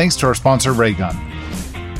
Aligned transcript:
thanks 0.00 0.16
to 0.16 0.26
our 0.26 0.34
sponsor, 0.34 0.72
Raygun. 0.72 1.14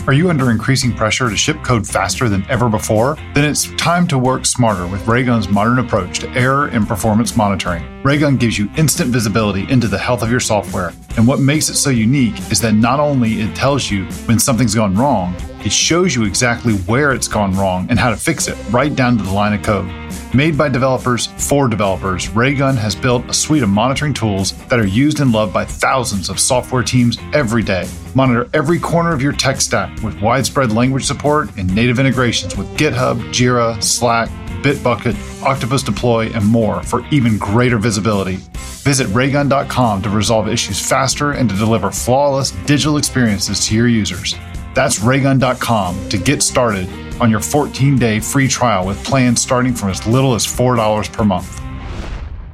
Are 0.07 0.15
you 0.15 0.31
under 0.31 0.51
increasing 0.51 0.91
pressure 0.91 1.29
to 1.29 1.37
ship 1.37 1.63
code 1.63 1.87
faster 1.87 2.31
than 2.31 2.47
ever 2.49 2.71
before? 2.71 3.17
Then 3.35 3.45
it's 3.45 3.71
time 3.75 4.09
to 4.09 4.17
work 4.17 4.47
smarter 4.47 4.87
with 4.87 5.03
Raygun's 5.03 5.51
modern 5.51 5.81
approach 5.81 6.21
to 6.21 6.31
error 6.31 6.69
and 6.69 6.89
performance 6.89 7.37
monitoring. 7.37 8.03
Raygun 8.03 8.39
gives 8.39 8.59
you 8.59 8.71
instant 8.79 9.11
visibility 9.11 9.71
into 9.71 9.87
the 9.87 9.99
health 9.99 10.23
of 10.23 10.31
your 10.31 10.41
software, 10.41 10.95
and 11.19 11.27
what 11.27 11.41
makes 11.41 11.69
it 11.69 11.75
so 11.75 11.91
unique 11.91 12.39
is 12.51 12.59
that 12.63 12.73
not 12.73 13.01
only 13.01 13.43
it 13.43 13.55
tells 13.55 13.91
you 13.91 14.07
when 14.25 14.39
something's 14.39 14.75
gone 14.75 14.95
wrong, 14.95 15.37
it 15.63 15.71
shows 15.71 16.15
you 16.15 16.25
exactly 16.25 16.77
where 16.89 17.13
it's 17.13 17.29
gone 17.29 17.55
wrong 17.55 17.87
and 17.91 17.99
how 17.99 18.09
to 18.09 18.17
fix 18.17 18.49
it 18.49 18.57
right 18.71 18.97
down 18.97 19.19
to 19.19 19.25
the 19.25 19.31
line 19.31 19.53
of 19.53 19.63
code. 19.63 20.00
Made 20.33 20.57
by 20.57 20.69
developers 20.69 21.27
for 21.27 21.67
developers, 21.67 22.29
Raygun 22.29 22.77
has 22.77 22.95
built 22.95 23.29
a 23.29 23.35
suite 23.35 23.65
of 23.65 23.69
monitoring 23.69 24.15
tools 24.15 24.53
that 24.69 24.79
are 24.79 24.87
used 24.87 25.19
and 25.19 25.33
loved 25.33 25.53
by 25.53 25.65
thousands 25.65 26.29
of 26.29 26.39
software 26.39 26.85
teams 26.85 27.19
every 27.33 27.65
day. 27.65 27.89
Monitor 28.15 28.49
every 28.55 28.79
corner 28.79 29.13
of 29.13 29.21
your 29.21 29.33
tech 29.33 29.61
stack 29.61 30.01
with 30.05 30.21
widespread 30.23 30.71
language 30.71 31.05
support 31.05 31.49
and 31.57 31.75
native 31.75 31.99
integrations 31.99 32.57
with 32.57 32.69
GitHub, 32.77 33.19
Jira, 33.33 33.83
Slack, 33.83 34.29
Bitbucket, 34.63 35.17
Octopus 35.43 35.83
Deploy, 35.83 36.31
and 36.33 36.47
more 36.47 36.81
for 36.85 37.05
even 37.09 37.37
greater 37.37 37.79
visibility. 37.79 38.37
Visit 38.85 39.09
raygun.com 39.09 40.01
to 40.03 40.11
resolve 40.11 40.47
issues 40.47 40.79
faster 40.79 41.33
and 41.33 41.51
to 41.51 41.57
deliver 41.57 41.91
flawless 41.91 42.53
digital 42.67 42.99
experiences 42.99 43.67
to 43.67 43.75
your 43.75 43.89
users. 43.89 44.37
That's 44.77 45.01
raygun.com 45.01 46.09
to 46.09 46.19
get 46.19 46.41
started 46.41 46.89
on 47.21 47.31
your 47.31 47.41
14 47.41 47.99
day 47.99 48.19
free 48.21 48.49
trial 48.49 48.87
with 48.87 49.03
plans 49.05 49.41
starting 49.41 49.75
from 49.75 49.91
as 49.91 50.07
little 50.07 50.35
as 50.35 50.47
$4 50.47 51.13
per 51.13 51.25
month. 51.25 51.61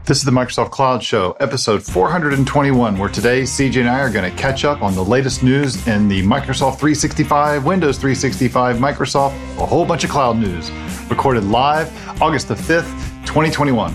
This 0.04 0.18
is 0.18 0.24
the 0.24 0.30
Microsoft 0.30 0.70
Cloud 0.70 1.02
Show, 1.02 1.32
episode 1.40 1.82
421, 1.82 2.96
where 2.96 3.08
today 3.08 3.42
CJ 3.42 3.80
and 3.80 3.88
I 3.88 3.98
are 4.00 4.10
going 4.10 4.30
to 4.30 4.36
catch 4.36 4.64
up 4.64 4.82
on 4.82 4.94
the 4.94 5.02
latest 5.02 5.42
news 5.42 5.84
in 5.88 6.06
the 6.06 6.22
Microsoft 6.22 6.78
365, 6.78 7.64
Windows 7.64 7.98
365, 7.98 8.76
Microsoft, 8.76 9.32
a 9.58 9.66
whole 9.66 9.84
bunch 9.84 10.04
of 10.04 10.10
cloud 10.10 10.36
news. 10.36 10.70
Recorded 11.10 11.44
live 11.44 11.90
August 12.22 12.46
the 12.46 12.54
5th, 12.54 12.90
2021. 13.26 13.92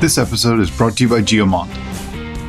This 0.00 0.16
episode 0.16 0.60
is 0.60 0.70
brought 0.70 0.96
to 0.98 1.04
you 1.04 1.10
by 1.10 1.22
Geomant. 1.22 1.89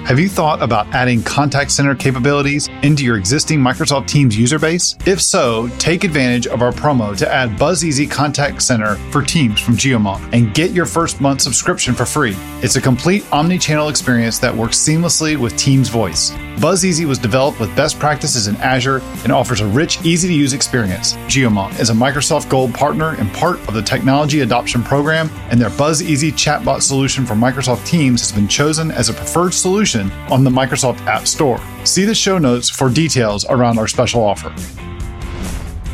Have 0.05 0.19
you 0.19 0.27
thought 0.27 0.63
about 0.63 0.87
adding 0.95 1.21
contact 1.21 1.71
center 1.71 1.93
capabilities 1.93 2.67
into 2.81 3.05
your 3.05 3.17
existing 3.17 3.59
Microsoft 3.59 4.07
Teams 4.07 4.37
user 4.37 4.57
base? 4.57 4.95
If 5.05 5.21
so, 5.21 5.69
take 5.77 6.03
advantage 6.03 6.47
of 6.47 6.63
our 6.63 6.71
promo 6.71 7.15
to 7.17 7.31
add 7.31 7.51
BuzzEasy 7.51 8.09
Contact 8.09 8.63
Center 8.63 8.95
for 9.11 9.21
Teams 9.21 9.61
from 9.61 9.75
Geomant 9.75 10.33
and 10.33 10.55
get 10.55 10.71
your 10.71 10.87
first 10.87 11.21
month 11.21 11.41
subscription 11.41 11.93
for 11.93 12.05
free. 12.05 12.35
It's 12.63 12.75
a 12.75 12.81
complete 12.81 13.23
omni-channel 13.31 13.89
experience 13.89 14.39
that 14.39 14.53
works 14.53 14.77
seamlessly 14.77 15.37
with 15.37 15.55
Teams 15.55 15.87
Voice. 15.87 16.31
BuzzEasy 16.57 17.05
was 17.05 17.17
developed 17.17 17.59
with 17.59 17.73
best 17.75 17.97
practices 17.97 18.47
in 18.47 18.55
Azure 18.57 19.01
and 19.23 19.31
offers 19.31 19.61
a 19.61 19.67
rich, 19.67 20.03
easy-to-use 20.03 20.53
experience. 20.53 21.13
Geomant 21.27 21.79
is 21.79 21.89
a 21.89 21.93
Microsoft 21.93 22.49
Gold 22.49 22.73
partner 22.73 23.15
and 23.15 23.31
part 23.33 23.59
of 23.67 23.73
the 23.73 23.81
Technology 23.81 24.41
Adoption 24.41 24.83
Program, 24.83 25.29
and 25.49 25.61
their 25.61 25.69
BuzzEasy 25.69 26.33
chatbot 26.33 26.81
solution 26.81 27.25
for 27.25 27.35
Microsoft 27.35 27.85
Teams 27.85 28.21
has 28.21 28.31
been 28.31 28.47
chosen 28.47 28.91
as 28.91 29.07
a 29.07 29.13
preferred 29.13 29.53
solution 29.53 29.90
on 29.99 30.43
the 30.43 30.49
Microsoft 30.49 30.99
App 31.05 31.27
Store. 31.27 31.59
See 31.83 32.05
the 32.05 32.15
show 32.15 32.37
notes 32.37 32.69
for 32.69 32.89
details 32.89 33.45
around 33.49 33.77
our 33.77 33.87
special 33.87 34.23
offer. 34.23 34.49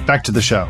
Back 0.06 0.24
to 0.26 0.32
the 0.32 0.42
show. 0.42 0.70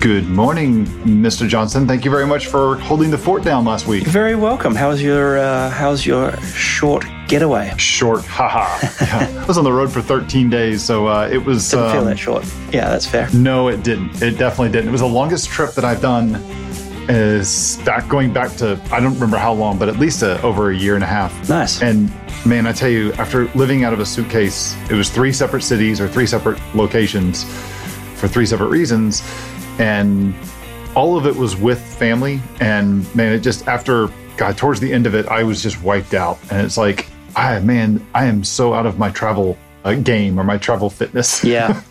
Good 0.00 0.28
morning, 0.28 0.84
Mr. 1.04 1.48
Johnson. 1.48 1.86
Thank 1.86 2.04
you 2.04 2.10
very 2.10 2.26
much 2.26 2.48
for 2.48 2.76
holding 2.76 3.10
the 3.10 3.16
fort 3.16 3.42
down 3.42 3.64
last 3.64 3.86
week. 3.86 4.02
You're 4.02 4.12
very 4.12 4.34
welcome. 4.34 4.74
How's 4.74 5.00
your 5.00 5.38
uh, 5.38 5.70
How's 5.70 6.04
your 6.04 6.36
short 6.42 7.06
getaway? 7.26 7.72
Short, 7.78 8.22
haha. 8.24 8.86
yeah. 9.00 9.42
I 9.42 9.46
was 9.46 9.56
on 9.56 9.64
the 9.64 9.72
road 9.72 9.90
for 9.90 10.02
13 10.02 10.50
days, 10.50 10.82
so 10.82 11.06
uh, 11.06 11.28
it 11.32 11.38
was. 11.38 11.70
Didn't 11.70 11.86
um, 11.86 11.92
feel 11.92 12.04
that 12.04 12.18
short. 12.18 12.44
Yeah, 12.70 12.90
that's 12.90 13.06
fair. 13.06 13.30
No, 13.32 13.68
it 13.68 13.82
didn't. 13.82 14.20
It 14.20 14.36
definitely 14.36 14.72
didn't. 14.72 14.88
It 14.88 14.92
was 14.92 15.00
the 15.00 15.06
longest 15.06 15.48
trip 15.48 15.72
that 15.72 15.86
I've 15.86 16.02
done 16.02 16.34
is 17.08 17.78
back 17.84 18.08
going 18.08 18.32
back 18.32 18.54
to 18.56 18.80
I 18.90 19.00
don't 19.00 19.14
remember 19.14 19.36
how 19.36 19.52
long, 19.52 19.78
but 19.78 19.88
at 19.88 19.98
least 19.98 20.22
a, 20.22 20.40
over 20.42 20.70
a 20.70 20.76
year 20.76 20.94
and 20.94 21.04
a 21.04 21.06
half. 21.06 21.48
Nice. 21.48 21.82
And 21.82 22.12
man, 22.46 22.66
I 22.66 22.72
tell 22.72 22.88
you, 22.88 23.12
after 23.14 23.46
living 23.54 23.84
out 23.84 23.92
of 23.92 24.00
a 24.00 24.06
suitcase, 24.06 24.76
it 24.90 24.94
was 24.94 25.10
three 25.10 25.32
separate 25.32 25.62
cities 25.62 26.00
or 26.00 26.08
three 26.08 26.26
separate 26.26 26.60
locations 26.74 27.44
for 28.16 28.28
three 28.28 28.46
separate 28.46 28.68
reasons, 28.68 29.22
and 29.78 30.34
all 30.94 31.16
of 31.16 31.26
it 31.26 31.34
was 31.34 31.56
with 31.56 31.80
family. 31.80 32.40
And 32.60 33.12
man, 33.14 33.32
it 33.32 33.40
just 33.40 33.66
after 33.68 34.08
God 34.36 34.56
towards 34.56 34.80
the 34.80 34.92
end 34.92 35.06
of 35.06 35.14
it, 35.14 35.26
I 35.26 35.42
was 35.42 35.62
just 35.62 35.82
wiped 35.82 36.14
out, 36.14 36.38
and 36.50 36.64
it's 36.64 36.76
like, 36.76 37.06
I 37.36 37.58
man, 37.60 38.04
I 38.14 38.26
am 38.26 38.44
so 38.44 38.74
out 38.74 38.86
of 38.86 38.98
my 38.98 39.10
travel 39.10 39.58
uh, 39.84 39.94
game 39.94 40.38
or 40.38 40.44
my 40.44 40.58
travel 40.58 40.90
fitness. 40.90 41.42
Yeah. 41.54 41.82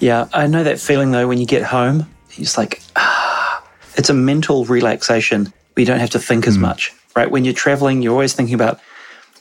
yeah, 0.00 0.28
I 0.32 0.46
know 0.46 0.64
that 0.64 0.80
feeling 0.80 1.10
though 1.10 1.28
when 1.28 1.36
you 1.36 1.46
get 1.46 1.62
home, 1.62 2.08
you're 2.32 2.48
like. 2.56 2.80
Ah, 2.96 3.62
it's 3.96 4.08
a 4.08 4.14
mental 4.14 4.64
relaxation 4.64 5.52
you 5.78 5.86
don't 5.86 6.00
have 6.00 6.10
to 6.10 6.18
think 6.18 6.46
as 6.46 6.56
mm. 6.56 6.62
much, 6.62 6.92
right? 7.16 7.30
When 7.30 7.44
you're 7.44 7.54
traveling, 7.54 8.02
you're 8.02 8.12
always 8.12 8.34
thinking 8.34 8.54
about 8.54 8.80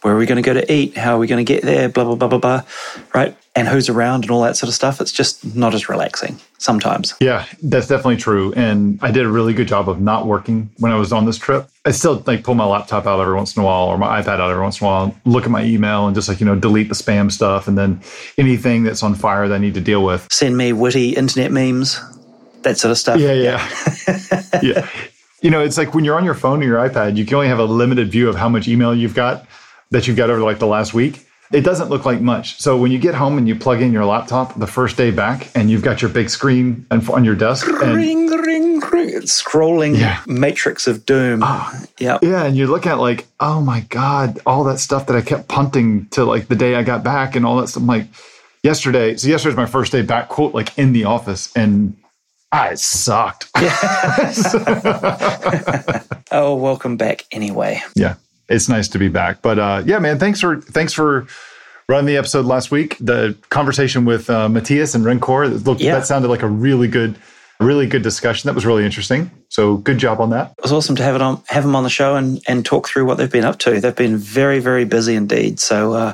where 0.01 0.13
are 0.13 0.17
we 0.17 0.25
going 0.25 0.41
to 0.41 0.45
go 0.45 0.53
to 0.53 0.71
eat? 0.71 0.97
How 0.97 1.15
are 1.15 1.19
we 1.19 1.27
going 1.27 1.43
to 1.43 1.53
get 1.53 1.63
there? 1.63 1.89
Blah, 1.89 2.03
blah, 2.03 2.15
blah, 2.15 2.27
blah, 2.27 2.39
blah, 2.39 2.61
right? 3.13 3.35
And 3.55 3.67
who's 3.67 3.89
around 3.89 4.23
and 4.23 4.31
all 4.31 4.41
that 4.43 4.55
sort 4.55 4.67
of 4.67 4.75
stuff. 4.75 5.01
It's 5.01 5.11
just 5.11 5.55
not 5.55 5.73
as 5.73 5.89
relaxing 5.89 6.39
sometimes. 6.59 7.15
Yeah, 7.19 7.45
that's 7.63 7.87
definitely 7.87 8.17
true. 8.17 8.53
And 8.55 8.99
I 9.01 9.11
did 9.11 9.25
a 9.25 9.29
really 9.29 9.53
good 9.53 9.67
job 9.67 9.89
of 9.89 9.99
not 9.99 10.27
working 10.27 10.69
when 10.77 10.91
I 10.91 10.95
was 10.97 11.11
on 11.11 11.25
this 11.25 11.37
trip. 11.37 11.67
I 11.85 11.91
still 11.91 12.23
like 12.27 12.43
pull 12.43 12.55
my 12.55 12.65
laptop 12.65 13.07
out 13.07 13.19
every 13.19 13.35
once 13.35 13.55
in 13.55 13.63
a 13.63 13.65
while 13.65 13.85
or 13.85 13.97
my 13.97 14.21
iPad 14.21 14.39
out 14.39 14.51
every 14.51 14.61
once 14.61 14.79
in 14.79 14.85
a 14.85 14.89
while, 14.89 15.15
look 15.25 15.45
at 15.45 15.51
my 15.51 15.63
email 15.63 16.05
and 16.05 16.15
just 16.15 16.29
like, 16.29 16.39
you 16.39 16.45
know, 16.45 16.55
delete 16.55 16.89
the 16.89 16.95
spam 16.95 17.31
stuff 17.31 17.67
and 17.67 17.77
then 17.77 17.99
anything 18.37 18.83
that's 18.83 19.01
on 19.01 19.15
fire 19.15 19.47
that 19.47 19.55
I 19.55 19.57
need 19.57 19.73
to 19.73 19.81
deal 19.81 20.03
with. 20.03 20.27
Send 20.31 20.55
me 20.55 20.73
witty 20.73 21.15
internet 21.15 21.51
memes 21.51 21.99
that 22.63 22.77
sort 22.77 22.91
of 22.91 22.97
stuff. 22.97 23.19
Yeah, 23.19 23.33
yeah. 23.33 24.59
yeah. 24.61 24.89
You 25.39 25.51
know, 25.51 25.61
it's 25.61 25.77
like 25.77 25.93
when 25.93 26.03
you're 26.03 26.17
on 26.17 26.25
your 26.25 26.33
phone 26.33 26.63
or 26.63 26.65
your 26.65 26.79
iPad, 26.79 27.15
you 27.15 27.23
can 27.23 27.35
only 27.35 27.47
have 27.47 27.59
a 27.59 27.65
limited 27.65 28.11
view 28.11 28.27
of 28.27 28.35
how 28.35 28.49
much 28.49 28.67
email 28.67 28.95
you've 28.95 29.13
got 29.13 29.45
that 29.91 30.07
you've 30.07 30.17
got 30.17 30.29
over 30.29 30.41
like 30.41 30.59
the 30.59 30.67
last 30.67 30.93
week. 30.93 31.27
It 31.51 31.61
doesn't 31.61 31.89
look 31.89 32.05
like 32.05 32.19
much. 32.19 32.59
So 32.59 32.75
when 32.75 32.91
you 32.91 32.99
get 32.99 33.15
home 33.15 33.37
and 33.37 33.47
you 33.47 33.55
plug 33.55 33.81
in 33.81 33.93
your 33.93 34.03
laptop 34.03 34.59
the 34.59 34.67
first 34.67 34.97
day 34.97 35.11
back 35.11 35.49
and 35.55 35.69
you've 35.69 35.81
got 35.81 36.01
your 36.01 36.11
big 36.11 36.29
screen 36.29 36.85
and 36.91 37.07
on 37.09 37.23
your 37.23 37.35
desk. 37.35 37.67
Ring, 37.67 37.81
and, 37.81 37.95
ring, 38.45 38.79
ring. 38.81 39.09
It's 39.09 39.41
scrolling 39.41 39.97
yeah. 39.97 40.21
matrix 40.27 40.87
of 40.87 41.05
doom. 41.05 41.41
Ah. 41.43 41.71
Oh, 41.73 41.85
yeah. 41.99 42.19
Yeah. 42.21 42.43
And 42.43 42.57
you 42.57 42.67
look 42.67 42.85
at 42.85 42.99
like, 42.99 43.27
oh 43.39 43.61
my 43.61 43.81
God, 43.81 44.39
all 44.45 44.65
that 44.65 44.79
stuff 44.79 45.05
that 45.05 45.15
I 45.15 45.21
kept 45.21 45.47
punting 45.47 46.07
to 46.09 46.25
like 46.25 46.49
the 46.49 46.55
day 46.55 46.75
I 46.75 46.83
got 46.83 47.03
back 47.03 47.37
and 47.37 47.45
all 47.45 47.55
that 47.61 47.69
stuff. 47.69 47.81
I'm 47.81 47.87
like, 47.87 48.07
yesterday, 48.63 49.15
so 49.15 49.29
yesterday's 49.29 49.55
my 49.55 49.65
first 49.65 49.93
day 49.93 50.01
back, 50.01 50.27
quote, 50.27 50.53
like 50.53 50.77
in 50.77 50.91
the 50.91 51.05
office. 51.05 51.55
And 51.55 51.95
I 52.51 52.75
sucked. 52.75 53.49
oh, 56.31 56.55
welcome 56.55 56.97
back 56.97 57.25
anyway. 57.31 57.81
Yeah, 57.95 58.15
it's 58.49 58.69
nice 58.69 58.87
to 58.89 58.99
be 58.99 59.09
back. 59.09 59.41
But 59.41 59.59
uh, 59.59 59.83
yeah, 59.85 59.99
man, 59.99 60.19
thanks 60.19 60.41
for 60.41 60.61
thanks 60.61 60.93
for 60.93 61.27
running 61.89 62.05
the 62.05 62.17
episode 62.17 62.45
last 62.45 62.71
week. 62.71 62.97
The 62.99 63.37
conversation 63.49 64.05
with 64.05 64.29
uh, 64.29 64.49
Matthias 64.49 64.95
and 64.95 65.05
Rencor, 65.05 65.65
look, 65.65 65.79
yeah. 65.79 65.95
that 65.95 66.05
sounded 66.05 66.27
like 66.27 66.41
a 66.41 66.47
really 66.47 66.87
good, 66.87 67.17
really 67.59 67.87
good 67.87 68.01
discussion. 68.01 68.47
That 68.47 68.55
was 68.55 68.65
really 68.65 68.85
interesting. 68.85 69.31
So 69.49 69.77
good 69.77 69.97
job 69.97 70.19
on 70.19 70.31
that. 70.31 70.51
It 70.57 70.63
was 70.63 70.73
awesome 70.73 70.95
to 70.97 71.03
have 71.03 71.15
it 71.15 71.21
on, 71.21 71.41
have 71.47 71.63
them 71.63 71.75
on 71.75 71.83
the 71.83 71.89
show 71.89 72.15
and 72.15 72.41
and 72.47 72.65
talk 72.65 72.87
through 72.87 73.05
what 73.05 73.17
they've 73.17 73.31
been 73.31 73.45
up 73.45 73.59
to. 73.59 73.79
They've 73.79 73.95
been 73.95 74.17
very, 74.17 74.59
very 74.59 74.85
busy 74.85 75.15
indeed. 75.15 75.59
So 75.59 75.93
uh, 75.93 76.13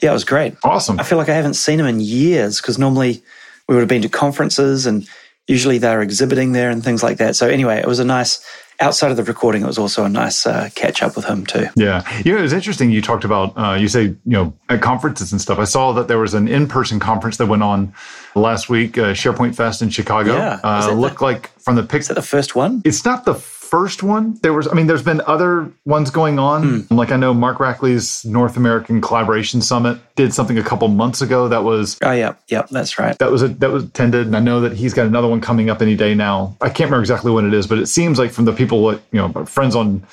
yeah, 0.00 0.10
it 0.10 0.14
was 0.14 0.24
great. 0.24 0.54
Awesome. 0.64 0.98
I 0.98 1.02
feel 1.02 1.18
like 1.18 1.28
I 1.28 1.34
haven't 1.34 1.54
seen 1.54 1.78
them 1.78 1.86
in 1.86 2.00
years 2.00 2.60
because 2.60 2.78
normally 2.78 3.22
we 3.68 3.74
would 3.74 3.80
have 3.80 3.88
been 3.88 4.02
to 4.02 4.08
conferences 4.08 4.86
and 4.86 5.06
usually 5.46 5.78
they're 5.78 6.02
exhibiting 6.02 6.52
there 6.52 6.70
and 6.70 6.82
things 6.84 7.02
like 7.02 7.18
that. 7.18 7.36
So 7.36 7.48
anyway, 7.48 7.78
it 7.78 7.86
was 7.86 7.98
a 7.98 8.04
nice 8.04 8.44
outside 8.80 9.10
of 9.10 9.16
the 9.16 9.24
recording. 9.24 9.62
It 9.62 9.66
was 9.66 9.78
also 9.78 10.04
a 10.04 10.08
nice 10.08 10.46
uh, 10.46 10.70
catch 10.74 11.02
up 11.02 11.16
with 11.16 11.24
him 11.24 11.46
too. 11.46 11.66
Yeah, 11.76 12.02
yeah, 12.24 12.38
it 12.38 12.42
was 12.42 12.52
interesting. 12.52 12.90
You 12.90 13.02
talked 13.02 13.24
about 13.24 13.56
uh, 13.56 13.74
you 13.74 13.88
say 13.88 14.04
you 14.04 14.18
know 14.24 14.54
at 14.68 14.80
conferences 14.82 15.32
and 15.32 15.40
stuff. 15.40 15.58
I 15.58 15.64
saw 15.64 15.92
that 15.92 16.08
there 16.08 16.18
was 16.18 16.34
an 16.34 16.48
in 16.48 16.66
person 16.66 16.98
conference 17.00 17.36
that 17.36 17.46
went 17.46 17.62
on 17.62 17.92
last 18.34 18.68
week, 18.68 18.98
uh, 18.98 19.12
SharePoint 19.12 19.54
Fest 19.54 19.82
in 19.82 19.90
Chicago. 19.90 20.34
Yeah, 20.36 20.60
uh, 20.64 20.92
looked 20.92 21.18
the, 21.18 21.24
like 21.24 21.48
from 21.60 21.76
the 21.76 21.82
picture. 21.82 21.98
Is 21.98 22.08
that 22.08 22.14
the 22.14 22.22
first 22.22 22.54
one? 22.54 22.82
It's 22.84 23.04
not 23.04 23.24
the 23.24 23.34
first 23.72 24.02
one. 24.02 24.38
There 24.42 24.52
was, 24.52 24.68
I 24.68 24.74
mean, 24.74 24.86
there's 24.86 25.02
been 25.02 25.22
other 25.22 25.72
ones 25.86 26.10
going 26.10 26.38
on. 26.38 26.82
Mm. 26.82 26.90
Like 26.94 27.10
I 27.10 27.16
know 27.16 27.32
Mark 27.32 27.56
Rackley's 27.56 28.22
North 28.22 28.58
American 28.58 29.00
Collaboration 29.00 29.62
Summit 29.62 29.98
did 30.14 30.34
something 30.34 30.58
a 30.58 30.62
couple 30.62 30.88
months 30.88 31.22
ago 31.22 31.48
that 31.48 31.64
was. 31.64 31.96
Oh 32.02 32.12
yeah, 32.12 32.34
yeah, 32.48 32.66
that's 32.70 32.98
right. 32.98 33.18
That 33.18 33.30
was 33.30 33.42
a, 33.42 33.48
that 33.48 33.70
was 33.70 33.84
attended, 33.84 34.26
and 34.26 34.36
I 34.36 34.40
know 34.40 34.60
that 34.60 34.74
he's 34.74 34.92
got 34.92 35.06
another 35.06 35.26
one 35.26 35.40
coming 35.40 35.70
up 35.70 35.80
any 35.80 35.96
day 35.96 36.14
now. 36.14 36.54
I 36.60 36.66
can't 36.66 36.90
remember 36.90 37.00
exactly 37.00 37.32
when 37.32 37.46
it 37.46 37.54
is, 37.54 37.66
but 37.66 37.78
it 37.78 37.86
seems 37.86 38.18
like 38.18 38.30
from 38.30 38.44
the 38.44 38.52
people 38.52 38.86
that 38.88 39.00
you 39.10 39.18
know, 39.18 39.46
friends 39.46 39.74
on 39.74 40.06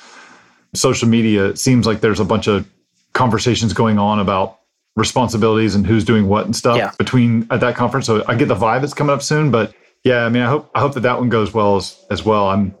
social 0.74 1.06
media, 1.06 1.50
it 1.50 1.58
seems 1.58 1.86
like 1.86 2.00
there's 2.00 2.20
a 2.20 2.24
bunch 2.24 2.46
of 2.46 2.66
conversations 3.12 3.74
going 3.74 3.98
on 3.98 4.20
about 4.20 4.58
responsibilities 4.96 5.74
and 5.74 5.86
who's 5.86 6.06
doing 6.06 6.28
what 6.28 6.46
and 6.46 6.56
stuff 6.56 6.78
yeah. 6.78 6.92
between 6.96 7.46
at 7.50 7.60
that 7.60 7.76
conference. 7.76 8.06
So 8.06 8.24
I 8.26 8.36
get 8.36 8.48
the 8.48 8.54
vibe 8.54 8.84
it's 8.84 8.94
coming 8.94 9.12
up 9.12 9.22
soon, 9.22 9.50
but 9.50 9.74
yeah, 10.02 10.24
I 10.24 10.30
mean, 10.30 10.42
I 10.42 10.46
hope 10.46 10.70
I 10.74 10.80
hope 10.80 10.94
that 10.94 11.00
that 11.00 11.18
one 11.18 11.28
goes 11.28 11.52
well 11.52 11.76
as, 11.76 12.02
as 12.10 12.24
well. 12.24 12.48
I'm 12.48 12.74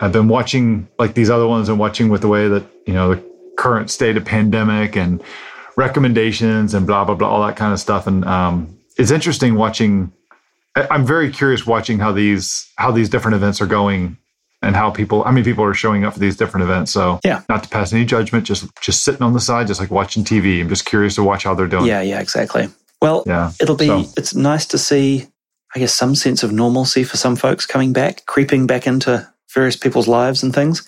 I've 0.00 0.12
been 0.12 0.28
watching 0.28 0.88
like 0.98 1.14
these 1.14 1.30
other 1.30 1.46
ones 1.46 1.68
and 1.68 1.78
watching 1.78 2.08
with 2.08 2.22
the 2.22 2.28
way 2.28 2.48
that, 2.48 2.64
you 2.86 2.94
know, 2.94 3.14
the 3.14 3.22
current 3.56 3.90
state 3.90 4.16
of 4.16 4.24
pandemic 4.24 4.96
and 4.96 5.22
recommendations 5.76 6.74
and 6.74 6.86
blah 6.86 7.04
blah 7.04 7.14
blah, 7.14 7.28
all 7.28 7.46
that 7.46 7.56
kind 7.56 7.72
of 7.72 7.80
stuff. 7.80 8.06
And 8.06 8.24
um, 8.24 8.78
it's 8.96 9.10
interesting 9.10 9.54
watching. 9.54 10.12
I'm 10.74 11.04
very 11.04 11.30
curious 11.30 11.66
watching 11.66 11.98
how 11.98 12.12
these 12.12 12.70
how 12.76 12.90
these 12.90 13.08
different 13.08 13.36
events 13.36 13.60
are 13.60 13.66
going 13.66 14.16
and 14.62 14.76
how 14.76 14.90
people 14.90 15.24
how 15.24 15.30
many 15.30 15.44
people 15.44 15.64
are 15.64 15.74
showing 15.74 16.04
up 16.04 16.14
for 16.14 16.20
these 16.20 16.36
different 16.36 16.64
events 16.64 16.92
so 16.92 17.20
yeah 17.24 17.42
not 17.48 17.62
to 17.64 17.68
pass 17.68 17.92
any 17.92 18.04
judgment 18.04 18.46
just 18.46 18.68
just 18.80 19.02
sitting 19.02 19.22
on 19.22 19.32
the 19.32 19.40
side 19.40 19.66
just 19.66 19.80
like 19.80 19.90
watching 19.90 20.24
tv 20.24 20.60
i'm 20.60 20.68
just 20.68 20.86
curious 20.86 21.16
to 21.16 21.22
watch 21.22 21.44
how 21.44 21.54
they're 21.54 21.66
doing 21.66 21.84
yeah 21.84 22.00
yeah 22.00 22.20
exactly 22.20 22.68
well 23.00 23.24
yeah 23.26 23.50
it'll 23.60 23.76
be 23.76 23.86
so. 23.86 24.04
it's 24.16 24.34
nice 24.34 24.64
to 24.64 24.78
see 24.78 25.26
i 25.74 25.78
guess 25.78 25.92
some 25.92 26.14
sense 26.14 26.42
of 26.42 26.52
normalcy 26.52 27.04
for 27.04 27.16
some 27.16 27.36
folks 27.36 27.66
coming 27.66 27.92
back 27.92 28.24
creeping 28.26 28.66
back 28.66 28.86
into 28.86 29.28
various 29.54 29.76
people's 29.76 30.08
lives 30.08 30.42
and 30.42 30.54
things 30.54 30.86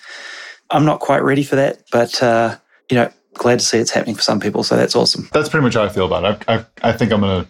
i'm 0.70 0.84
not 0.84 1.00
quite 1.00 1.22
ready 1.22 1.42
for 1.42 1.56
that 1.56 1.82
but 1.92 2.22
uh 2.22 2.56
you 2.90 2.96
know 2.96 3.10
glad 3.34 3.58
to 3.58 3.64
see 3.64 3.78
it's 3.78 3.90
happening 3.90 4.14
for 4.14 4.22
some 4.22 4.40
people 4.40 4.62
so 4.62 4.76
that's 4.76 4.94
awesome 4.94 5.28
that's 5.32 5.48
pretty 5.48 5.64
much 5.64 5.74
how 5.74 5.82
i 5.82 5.88
feel 5.88 6.06
about 6.06 6.24
it 6.24 6.44
i, 6.48 6.54
I, 6.56 6.90
I 6.90 6.92
think 6.92 7.12
i'm 7.12 7.20
gonna 7.20 7.46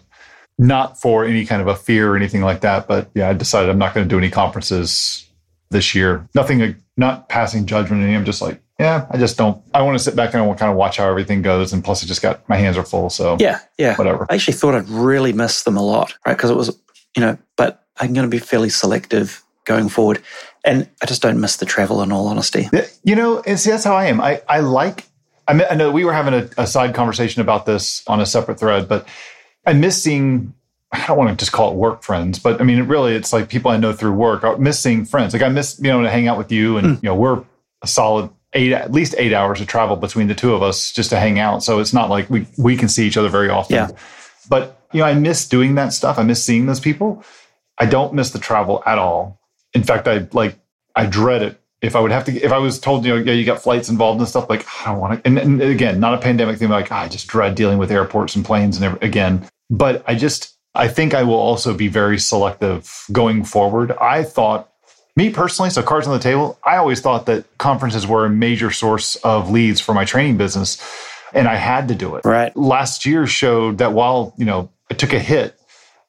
not 0.57 0.99
for 0.99 1.25
any 1.25 1.45
kind 1.45 1.61
of 1.61 1.67
a 1.67 1.75
fear 1.75 2.13
or 2.13 2.15
anything 2.15 2.41
like 2.41 2.61
that 2.61 2.87
but 2.87 3.09
yeah 3.13 3.29
i 3.29 3.33
decided 3.33 3.69
i'm 3.69 3.77
not 3.77 3.93
going 3.93 4.07
to 4.07 4.09
do 4.09 4.17
any 4.17 4.29
conferences 4.29 5.25
this 5.69 5.95
year. 5.95 6.27
Nothing, 6.33 6.75
not 6.97 7.29
passing 7.29 7.65
judgment. 7.65 8.03
And 8.03 8.15
I'm 8.15 8.25
just 8.25 8.41
like, 8.41 8.61
yeah, 8.79 9.07
I 9.11 9.17
just 9.17 9.37
don't. 9.37 9.61
I 9.73 9.81
want 9.83 9.97
to 9.97 10.03
sit 10.03 10.15
back 10.15 10.33
and 10.33 10.41
I 10.41 10.45
want 10.45 10.57
to 10.57 10.63
kind 10.63 10.71
of 10.71 10.77
watch 10.77 10.97
how 10.97 11.07
everything 11.09 11.41
goes. 11.41 11.71
And 11.71 11.83
plus, 11.83 12.03
I 12.03 12.07
just 12.07 12.21
got 12.21 12.47
my 12.49 12.57
hands 12.57 12.77
are 12.77 12.83
full. 12.83 13.09
So 13.09 13.37
yeah, 13.39 13.59
yeah, 13.77 13.95
whatever. 13.95 14.25
I 14.29 14.35
actually 14.35 14.55
thought 14.55 14.75
I'd 14.75 14.89
really 14.89 15.33
miss 15.33 15.63
them 15.63 15.77
a 15.77 15.83
lot, 15.83 16.13
right? 16.25 16.35
Because 16.35 16.49
it 16.49 16.57
was, 16.57 16.77
you 17.15 17.21
know, 17.21 17.37
but 17.55 17.85
I'm 17.97 18.13
going 18.13 18.25
to 18.25 18.29
be 18.29 18.39
fairly 18.39 18.69
selective 18.69 19.43
going 19.65 19.89
forward, 19.89 20.21
and 20.63 20.89
I 21.01 21.05
just 21.05 21.21
don't 21.21 21.39
miss 21.39 21.57
the 21.57 21.65
travel. 21.65 22.01
In 22.01 22.11
all 22.11 22.27
honesty, 22.27 22.69
you 23.03 23.15
know, 23.15 23.41
and 23.41 23.59
see, 23.59 23.71
that's 23.71 23.83
how 23.83 23.95
I 23.95 24.05
am. 24.05 24.21
I 24.21 24.41
I 24.47 24.59
like. 24.59 25.05
I, 25.47 25.53
mean, 25.53 25.67
I 25.69 25.75
know 25.75 25.91
we 25.91 26.05
were 26.05 26.13
having 26.13 26.33
a, 26.33 26.49
a 26.57 26.65
side 26.65 26.95
conversation 26.95 27.39
about 27.39 27.67
this 27.67 28.03
on 28.07 28.19
a 28.19 28.25
separate 28.25 28.59
thread, 28.59 28.89
but 28.89 29.07
I 29.63 29.73
miss 29.73 30.01
seeing 30.01 30.55
I 30.91 31.07
don't 31.07 31.17
want 31.17 31.29
to 31.29 31.35
just 31.35 31.51
call 31.51 31.71
it 31.71 31.75
work 31.75 32.03
friends, 32.03 32.39
but 32.39 32.61
I 32.61 32.63
mean, 32.63 32.79
it 32.79 32.83
really, 32.83 33.15
it's 33.15 33.33
like 33.33 33.49
people 33.49 33.71
I 33.71 33.77
know 33.77 33.93
through 33.93 34.13
work. 34.13 34.43
I 34.43 34.55
miss 34.55 34.79
seeing 34.79 35.05
friends. 35.05 35.33
Like 35.33 35.41
I 35.41 35.49
miss, 35.49 35.79
you 35.79 35.91
know, 35.91 36.01
to 36.01 36.09
hang 36.09 36.27
out 36.27 36.37
with 36.37 36.51
you, 36.51 36.77
and 36.77 36.87
mm. 36.87 37.03
you 37.03 37.09
know, 37.09 37.15
we're 37.15 37.43
a 37.81 37.87
solid 37.87 38.29
eight, 38.53 38.71
at 38.71 38.91
least 38.91 39.15
eight 39.17 39.33
hours 39.33 39.59
of 39.59 39.67
travel 39.67 39.95
between 39.97 40.27
the 40.27 40.35
two 40.35 40.53
of 40.53 40.63
us 40.63 40.91
just 40.91 41.09
to 41.09 41.19
hang 41.19 41.37
out. 41.37 41.63
So 41.63 41.79
it's 41.79 41.93
not 41.93 42.09
like 42.09 42.29
we 42.29 42.47
we 42.57 42.77
can 42.77 42.87
see 42.87 43.05
each 43.05 43.17
other 43.17 43.29
very 43.29 43.49
often. 43.49 43.75
Yeah. 43.75 43.89
But 44.49 44.79
you 44.93 44.99
know, 44.99 45.05
I 45.05 45.13
miss 45.13 45.47
doing 45.47 45.75
that 45.75 45.91
stuff. 45.91 46.17
I 46.17 46.23
miss 46.23 46.43
seeing 46.43 46.65
those 46.65 46.79
people. 46.79 47.23
I 47.77 47.85
don't 47.85 48.13
miss 48.13 48.29
the 48.31 48.39
travel 48.39 48.81
at 48.85 48.97
all. 48.97 49.39
In 49.75 49.83
fact, 49.83 50.07
I 50.07 50.27
like 50.31 50.57
I 50.95 51.05
dread 51.05 51.43
it. 51.43 51.61
If 51.81 51.95
I 51.95 51.99
would 51.99 52.11
have 52.11 52.25
to, 52.25 52.31
if 52.31 52.51
I 52.51 52.57
was 52.57 52.79
told, 52.79 53.05
you 53.05 53.13
know, 53.13 53.21
yeah, 53.21 53.33
you 53.33 53.45
got 53.45 53.61
flights 53.61 53.89
involved 53.89 54.19
and 54.19 54.27
stuff, 54.27 54.49
like 54.49 54.65
I 54.81 54.91
don't 54.91 54.99
want 54.99 55.23
to. 55.23 55.27
And, 55.27 55.37
and 55.37 55.61
again, 55.61 55.99
not 55.99 56.15
a 56.15 56.17
pandemic 56.17 56.57
thing. 56.57 56.69
Like 56.69 56.91
I 56.91 57.07
just 57.07 57.27
dread 57.27 57.53
dealing 57.53 57.77
with 57.77 57.91
airports 57.91 58.35
and 58.35 58.43
planes 58.43 58.77
and 58.77 58.85
every, 58.85 58.99
again. 59.07 59.47
But 59.69 60.03
I 60.07 60.15
just 60.15 60.55
I 60.73 60.87
think 60.87 61.13
I 61.13 61.23
will 61.23 61.35
also 61.35 61.73
be 61.73 61.87
very 61.87 62.17
selective 62.17 63.05
going 63.11 63.43
forward. 63.43 63.91
I 63.91 64.23
thought, 64.23 64.71
me 65.15 65.29
personally, 65.29 65.69
so 65.69 65.83
cards 65.83 66.07
on 66.07 66.13
the 66.13 66.23
table, 66.23 66.57
I 66.63 66.77
always 66.77 67.01
thought 67.01 67.25
that 67.27 67.45
conferences 67.57 68.07
were 68.07 68.25
a 68.25 68.29
major 68.29 68.71
source 68.71 69.15
of 69.17 69.49
leads 69.49 69.79
for 69.79 69.93
my 69.93 70.05
training 70.05 70.37
business. 70.37 70.81
And 71.33 71.47
I 71.47 71.55
had 71.55 71.87
to 71.89 71.95
do 71.95 72.15
it. 72.15 72.25
Right. 72.25 72.55
Last 72.55 73.05
year 73.05 73.27
showed 73.27 73.77
that 73.79 73.93
while, 73.93 74.33
you 74.37 74.45
know, 74.45 74.69
it 74.89 74.99
took 74.99 75.13
a 75.13 75.19
hit 75.19 75.59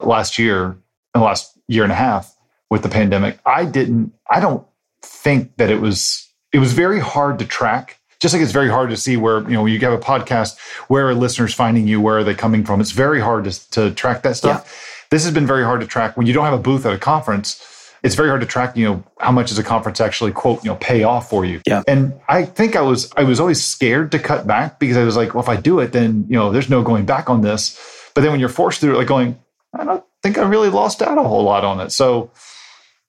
last 0.00 0.38
year, 0.38 0.76
the 1.14 1.20
last 1.20 1.58
year 1.68 1.82
and 1.82 1.92
a 1.92 1.96
half 1.96 2.35
with 2.70 2.82
the 2.82 2.88
pandemic, 2.88 3.38
I 3.46 3.64
didn't, 3.64 4.12
I 4.30 4.40
don't 4.40 4.66
think 5.02 5.56
that 5.56 5.70
it 5.70 5.80
was, 5.80 6.28
it 6.52 6.58
was 6.58 6.72
very 6.72 7.00
hard 7.00 7.38
to 7.38 7.46
track. 7.46 7.98
Just 8.20 8.32
like 8.34 8.42
it's 8.42 8.52
very 8.52 8.70
hard 8.70 8.88
to 8.90 8.96
see 8.96 9.18
where 9.18 9.42
you 9.42 9.50
know 9.50 9.62
when 9.62 9.72
you 9.74 9.78
have 9.80 9.92
a 9.92 9.98
podcast 9.98 10.58
where 10.88 11.06
are 11.06 11.14
listeners 11.14 11.52
finding 11.52 11.86
you 11.86 12.00
where 12.00 12.16
are 12.16 12.24
they 12.24 12.34
coming 12.34 12.64
from? 12.64 12.80
It's 12.80 12.90
very 12.90 13.20
hard 13.20 13.44
to, 13.44 13.70
to 13.72 13.90
track 13.90 14.22
that 14.22 14.36
stuff. 14.36 14.64
Yeah. 14.64 15.06
this 15.10 15.24
has 15.24 15.34
been 15.34 15.46
very 15.46 15.64
hard 15.64 15.82
to 15.82 15.86
track. 15.86 16.16
When 16.16 16.26
you 16.26 16.32
don't 16.32 16.46
have 16.46 16.54
a 16.54 16.58
booth 16.58 16.86
at 16.86 16.94
a 16.94 16.98
conference 16.98 17.62
it's 18.06 18.14
very 18.14 18.28
hard 18.28 18.40
to 18.40 18.46
track 18.46 18.76
you 18.76 18.84
know 18.84 19.04
how 19.18 19.32
much 19.32 19.48
does 19.48 19.58
a 19.58 19.64
conference 19.64 20.00
actually 20.00 20.32
quote 20.32 20.62
you 20.64 20.70
know 20.70 20.76
pay 20.76 21.02
off 21.02 21.28
for 21.28 21.44
you. 21.44 21.60
Yeah. 21.66 21.82
And 21.86 22.18
i 22.28 22.44
think 22.44 22.76
i 22.76 22.80
was 22.80 23.12
i 23.16 23.24
was 23.24 23.40
always 23.40 23.62
scared 23.62 24.12
to 24.12 24.18
cut 24.18 24.46
back 24.46 24.78
because 24.78 24.96
i 24.96 25.02
was 25.02 25.16
like 25.16 25.34
well 25.34 25.42
if 25.42 25.48
i 25.48 25.56
do 25.56 25.80
it 25.80 25.92
then 25.92 26.26
you 26.28 26.36
know 26.36 26.52
there's 26.52 26.70
no 26.70 26.82
going 26.82 27.04
back 27.04 27.28
on 27.28 27.40
this. 27.40 27.78
But 28.14 28.22
then 28.22 28.30
when 28.30 28.40
you're 28.40 28.48
forced 28.48 28.80
through 28.80 28.94
it 28.94 28.98
like 28.98 29.08
going 29.08 29.38
i 29.74 29.84
don't 29.84 30.04
think 30.22 30.38
i 30.38 30.42
really 30.42 30.70
lost 30.70 31.02
out 31.02 31.18
a 31.18 31.22
whole 31.22 31.42
lot 31.42 31.64
on 31.64 31.80
it. 31.80 31.90
So 31.90 32.30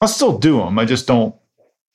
i'll 0.01 0.07
still 0.07 0.37
do 0.37 0.57
them 0.57 0.77
i 0.79 0.85
just 0.85 1.07
don't 1.07 1.35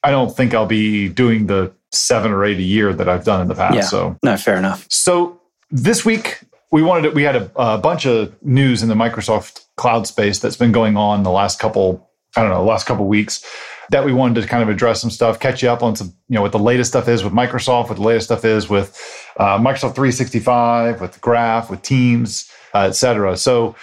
i 0.03 0.11
don't 0.11 0.37
think 0.37 0.55
i'll 0.55 0.67
be 0.67 1.09
doing 1.09 1.47
the 1.47 1.73
seven 1.93 2.33
or 2.33 2.45
eight 2.45 2.59
a 2.59 2.63
year 2.63 2.93
that 2.93 3.09
I've 3.09 3.25
done 3.25 3.43
in 3.43 3.49
the 3.49 3.55
past. 3.55 3.75
Yeah. 3.75 3.83
So 3.83 4.17
no, 4.23 4.37
fair 4.37 4.57
enough. 4.57 4.87
So 4.91 5.41
this 5.71 6.05
week 6.05 6.41
we 6.71 6.83
wanted 6.83 7.11
to, 7.11 7.15
we 7.15 7.23
had 7.23 7.37
a, 7.37 7.51
a, 7.55 7.79
bunch 7.79 8.07
of 8.07 8.35
news 8.43 8.83
in 8.83 8.89
the 8.89 8.95
Microsoft 8.95 9.67
cloud 9.77 10.07
space 10.07 10.39
that's 10.39 10.57
been 10.57 10.73
going 10.73 10.97
on 10.97 11.23
the 11.23 11.31
last 11.31 11.59
couple 11.59 12.09
I 12.35 12.41
don't 12.41 12.51
know 12.51 12.59
the 12.65 12.69
last 12.69 12.87
couple 12.87 13.07
weeks 13.07 13.45
that 13.91 14.07
we 14.07 14.13
wanted 14.13 14.41
to 14.41 14.49
kind 14.49 14.63
of 14.63 14.71
address 14.71 15.03
some 15.03 15.11
stuff, 15.11 15.39
catch 15.39 15.63
you 15.63 15.69
up 15.69 15.83
on 15.83 15.97
some 15.97 16.15
you 16.29 16.35
know 16.35 16.43
what 16.43 16.53
the 16.53 16.59
latest 16.59 16.91
stuff 16.91 17.09
is 17.09 17.23
with 17.23 17.33
Microsoft, 17.33 17.89
what 17.89 17.97
the 17.97 18.03
latest 18.03 18.27
stuff 18.27 18.45
is 18.45 18.71
with 18.71 18.99
uh, 19.37 19.59
Microsoft 19.59 19.95
365, 19.95 21.01
with 21.01 21.21
Graph, 21.21 21.69
with 21.69 21.83
Teams, 21.83 22.51
uh, 22.75 22.87
etc. 22.89 23.37
So 23.37 23.77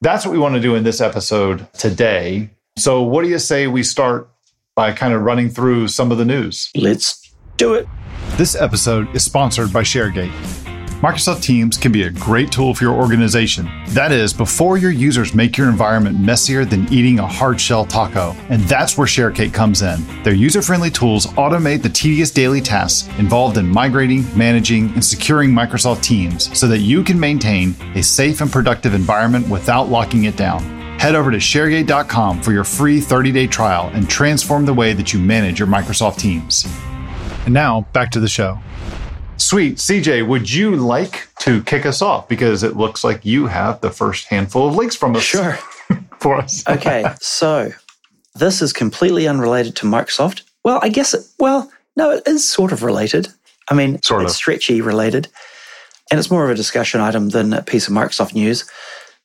that's 0.00 0.24
what 0.24 0.30
we 0.30 0.38
want 0.38 0.54
to 0.54 0.60
do 0.60 0.76
in 0.76 0.84
this 0.84 1.00
episode 1.00 1.66
today. 1.72 2.50
So 2.78 3.02
what 3.02 3.22
do 3.22 3.28
you 3.28 3.40
say 3.40 3.66
we 3.66 3.82
start 3.82 4.30
by 4.76 4.92
kind 4.92 5.12
of 5.12 5.22
running 5.22 5.50
through 5.50 5.88
some 5.88 6.12
of 6.12 6.18
the 6.18 6.24
news? 6.24 6.70
Let's 6.76 7.34
do 7.56 7.74
it. 7.74 7.88
This 8.36 8.54
episode 8.54 9.14
is 9.16 9.24
sponsored 9.24 9.72
by 9.72 9.82
ShareGate. 9.82 10.30
Microsoft 11.00 11.42
Teams 11.42 11.76
can 11.76 11.90
be 11.90 12.02
a 12.02 12.10
great 12.10 12.50
tool 12.50 12.74
for 12.74 12.84
your 12.84 12.94
organization. 12.94 13.68
That 13.88 14.10
is, 14.10 14.32
before 14.32 14.78
your 14.78 14.90
users 14.90 15.34
make 15.34 15.56
your 15.56 15.68
environment 15.68 16.20
messier 16.20 16.64
than 16.64 16.92
eating 16.92 17.18
a 17.18 17.26
hard 17.26 17.60
shell 17.60 17.84
taco. 17.84 18.34
And 18.48 18.62
that's 18.62 18.96
where 18.96 19.06
ShareGate 19.06 19.52
comes 19.52 19.82
in. 19.82 20.22
Their 20.22 20.34
user 20.34 20.62
friendly 20.62 20.90
tools 20.90 21.26
automate 21.26 21.82
the 21.82 21.88
tedious 21.88 22.30
daily 22.30 22.60
tasks 22.60 23.08
involved 23.18 23.58
in 23.58 23.68
migrating, 23.68 24.24
managing, 24.36 24.90
and 24.90 25.04
securing 25.04 25.50
Microsoft 25.50 26.02
Teams 26.02 26.56
so 26.56 26.68
that 26.68 26.78
you 26.78 27.02
can 27.02 27.18
maintain 27.18 27.74
a 27.96 28.02
safe 28.02 28.40
and 28.40 28.50
productive 28.50 28.94
environment 28.94 29.48
without 29.48 29.88
locking 29.88 30.24
it 30.24 30.36
down. 30.36 30.77
Head 30.98 31.14
over 31.14 31.30
to 31.30 31.36
sharegate.com 31.36 32.42
for 32.42 32.50
your 32.50 32.64
free 32.64 33.00
30 33.00 33.30
day 33.30 33.46
trial 33.46 33.88
and 33.94 34.10
transform 34.10 34.66
the 34.66 34.74
way 34.74 34.92
that 34.92 35.12
you 35.12 35.20
manage 35.20 35.60
your 35.60 35.68
Microsoft 35.68 36.18
Teams. 36.18 36.66
And 37.44 37.54
now 37.54 37.82
back 37.92 38.10
to 38.10 38.20
the 38.20 38.28
show. 38.28 38.58
Sweet. 39.36 39.76
CJ, 39.76 40.26
would 40.26 40.52
you 40.52 40.74
like 40.74 41.28
to 41.38 41.62
kick 41.62 41.86
us 41.86 42.02
off? 42.02 42.28
Because 42.28 42.64
it 42.64 42.76
looks 42.76 43.04
like 43.04 43.24
you 43.24 43.46
have 43.46 43.80
the 43.80 43.90
first 43.90 44.26
handful 44.26 44.66
of 44.66 44.74
links 44.74 44.96
from 44.96 45.14
us. 45.14 45.22
Sure. 45.22 45.52
for 46.18 46.36
us. 46.36 46.66
okay. 46.68 47.14
So 47.20 47.70
this 48.34 48.60
is 48.60 48.72
completely 48.72 49.28
unrelated 49.28 49.76
to 49.76 49.86
Microsoft. 49.86 50.42
Well, 50.64 50.80
I 50.82 50.88
guess, 50.88 51.14
it, 51.14 51.24
well, 51.38 51.70
no, 51.96 52.10
it 52.10 52.26
is 52.26 52.48
sort 52.48 52.72
of 52.72 52.82
related. 52.82 53.28
I 53.70 53.74
mean, 53.74 54.02
sort 54.02 54.24
it's 54.24 54.32
of. 54.32 54.36
stretchy 54.36 54.80
related. 54.80 55.28
And 56.10 56.18
it's 56.18 56.30
more 56.30 56.44
of 56.44 56.50
a 56.50 56.56
discussion 56.56 57.00
item 57.00 57.28
than 57.28 57.52
a 57.52 57.62
piece 57.62 57.86
of 57.86 57.94
Microsoft 57.94 58.34
news. 58.34 58.68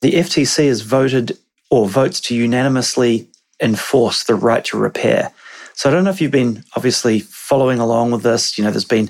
The 0.02 0.12
FTC 0.12 0.68
has 0.68 0.82
voted 0.82 1.38
or 1.74 1.88
votes 1.88 2.22
to 2.22 2.36
unanimously 2.36 3.28
enforce 3.60 4.26
the 4.26 4.36
right 4.36 4.64
to 4.64 4.78
repair. 4.78 5.32
So 5.74 5.90
I 5.90 5.92
don't 5.92 6.04
know 6.04 6.12
if 6.12 6.22
you've 6.22 6.30
been 6.30 6.64
obviously 6.76 7.20
following 7.20 7.80
along 7.80 8.12
with 8.12 8.22
this. 8.22 8.60
You 8.60 8.64
know, 8.64 8.70
there's 8.70 8.86
been 8.86 9.10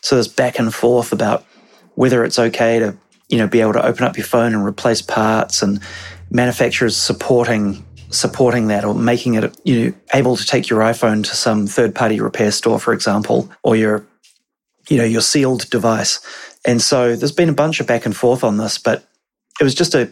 so 0.00 0.16
there's 0.16 0.26
back 0.26 0.58
and 0.58 0.74
forth 0.74 1.12
about 1.12 1.44
whether 1.96 2.24
it's 2.24 2.38
okay 2.38 2.78
to 2.78 2.96
you 3.28 3.36
know 3.36 3.46
be 3.46 3.60
able 3.60 3.74
to 3.74 3.84
open 3.84 4.04
up 4.04 4.16
your 4.16 4.24
phone 4.24 4.54
and 4.54 4.64
replace 4.64 5.02
parts, 5.02 5.60
and 5.60 5.82
manufacturers 6.30 6.96
supporting 6.96 7.84
supporting 8.08 8.68
that 8.68 8.86
or 8.86 8.94
making 8.94 9.34
it 9.34 9.54
you 9.64 9.84
know 9.84 9.92
able 10.14 10.34
to 10.34 10.46
take 10.46 10.70
your 10.70 10.80
iPhone 10.80 11.22
to 11.22 11.36
some 11.36 11.66
third 11.66 11.94
party 11.94 12.18
repair 12.20 12.52
store, 12.52 12.80
for 12.80 12.94
example, 12.94 13.50
or 13.62 13.76
your 13.76 14.06
you 14.88 14.96
know 14.96 15.04
your 15.04 15.20
sealed 15.20 15.68
device. 15.68 16.20
And 16.64 16.80
so 16.80 17.16
there's 17.16 17.32
been 17.32 17.50
a 17.50 17.60
bunch 17.62 17.80
of 17.80 17.86
back 17.86 18.06
and 18.06 18.16
forth 18.16 18.44
on 18.44 18.56
this, 18.56 18.78
but 18.78 19.06
it 19.60 19.64
was 19.64 19.74
just 19.74 19.94
a 19.94 20.10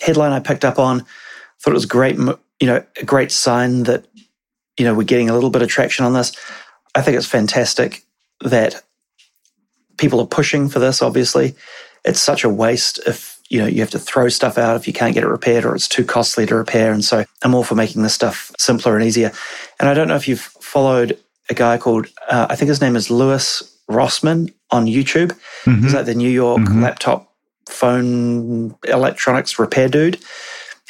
headline 0.00 0.32
I 0.32 0.40
picked 0.40 0.64
up 0.64 0.78
on. 0.78 1.04
Thought 1.60 1.72
it 1.72 1.74
was 1.74 1.86
great, 1.86 2.16
you 2.16 2.66
know, 2.66 2.84
a 3.00 3.04
great 3.04 3.32
sign 3.32 3.84
that 3.84 4.04
you 4.78 4.84
know, 4.84 4.94
we're 4.94 5.04
getting 5.04 5.28
a 5.28 5.34
little 5.34 5.50
bit 5.50 5.62
of 5.62 5.68
traction 5.68 6.04
on 6.04 6.14
this. 6.14 6.32
I 6.94 7.02
think 7.02 7.16
it's 7.16 7.26
fantastic 7.26 8.04
that 8.40 8.82
people 9.98 10.20
are 10.20 10.26
pushing 10.26 10.68
for 10.68 10.78
this, 10.78 11.02
obviously. 11.02 11.54
It's 12.04 12.20
such 12.20 12.44
a 12.44 12.48
waste 12.48 13.00
if, 13.06 13.40
you 13.50 13.58
know, 13.58 13.66
you 13.66 13.80
have 13.80 13.90
to 13.90 13.98
throw 13.98 14.28
stuff 14.28 14.56
out 14.56 14.76
if 14.76 14.86
you 14.86 14.92
can't 14.92 15.14
get 15.14 15.24
it 15.24 15.28
repaired 15.28 15.64
or 15.64 15.74
it's 15.74 15.88
too 15.88 16.04
costly 16.04 16.46
to 16.46 16.54
repair. 16.54 16.92
And 16.92 17.04
so 17.04 17.24
I'm 17.42 17.54
all 17.54 17.64
for 17.64 17.74
making 17.74 18.02
this 18.02 18.14
stuff 18.14 18.52
simpler 18.58 18.96
and 18.96 19.04
easier. 19.04 19.32
And 19.80 19.88
I 19.88 19.94
don't 19.94 20.08
know 20.08 20.16
if 20.16 20.28
you've 20.28 20.40
followed 20.40 21.18
a 21.50 21.54
guy 21.54 21.76
called, 21.76 22.06
uh, 22.30 22.46
I 22.48 22.56
think 22.56 22.68
his 22.68 22.80
name 22.80 22.94
is 22.94 23.10
Louis 23.10 23.76
Rossmann 23.90 24.52
on 24.70 24.86
YouTube. 24.86 25.36
Mm-hmm. 25.64 25.82
He's 25.82 25.94
like 25.94 26.06
the 26.06 26.14
New 26.14 26.30
York 26.30 26.60
mm-hmm. 26.60 26.82
laptop 26.82 27.34
phone 27.68 28.76
electronics 28.84 29.58
repair 29.58 29.88
dude 29.88 30.18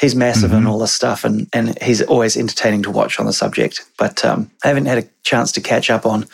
he's 0.01 0.15
massive 0.15 0.51
mm-hmm. 0.51 0.61
in 0.61 0.67
all 0.67 0.79
this 0.79 0.93
stuff 0.93 1.25
and, 1.25 1.49
and 1.53 1.81
he's 1.83 2.03
always 2.03 2.37
entertaining 2.37 2.83
to 2.83 2.91
watch 2.91 3.19
on 3.19 3.27
the 3.27 3.33
subject. 3.33 3.85
But 3.99 4.25
um, 4.25 4.51
I 4.65 4.69
haven't 4.69 4.87
had 4.87 4.99
a 4.99 5.09
chance 5.25 5.53
to 5.53 5.61
catch 5.61 5.91
up 5.91 6.07
on 6.07 6.27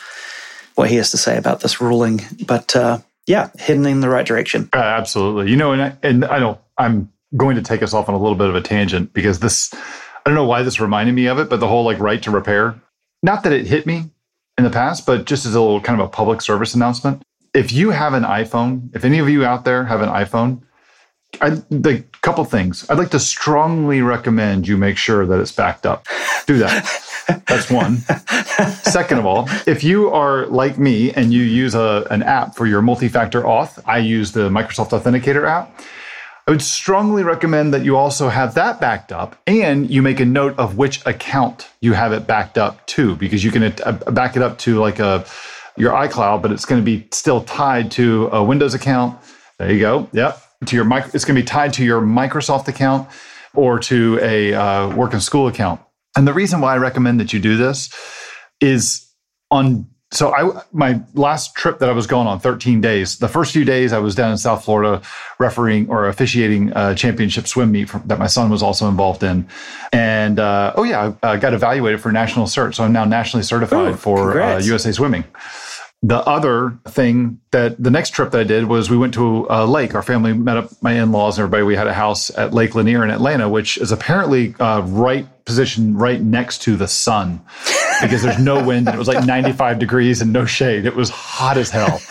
what 0.75 0.89
he 0.89 0.97
has 0.97 1.11
to 1.11 1.17
say 1.17 1.37
about 1.37 1.61
this 1.61 1.81
ruling. 1.81 2.21
But 2.45 2.75
uh, 2.75 2.99
yeah, 3.27 3.49
heading 3.57 3.85
in 3.85 4.01
the 4.01 4.09
right 4.09 4.25
direction. 4.25 4.69
Uh, 4.73 4.77
absolutely. 4.77 5.49
You 5.49 5.57
know, 5.57 5.71
and 5.71 5.81
I, 5.81 5.97
and 6.03 6.25
I 6.25 6.39
don't, 6.39 6.59
I'm 6.77 7.11
going 7.35 7.55
to 7.55 7.61
take 7.61 7.81
us 7.81 7.93
off 7.93 8.07
on 8.07 8.15
a 8.15 8.19
little 8.19 8.37
bit 8.37 8.49
of 8.49 8.55
a 8.55 8.61
tangent 8.61 9.13
because 9.13 9.39
this, 9.39 9.73
I 9.73 10.29
don't 10.29 10.35
know 10.35 10.45
why 10.45 10.61
this 10.61 10.79
reminded 10.79 11.15
me 11.15 11.27
of 11.27 11.39
it, 11.39 11.49
but 11.49 11.59
the 11.59 11.67
whole 11.67 11.83
like 11.83 11.99
right 11.99 12.21
to 12.23 12.31
repair, 12.31 12.79
not 13.23 13.43
that 13.43 13.53
it 13.53 13.65
hit 13.65 13.85
me 13.85 14.09
in 14.57 14.63
the 14.63 14.69
past, 14.69 15.05
but 15.05 15.25
just 15.25 15.45
as 15.45 15.55
a 15.55 15.61
little 15.61 15.81
kind 15.81 15.99
of 15.99 16.05
a 16.05 16.09
public 16.09 16.41
service 16.41 16.75
announcement. 16.75 17.23
If 17.55 17.71
you 17.71 17.89
have 17.91 18.13
an 18.13 18.23
iPhone, 18.23 18.95
if 18.95 19.05
any 19.05 19.19
of 19.19 19.29
you 19.29 19.45
out 19.45 19.63
there 19.63 19.85
have 19.85 20.01
an 20.01 20.09
iPhone, 20.09 20.61
I, 21.41 21.49
the 21.69 22.03
couple 22.21 22.43
things. 22.43 22.89
I'd 22.89 22.97
like 22.97 23.11
to 23.11 23.19
strongly 23.19 24.01
recommend 24.01 24.67
you 24.67 24.77
make 24.77 24.97
sure 24.97 25.25
that 25.25 25.39
it's 25.39 25.51
backed 25.51 25.85
up. 25.85 26.05
Do 26.47 26.57
that. 26.59 26.85
That's 27.47 27.71
one. 27.71 27.97
Second 28.83 29.19
of 29.19 29.25
all, 29.25 29.47
if 29.65 29.83
you 29.83 30.09
are 30.11 30.45
like 30.47 30.77
me 30.77 31.11
and 31.13 31.33
you 31.33 31.43
use 31.43 31.75
a, 31.75 32.05
an 32.11 32.23
app 32.23 32.55
for 32.55 32.65
your 32.65 32.81
multi 32.81 33.07
factor 33.07 33.41
auth, 33.41 33.81
I 33.85 33.99
use 33.99 34.31
the 34.31 34.49
Microsoft 34.49 34.89
Authenticator 34.89 35.47
app. 35.47 35.81
I 36.47 36.51
would 36.51 36.61
strongly 36.61 37.23
recommend 37.23 37.73
that 37.73 37.83
you 37.83 37.97
also 37.97 38.29
have 38.29 38.53
that 38.53 38.79
backed 38.79 39.11
up 39.11 39.35
and 39.47 39.89
you 39.89 40.03
make 40.03 40.19
a 40.19 40.25
note 40.25 40.57
of 40.59 40.77
which 40.77 41.03
account 41.07 41.69
you 41.79 41.93
have 41.93 42.13
it 42.13 42.27
backed 42.27 42.59
up 42.59 42.85
to 42.87 43.15
because 43.15 43.43
you 43.43 43.49
can 43.49 43.63
uh, 43.63 43.91
back 44.11 44.35
it 44.35 44.43
up 44.43 44.59
to 44.59 44.79
like 44.79 44.99
a 44.99 45.25
your 45.77 45.91
iCloud, 45.93 46.41
but 46.41 46.51
it's 46.51 46.65
going 46.65 46.81
to 46.81 46.85
be 46.85 47.07
still 47.11 47.43
tied 47.43 47.91
to 47.91 48.27
a 48.27 48.43
Windows 48.43 48.73
account. 48.73 49.19
There 49.59 49.71
you 49.71 49.79
go. 49.79 50.09
Yep. 50.13 50.41
To 50.67 50.75
your 50.75 50.85
it's 51.13 51.25
going 51.25 51.35
to 51.35 51.41
be 51.41 51.43
tied 51.43 51.73
to 51.73 51.83
your 51.83 52.01
Microsoft 52.01 52.67
account 52.67 53.09
or 53.53 53.79
to 53.79 54.19
a 54.21 54.53
uh, 54.53 54.95
work 54.95 55.13
and 55.13 55.21
school 55.21 55.47
account. 55.47 55.81
And 56.15 56.27
the 56.27 56.33
reason 56.33 56.61
why 56.61 56.73
I 56.73 56.77
recommend 56.77 57.19
that 57.19 57.33
you 57.33 57.39
do 57.39 57.57
this 57.57 57.93
is 58.61 59.05
on 59.51 59.87
so 60.15 60.33
I 60.33 60.61
my 60.71 61.01
last 61.13 61.55
trip 61.55 61.79
that 61.79 61.89
I 61.89 61.91
was 61.91 62.07
going 62.07 62.27
on 62.27 62.39
13 62.39 62.81
days. 62.81 63.17
The 63.17 63.27
first 63.27 63.51
few 63.51 63.65
days 63.65 63.93
I 63.93 63.99
was 63.99 64.15
down 64.15 64.31
in 64.31 64.37
South 64.37 64.63
Florida 64.63 65.01
refereeing 65.39 65.89
or 65.89 66.07
officiating 66.07 66.71
a 66.75 66.95
championship 66.95 67.47
swim 67.47 67.71
meet 67.71 67.89
from, 67.89 68.03
that 68.07 68.19
my 68.19 68.27
son 68.27 68.49
was 68.49 68.63
also 68.63 68.87
involved 68.87 69.23
in. 69.23 69.47
And 69.91 70.39
uh, 70.39 70.73
oh 70.75 70.83
yeah, 70.83 71.13
I 71.21 71.27
uh, 71.27 71.35
got 71.37 71.53
evaluated 71.53 72.01
for 72.01 72.11
national 72.11 72.45
cert, 72.45 72.75
so 72.75 72.83
I'm 72.83 72.93
now 72.93 73.05
nationally 73.05 73.43
certified 73.43 73.93
Ooh, 73.93 73.97
for 73.97 74.41
uh, 74.41 74.59
USA 74.59 74.91
Swimming. 74.91 75.25
The 76.03 76.19
other 76.19 76.77
thing 76.87 77.39
that 77.51 77.81
the 77.81 77.89
next 77.89 78.11
trip 78.11 78.29
that 78.31 78.41
I 78.41 78.43
did 78.43 78.65
was 78.65 78.91
we 78.91 78.97
went 78.97 79.13
to 79.15 79.47
a 79.49 79.65
lake. 79.65 79.95
Our 79.95 80.03
family 80.03 80.33
met 80.33 80.57
up, 80.57 80.69
my 80.83 80.91
in 80.91 81.11
laws 81.11 81.37
and 81.37 81.43
everybody. 81.43 81.63
We 81.63 81.75
had 81.75 81.87
a 81.87 81.93
house 81.93 82.29
at 82.37 82.53
Lake 82.53 82.75
Lanier 82.75 83.03
in 83.03 83.09
Atlanta, 83.09 83.49
which 83.49 83.77
is 83.79 83.91
apparently 83.91 84.53
uh, 84.59 84.81
right 84.81 85.25
positioned 85.45 85.99
right 85.99 86.21
next 86.21 86.61
to 86.63 86.75
the 86.75 86.87
sun 86.87 87.41
because 88.01 88.23
there's 88.23 88.39
no 88.39 88.63
wind 88.63 88.87
and 88.87 88.95
it 88.95 88.99
was 88.99 89.07
like 89.07 89.25
95 89.25 89.79
degrees 89.79 90.21
and 90.21 90.31
no 90.33 90.45
shade. 90.45 90.85
It 90.85 90.95
was 90.95 91.09
hot 91.09 91.57
as 91.57 91.69
hell. 91.69 92.01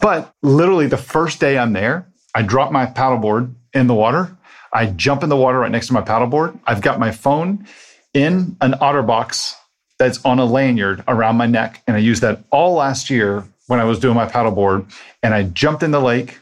but 0.00 0.34
literally, 0.42 0.86
the 0.86 0.96
first 0.96 1.40
day 1.40 1.58
I'm 1.58 1.72
there, 1.72 2.06
I 2.34 2.42
drop 2.42 2.72
my 2.72 2.86
paddleboard 2.86 3.54
in 3.72 3.86
the 3.86 3.94
water. 3.94 4.36
I 4.72 4.86
jump 4.86 5.22
in 5.22 5.28
the 5.28 5.36
water 5.36 5.60
right 5.60 5.70
next 5.70 5.86
to 5.88 5.92
my 5.92 6.02
paddleboard. 6.02 6.58
I've 6.66 6.82
got 6.82 6.98
my 6.98 7.12
phone 7.12 7.66
in 8.12 8.56
an 8.60 8.72
OtterBox 8.72 9.54
that's 9.98 10.24
on 10.24 10.38
a 10.38 10.44
lanyard 10.44 11.04
around 11.06 11.36
my 11.36 11.46
neck. 11.46 11.82
And 11.86 11.96
I 11.96 12.00
used 12.00 12.22
that 12.22 12.44
all 12.50 12.74
last 12.74 13.10
year 13.10 13.44
when 13.66 13.80
I 13.80 13.84
was 13.84 13.98
doing 13.98 14.14
my 14.14 14.26
paddleboard. 14.26 14.90
And 15.22 15.32
I 15.32 15.44
jumped 15.44 15.82
in 15.82 15.92
the 15.92 16.00
lake 16.00 16.38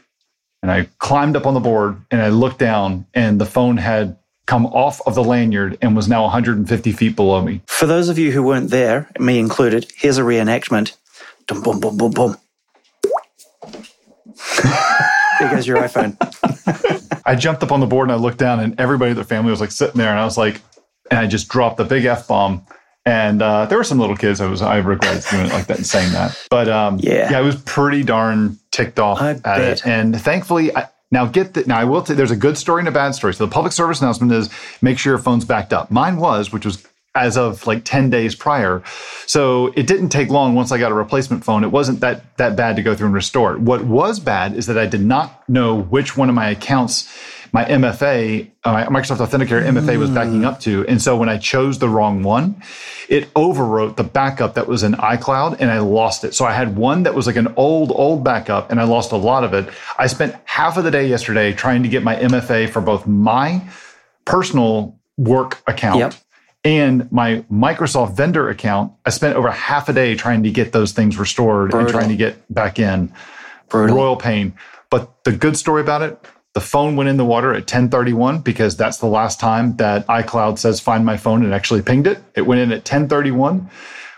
and 0.61 0.71
I 0.71 0.87
climbed 0.97 1.35
up 1.35 1.45
on 1.45 1.53
the 1.53 1.59
board 1.59 2.01
and 2.09 2.21
I 2.21 2.29
looked 2.29 2.59
down 2.59 3.05
and 3.13 3.39
the 3.39 3.45
phone 3.45 3.77
had 3.77 4.17
come 4.45 4.65
off 4.67 5.01
of 5.07 5.15
the 5.15 5.23
lanyard 5.23 5.77
and 5.81 5.95
was 5.95 6.07
now 6.07 6.23
150 6.23 6.91
feet 6.91 7.15
below 7.15 7.41
me. 7.41 7.61
For 7.67 7.85
those 7.85 8.09
of 8.09 8.17
you 8.17 8.31
who 8.31 8.43
weren't 8.43 8.69
there, 8.69 9.09
me 9.19 9.39
included, 9.39 9.91
here's 9.95 10.17
a 10.17 10.21
reenactment. 10.21 10.95
Dum, 11.47 11.61
boom, 11.61 11.79
boom, 11.79 11.97
boom, 11.97 12.11
boom. 12.11 12.37
there 14.63 15.49
goes 15.49 15.67
your 15.67 15.77
iPhone. 15.77 16.17
I 17.25 17.35
jumped 17.35 17.63
up 17.63 17.71
on 17.71 17.79
the 17.79 17.85
board 17.85 18.09
and 18.09 18.11
I 18.11 18.21
looked 18.21 18.37
down 18.37 18.59
and 18.59 18.79
everybody 18.79 19.11
in 19.11 19.17
the 19.17 19.23
family 19.23 19.51
was 19.51 19.61
like 19.61 19.71
sitting 19.71 19.97
there 19.97 20.09
and 20.09 20.19
I 20.19 20.25
was 20.25 20.37
like, 20.37 20.61
and 21.09 21.19
I 21.19 21.27
just 21.27 21.47
dropped 21.47 21.77
the 21.77 21.85
big 21.85 22.05
F 22.05 22.27
bomb 22.27 22.65
and 23.05 23.41
uh, 23.41 23.65
there 23.65 23.77
were 23.77 23.83
some 23.83 23.99
little 23.99 24.15
kids. 24.15 24.39
I 24.39 24.47
was 24.47 24.61
I 24.61 24.77
regret 24.77 25.25
doing 25.29 25.45
it 25.47 25.51
like 25.51 25.67
that 25.67 25.77
and 25.77 25.85
saying 25.85 26.13
that. 26.13 26.37
But 26.49 26.69
um, 26.69 26.99
yeah, 27.01 27.31
yeah, 27.31 27.37
I 27.37 27.41
was 27.41 27.55
pretty 27.55 28.03
darn 28.03 28.59
ticked 28.71 28.99
off 28.99 29.21
I 29.21 29.31
at 29.31 29.43
bet. 29.43 29.59
it. 29.79 29.85
And 29.85 30.19
thankfully, 30.19 30.73
I, 30.75 30.87
now 31.13 31.25
get 31.25 31.53
that. 31.53 31.67
Now 31.67 31.77
I 31.77 31.85
will. 31.85 32.01
T- 32.01 32.13
there's 32.13 32.31
a 32.31 32.35
good 32.35 32.57
story 32.57 32.81
and 32.81 32.87
a 32.87 32.91
bad 32.91 33.15
story. 33.15 33.33
So 33.33 33.45
the 33.45 33.51
public 33.51 33.71
service 33.71 34.01
announcement 34.01 34.31
is 34.33 34.49
make 34.81 34.97
sure 34.99 35.13
your 35.13 35.19
phone's 35.19 35.45
backed 35.45 35.71
up. 35.71 35.91
Mine 35.91 36.17
was, 36.17 36.51
which 36.51 36.65
was 36.65 36.85
as 37.15 37.37
of 37.37 37.65
like 37.67 37.83
10 37.85 38.09
days 38.09 38.33
prior. 38.33 38.81
So 39.27 39.67
it 39.75 39.85
didn't 39.85 40.09
take 40.09 40.29
long 40.29 40.55
once 40.55 40.71
I 40.71 40.79
got 40.79 40.91
a 40.91 40.95
replacement 40.95 41.45
phone. 41.45 41.63
It 41.63 41.71
wasn't 41.71 41.99
that 41.99 42.35
that 42.37 42.55
bad 42.55 42.75
to 42.77 42.81
go 42.81 42.95
through 42.95 43.07
and 43.07 43.15
restore 43.15 43.53
it. 43.53 43.59
What 43.59 43.83
was 43.85 44.19
bad 44.19 44.55
is 44.55 44.65
that 44.65 44.77
I 44.77 44.87
did 44.87 45.01
not 45.01 45.47
know 45.47 45.79
which 45.79 46.17
one 46.17 46.29
of 46.29 46.35
my 46.35 46.49
accounts 46.49 47.07
my 47.53 47.63
MFA, 47.65 48.51
uh, 48.63 48.73
my 48.73 48.85
Microsoft 48.85 49.25
Authenticator 49.25 49.63
MFA 49.63 49.97
was 49.97 50.09
backing 50.09 50.43
up 50.43 50.59
to. 50.61 50.85
And 50.87 51.01
so 51.01 51.15
when 51.15 51.29
I 51.29 51.37
chose 51.37 51.79
the 51.79 51.87
wrong 51.87 52.23
one, 52.23 52.61
it 53.07 53.31
overwrote 53.35 53.95
the 53.95 54.03
backup 54.03 54.55
that 54.55 54.67
was 54.67 54.83
in 54.83 54.93
iCloud 54.93 55.57
and 55.59 55.69
I 55.69 55.79
lost 55.79 56.23
it. 56.23 56.33
So 56.33 56.45
I 56.45 56.53
had 56.53 56.75
one 56.75 57.03
that 57.03 57.13
was 57.13 57.27
like 57.27 57.35
an 57.35 57.53
old, 57.55 57.91
old 57.93 58.23
backup 58.23 58.71
and 58.71 58.79
I 58.79 58.83
lost 58.83 59.11
a 59.11 59.17
lot 59.17 59.43
of 59.43 59.53
it. 59.53 59.69
I 59.99 60.07
spent 60.07 60.35
half 60.45 60.77
of 60.77 60.83
the 60.83 60.91
day 60.91 61.07
yesterday 61.07 61.53
trying 61.53 61.83
to 61.83 61.89
get 61.89 62.03
my 62.03 62.15
MFA 62.15 62.69
for 62.69 62.81
both 62.81 63.05
my 63.05 63.61
personal 64.25 64.99
work 65.17 65.61
account 65.67 65.99
yep 65.99 66.15
and 66.63 67.11
my 67.11 67.43
Microsoft 67.51 68.15
vendor 68.15 68.49
account, 68.49 68.93
I 69.05 69.09
spent 69.09 69.35
over 69.35 69.51
half 69.51 69.89
a 69.89 69.93
day 69.93 70.15
trying 70.15 70.43
to 70.43 70.51
get 70.51 70.71
those 70.71 70.93
things 70.93 71.17
restored 71.17 71.71
Brutal. 71.71 71.87
and 71.87 71.89
trying 71.89 72.09
to 72.09 72.15
get 72.15 72.53
back 72.53 72.79
in. 72.79 73.11
Brutal. 73.69 73.95
Royal 73.95 74.15
pain. 74.15 74.53
But 74.89 75.23
the 75.23 75.31
good 75.31 75.57
story 75.57 75.81
about 75.81 76.03
it, 76.03 76.25
the 76.53 76.61
phone 76.61 76.95
went 76.95 77.09
in 77.09 77.17
the 77.17 77.25
water 77.25 77.51
at 77.51 77.61
1031 77.61 78.41
because 78.41 78.77
that's 78.77 78.97
the 78.97 79.07
last 79.07 79.39
time 79.39 79.75
that 79.77 80.05
iCloud 80.07 80.59
says 80.59 80.79
find 80.79 81.05
my 81.05 81.17
phone 81.17 81.43
and 81.43 81.53
actually 81.53 81.81
pinged 81.81 82.07
it. 82.07 82.19
It 82.35 82.43
went 82.43 82.61
in 82.61 82.71
at 82.71 82.79
1031. 82.79 83.69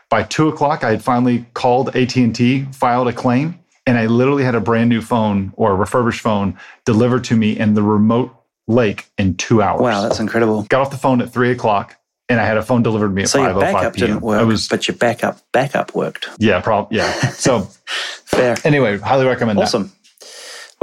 By 0.10 0.24
two 0.24 0.50
o'clock, 0.50 0.84
I 0.84 0.92
had 0.92 1.04
finally 1.04 1.46
called 1.54 1.96
AT&T, 1.96 2.66
filed 2.74 3.08
a 3.08 3.14
claim, 3.14 3.60
and 3.86 3.98
I 3.98 4.06
literally 4.08 4.44
had 4.44 4.56
a 4.56 4.60
brand 4.60 4.90
new 4.90 5.02
phone 5.02 5.54
or 5.56 5.72
a 5.72 5.76
refurbished 5.76 6.22
phone 6.22 6.58
delivered 6.86 7.24
to 7.26 7.36
me 7.36 7.58
in 7.58 7.74
the 7.74 7.82
remote 7.82 8.36
lake 8.68 9.06
in 9.18 9.36
two 9.36 9.62
hours. 9.62 9.82
Wow, 9.82 10.02
that's 10.04 10.20
incredible. 10.20 10.64
Got 10.64 10.82
off 10.82 10.92
the 10.92 10.98
phone 10.98 11.22
at 11.22 11.32
three 11.32 11.52
o'clock 11.52 11.98
and 12.28 12.40
I 12.40 12.46
had 12.46 12.58
a 12.58 12.64
phone 12.64 12.84
delivered 12.84 13.10
to 13.10 13.14
me 13.14 13.24
at 13.24 13.30
so 13.30 13.40
5:05 13.40 13.44
your 13.44 13.56
oh 13.56 13.60
backup 13.60 13.94
p.m. 13.94 14.08
didn't 14.08 14.22
work, 14.22 14.48
was, 14.48 14.68
but 14.68 14.88
your 14.88 14.98
backup 14.98 15.40
backup 15.52 15.94
worked. 15.94 16.28
Yeah, 16.40 16.60
probably. 16.62 16.98
Yeah. 16.98 17.12
So 17.32 17.62
fair. 18.26 18.58
Anyway, 18.64 18.98
highly 18.98 19.26
recommend 19.26 19.60
awesome. 19.60 19.84
that. 19.84 19.95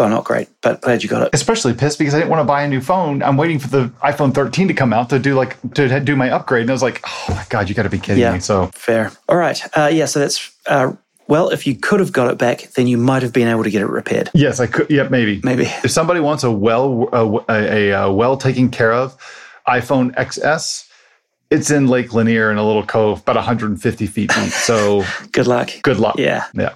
Well, 0.03 0.11
not 0.11 0.25
great, 0.25 0.49
but 0.63 0.81
glad 0.81 1.05
you 1.05 1.09
got 1.09 1.23
it. 1.23 1.31
Especially 1.33 1.73
pissed 1.75 1.97
because 1.97 2.13
I 2.13 2.19
didn't 2.19 2.31
want 2.31 2.41
to 2.41 2.45
buy 2.45 2.65
a 2.65 2.69
new 2.69 2.81
phone. 2.81 3.23
I'm 3.23 3.37
waiting 3.37 3.61
for 3.61 3.69
the 3.69 3.85
iPhone 4.03 4.35
13 4.35 4.67
to 4.67 4.75
come 4.75 4.93
out 4.93 5.09
to 5.11 5.21
do 5.21 5.37
like 5.37 5.57
to 5.75 6.01
do 6.01 6.17
my 6.17 6.29
upgrade, 6.29 6.63
and 6.63 6.71
I 6.71 6.73
was 6.73 6.83
like, 6.83 7.03
oh 7.05 7.27
my 7.29 7.45
god, 7.51 7.69
you 7.69 7.77
got 7.77 7.85
to 7.85 7.89
be 7.89 8.01
kidding 8.01 8.21
yeah, 8.21 8.33
me. 8.33 8.41
So 8.41 8.67
fair. 8.75 9.13
All 9.29 9.37
right. 9.37 9.63
Uh, 9.79 9.89
yeah. 9.93 10.07
So 10.07 10.19
that's. 10.19 10.51
Uh, 10.67 10.95
well, 11.29 11.51
if 11.51 11.69
you 11.69 11.77
could 11.77 12.01
have 12.01 12.11
got 12.11 12.33
it 12.33 12.37
back, 12.37 12.63
then 12.73 12.89
you 12.89 12.99
might 12.99 13.23
have 13.23 13.33
been 13.33 13.47
able 13.47 13.63
to 13.63 13.71
get 13.71 13.81
it 13.81 13.87
repaired. 13.87 14.29
Yes, 14.35 14.59
I 14.59 14.67
could. 14.67 14.91
Yeah, 14.91 15.07
maybe. 15.09 15.41
Maybe. 15.45 15.67
If 15.85 15.93
somebody 15.93 16.19
wants 16.19 16.43
a 16.43 16.51
well 16.51 17.09
a, 17.13 17.45
a, 17.49 17.91
a 17.91 18.13
well 18.13 18.37
taken 18.37 18.71
care 18.71 18.93
of 18.93 19.17
iPhone 19.69 20.13
XS, 20.17 20.89
it's 21.53 21.71
in 21.71 21.87
Lake 21.87 22.13
Lanier 22.13 22.51
in 22.51 22.57
a 22.57 22.67
little 22.67 22.85
cove, 22.85 23.21
about 23.21 23.37
150 23.37 24.07
feet 24.09 24.31
deep. 24.35 24.51
So 24.51 25.05
good 25.31 25.47
luck. 25.47 25.71
Good 25.83 26.01
luck. 26.01 26.17
Yeah. 26.19 26.47
Yeah. 26.55 26.75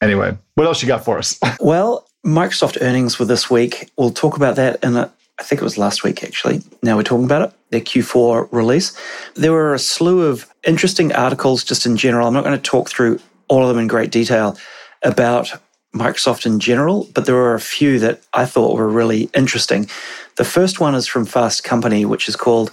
Anyway, 0.00 0.38
what 0.54 0.66
else 0.68 0.80
you 0.80 0.86
got 0.86 1.04
for 1.04 1.18
us? 1.18 1.38
well, 1.60 2.07
Microsoft 2.28 2.76
earnings 2.82 3.18
were 3.18 3.24
this 3.24 3.48
week. 3.50 3.90
We'll 3.96 4.10
talk 4.10 4.36
about 4.36 4.56
that 4.56 4.84
in 4.84 4.96
a, 4.96 5.10
I 5.40 5.42
think 5.42 5.62
it 5.62 5.64
was 5.64 5.78
last 5.78 6.04
week 6.04 6.22
actually. 6.22 6.60
Now 6.82 6.96
we're 6.96 7.02
talking 7.02 7.24
about 7.24 7.40
it, 7.40 7.54
their 7.70 7.80
Q4 7.80 8.48
release. 8.52 8.96
There 9.34 9.52
were 9.52 9.72
a 9.72 9.78
slew 9.78 10.26
of 10.26 10.46
interesting 10.66 11.10
articles 11.14 11.64
just 11.64 11.86
in 11.86 11.96
general. 11.96 12.28
I'm 12.28 12.34
not 12.34 12.44
going 12.44 12.58
to 12.58 12.62
talk 12.62 12.90
through 12.90 13.18
all 13.48 13.62
of 13.62 13.68
them 13.68 13.78
in 13.78 13.86
great 13.88 14.10
detail 14.10 14.58
about 15.02 15.54
Microsoft 15.94 16.44
in 16.44 16.60
general, 16.60 17.08
but 17.14 17.24
there 17.24 17.34
were 17.34 17.54
a 17.54 17.60
few 17.60 17.98
that 18.00 18.22
I 18.34 18.44
thought 18.44 18.76
were 18.76 18.88
really 18.88 19.30
interesting. 19.34 19.88
The 20.36 20.44
first 20.44 20.80
one 20.80 20.94
is 20.94 21.06
from 21.06 21.24
Fast 21.24 21.64
Company, 21.64 22.04
which 22.04 22.28
is 22.28 22.36
called 22.36 22.72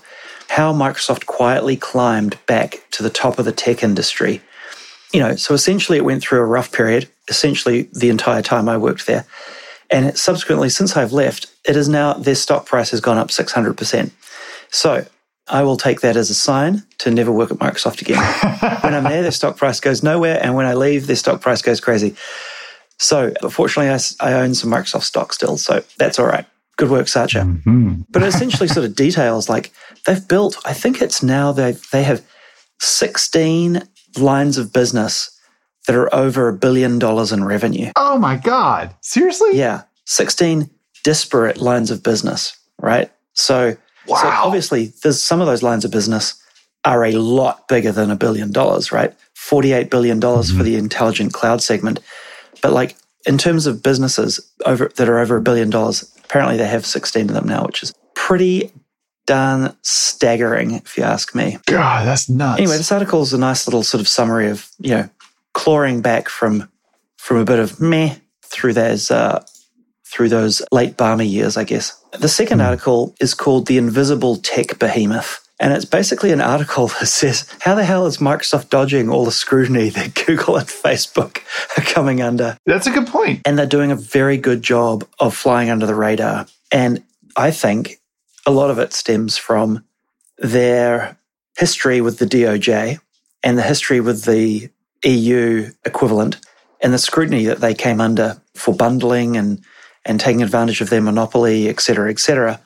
how 0.49 0.73
Microsoft 0.73 1.27
quietly 1.27 1.77
climbed 1.77 2.37
back 2.45 2.85
to 2.91 3.03
the 3.03 3.09
top 3.09 3.39
of 3.39 3.45
the 3.45 3.53
tech 3.53 3.83
industry. 3.83 4.41
You 5.15 5.21
know, 5.21 5.35
so 5.37 5.53
essentially 5.53 5.97
it 5.97 6.03
went 6.03 6.21
through 6.21 6.39
a 6.39 6.45
rough 6.45 6.73
period, 6.73 7.07
essentially 7.29 7.83
the 7.93 8.09
entire 8.09 8.41
time 8.41 8.67
I 8.67 8.75
worked 8.75 9.07
there. 9.07 9.25
And 9.89 10.17
subsequently, 10.17 10.67
since 10.67 10.97
I've 10.97 11.13
left, 11.13 11.47
it 11.65 11.77
is 11.77 11.87
now 11.87 12.13
their 12.13 12.35
stock 12.35 12.65
price 12.65 12.89
has 12.91 12.99
gone 12.99 13.17
up 13.17 13.29
600%. 13.29 14.11
So 14.71 15.05
I 15.47 15.63
will 15.63 15.77
take 15.77 16.01
that 16.01 16.17
as 16.17 16.29
a 16.29 16.33
sign 16.33 16.83
to 16.97 17.11
never 17.11 17.31
work 17.31 17.49
at 17.49 17.59
Microsoft 17.59 18.01
again. 18.01 18.17
when 18.81 18.93
I'm 18.93 19.05
there, 19.05 19.21
their 19.21 19.31
stock 19.31 19.55
price 19.55 19.79
goes 19.79 20.03
nowhere. 20.03 20.37
And 20.43 20.53
when 20.53 20.65
I 20.65 20.73
leave, 20.73 21.07
their 21.07 21.15
stock 21.15 21.39
price 21.39 21.61
goes 21.61 21.79
crazy. 21.79 22.15
So, 22.97 23.31
fortunately, 23.49 23.91
I, 23.91 24.31
I 24.31 24.33
own 24.41 24.53
some 24.53 24.69
Microsoft 24.69 25.03
stock 25.03 25.31
still. 25.31 25.57
So 25.57 25.83
that's 25.97 26.19
all 26.19 26.25
right. 26.25 26.45
Good 26.77 26.89
work, 26.89 27.07
Satya. 27.07 27.43
Mm-hmm. 27.43 28.01
But 28.09 28.23
essentially 28.23 28.67
sort 28.67 28.85
of 28.85 28.95
details 28.95 29.47
like 29.47 29.71
they've 30.05 30.27
built, 30.27 30.57
I 30.65 30.73
think 30.73 31.01
it's 31.01 31.23
now 31.23 31.53
they 31.53 31.73
they 31.93 32.03
have 32.03 32.21
16 32.81 33.81
lines 34.19 34.57
of 34.57 34.73
business 34.73 35.31
that 35.87 35.95
are 35.95 36.13
over 36.13 36.47
a 36.47 36.53
billion 36.53 36.99
dollars 36.99 37.31
in 37.31 37.43
revenue. 37.43 37.91
Oh 37.95 38.17
my 38.17 38.37
God. 38.37 38.95
Seriously? 39.01 39.51
Yeah. 39.57 39.83
16 40.05 40.69
disparate 41.03 41.57
lines 41.57 41.91
of 41.91 42.01
business, 42.03 42.57
right? 42.79 43.11
So, 43.33 43.77
wow. 44.07 44.17
so 44.17 44.27
obviously, 44.27 44.93
there's 45.03 45.21
some 45.21 45.41
of 45.41 45.47
those 45.47 45.63
lines 45.63 45.85
of 45.85 45.91
business 45.91 46.41
are 46.83 47.05
a 47.05 47.13
lot 47.13 47.67
bigger 47.67 47.91
than 47.91 48.11
a 48.11 48.15
billion 48.15 48.51
dollars, 48.51 48.91
right? 48.91 49.13
$48 49.35 49.89
billion 49.89 50.19
mm-hmm. 50.19 50.57
for 50.57 50.63
the 50.63 50.75
intelligent 50.75 51.33
cloud 51.33 51.61
segment. 51.61 51.99
But 52.61 52.73
like 52.73 52.95
in 53.25 53.37
terms 53.37 53.67
of 53.67 53.83
businesses 53.83 54.39
over 54.65 54.91
that 54.95 55.09
are 55.09 55.19
over 55.19 55.37
a 55.37 55.41
billion 55.41 55.69
dollars, 55.69 56.11
apparently 56.23 56.57
they 56.57 56.67
have 56.67 56.85
16 56.85 57.29
of 57.29 57.35
them 57.35 57.47
now, 57.47 57.65
which 57.65 57.83
is 57.83 57.93
pretty 58.13 58.71
darn 59.25 59.75
staggering, 59.81 60.71
if 60.71 60.97
you 60.97 61.03
ask 61.03 61.35
me. 61.35 61.57
God, 61.65 62.05
that's 62.05 62.29
nuts. 62.29 62.59
Anyway, 62.59 62.77
this 62.77 62.91
article 62.91 63.21
is 63.21 63.33
a 63.33 63.37
nice 63.37 63.67
little 63.67 63.83
sort 63.83 64.01
of 64.01 64.07
summary 64.07 64.49
of, 64.49 64.69
you 64.79 64.91
know, 64.91 65.09
clawing 65.53 66.01
back 66.01 66.29
from 66.29 66.69
from 67.17 67.37
a 67.37 67.45
bit 67.45 67.59
of 67.59 67.79
meh 67.79 68.15
through 68.43 68.73
those 68.73 69.09
uh, 69.09 69.43
through 70.05 70.29
those 70.29 70.61
late 70.71 70.97
Ballmer 70.97 71.29
years, 71.29 71.57
I 71.57 71.63
guess. 71.63 71.99
The 72.19 72.29
second 72.29 72.59
mm. 72.59 72.65
article 72.65 73.15
is 73.19 73.33
called 73.33 73.67
The 73.67 73.77
Invisible 73.77 74.37
Tech 74.37 74.79
Behemoth. 74.79 75.41
And 75.59 75.73
it's 75.73 75.85
basically 75.85 76.31
an 76.31 76.41
article 76.41 76.87
that 76.99 77.07
says, 77.07 77.49
How 77.61 77.75
the 77.75 77.85
hell 77.85 78.05
is 78.05 78.17
Microsoft 78.17 78.69
dodging 78.69 79.09
all 79.09 79.25
the 79.25 79.31
scrutiny 79.31 79.89
that 79.89 80.13
Google 80.25 80.57
and 80.57 80.67
Facebook 80.67 81.39
are 81.77 81.83
coming 81.83 82.21
under? 82.21 82.57
That's 82.65 82.87
a 82.87 82.91
good 82.91 83.07
point. 83.07 83.41
And 83.45 83.57
they're 83.57 83.65
doing 83.65 83.91
a 83.91 83.95
very 83.95 84.37
good 84.37 84.61
job 84.61 85.05
of 85.19 85.35
flying 85.35 85.69
under 85.69 85.85
the 85.85 85.95
radar. 85.95 86.45
And 86.71 87.03
I 87.35 87.51
think 87.51 87.99
a 88.45 88.51
lot 88.51 88.69
of 88.69 88.79
it 88.79 88.93
stems 88.93 89.37
from 89.37 89.83
their 90.37 91.17
history 91.57 92.01
with 92.01 92.19
the 92.19 92.25
DOJ 92.25 92.99
and 93.43 93.57
the 93.57 93.63
history 93.63 93.99
with 93.99 94.25
the 94.25 94.69
EU 95.03 95.71
equivalent 95.85 96.37
and 96.81 96.93
the 96.93 96.97
scrutiny 96.97 97.45
that 97.45 97.61
they 97.61 97.73
came 97.73 98.01
under 98.01 98.41
for 98.53 98.73
bundling 98.73 99.37
and, 99.37 99.63
and 100.05 100.19
taking 100.19 100.43
advantage 100.43 100.81
of 100.81 100.89
their 100.89 101.01
monopoly, 101.01 101.69
et 101.69 101.79
cetera, 101.79 102.09
et 102.09 102.19
cetera. 102.19 102.59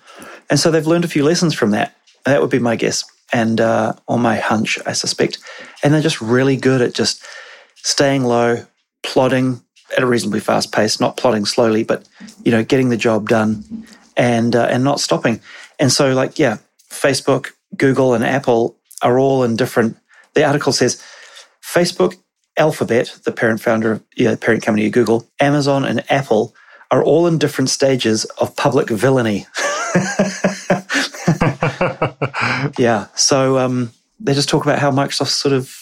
And 0.49 0.59
so 0.59 0.71
they've 0.71 0.87
learned 0.87 1.05
a 1.05 1.09
few 1.09 1.23
lessons 1.23 1.53
from 1.53 1.71
that. 1.71 1.95
That 2.25 2.41
would 2.41 2.49
be 2.49 2.59
my 2.59 2.75
guess 2.75 3.03
and 3.31 3.61
uh, 3.61 3.93
or 4.07 4.17
my 4.17 4.37
hunch, 4.37 4.79
I 4.85 4.93
suspect. 4.93 5.37
And 5.83 5.93
they're 5.93 6.01
just 6.01 6.21
really 6.21 6.57
good 6.57 6.81
at 6.81 6.93
just 6.93 7.25
staying 7.75 8.23
low, 8.23 8.65
plodding 9.03 9.61
at 9.95 10.03
a 10.03 10.07
reasonably 10.07 10.39
fast 10.39 10.71
pace, 10.71 10.99
not 10.99 11.17
plodding 11.17 11.45
slowly, 11.45 11.83
but 11.83 12.07
you 12.43 12.51
know, 12.51 12.63
getting 12.63 12.89
the 12.89 12.97
job 12.97 13.29
done 13.29 13.85
and 14.17 14.55
uh, 14.55 14.67
and 14.69 14.83
not 14.83 14.99
stopping. 14.99 15.39
And 15.79 15.91
so, 15.91 16.13
like, 16.13 16.37
yeah, 16.37 16.57
Facebook, 16.89 17.51
Google, 17.75 18.13
and 18.13 18.23
Apple 18.23 18.77
are 19.01 19.17
all 19.17 19.43
in 19.43 19.55
different. 19.55 19.97
The 20.33 20.43
article 20.43 20.73
says 20.73 21.01
Facebook, 21.63 22.15
Alphabet, 22.57 23.17
the 23.23 23.31
parent 23.31 23.61
founder, 23.61 24.01
yeah, 24.15 24.35
parent 24.35 24.63
company 24.63 24.85
of 24.85 24.91
Google, 24.91 25.25
Amazon, 25.39 25.85
and 25.85 26.03
Apple 26.11 26.53
are 26.91 27.03
all 27.03 27.27
in 27.27 27.37
different 27.37 27.69
stages 27.69 28.25
of 28.39 28.55
public 28.55 28.89
villainy. 28.89 29.45
yeah. 32.77 33.07
So 33.15 33.57
um, 33.57 33.91
they 34.19 34.33
just 34.33 34.49
talk 34.49 34.65
about 34.65 34.79
how 34.79 34.91
Microsoft's 34.91 35.31
sort 35.31 35.53
of, 35.53 35.73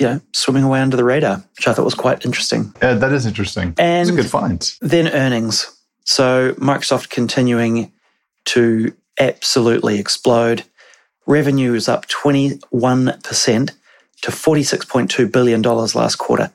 you 0.00 0.06
know, 0.06 0.20
swimming 0.32 0.64
away 0.64 0.80
under 0.80 0.96
the 0.96 1.04
radar, 1.04 1.44
which 1.56 1.68
I 1.68 1.72
thought 1.72 1.84
was 1.84 1.94
quite 1.94 2.24
interesting. 2.24 2.74
Yeah, 2.82 2.94
that 2.94 3.12
is 3.12 3.26
interesting. 3.26 3.74
And 3.78 4.08
it's 4.08 4.18
a 4.18 4.22
good 4.22 4.30
find. 4.30 4.74
Then 4.80 5.08
earnings. 5.08 5.72
So 6.04 6.54
Microsoft 6.54 7.10
continuing 7.10 7.92
to 8.46 8.94
absolutely 9.18 9.98
explode. 9.98 10.64
Revenue 11.26 11.74
is 11.74 11.88
up 11.88 12.06
21% 12.06 13.70
to 14.22 14.30
$46.2 14.30 15.32
billion 15.32 15.62
last 15.62 16.16
quarter. 16.16 16.52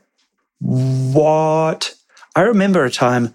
What? 0.59 1.93
I 2.35 2.41
remember 2.41 2.85
a 2.85 2.91
time, 2.91 3.33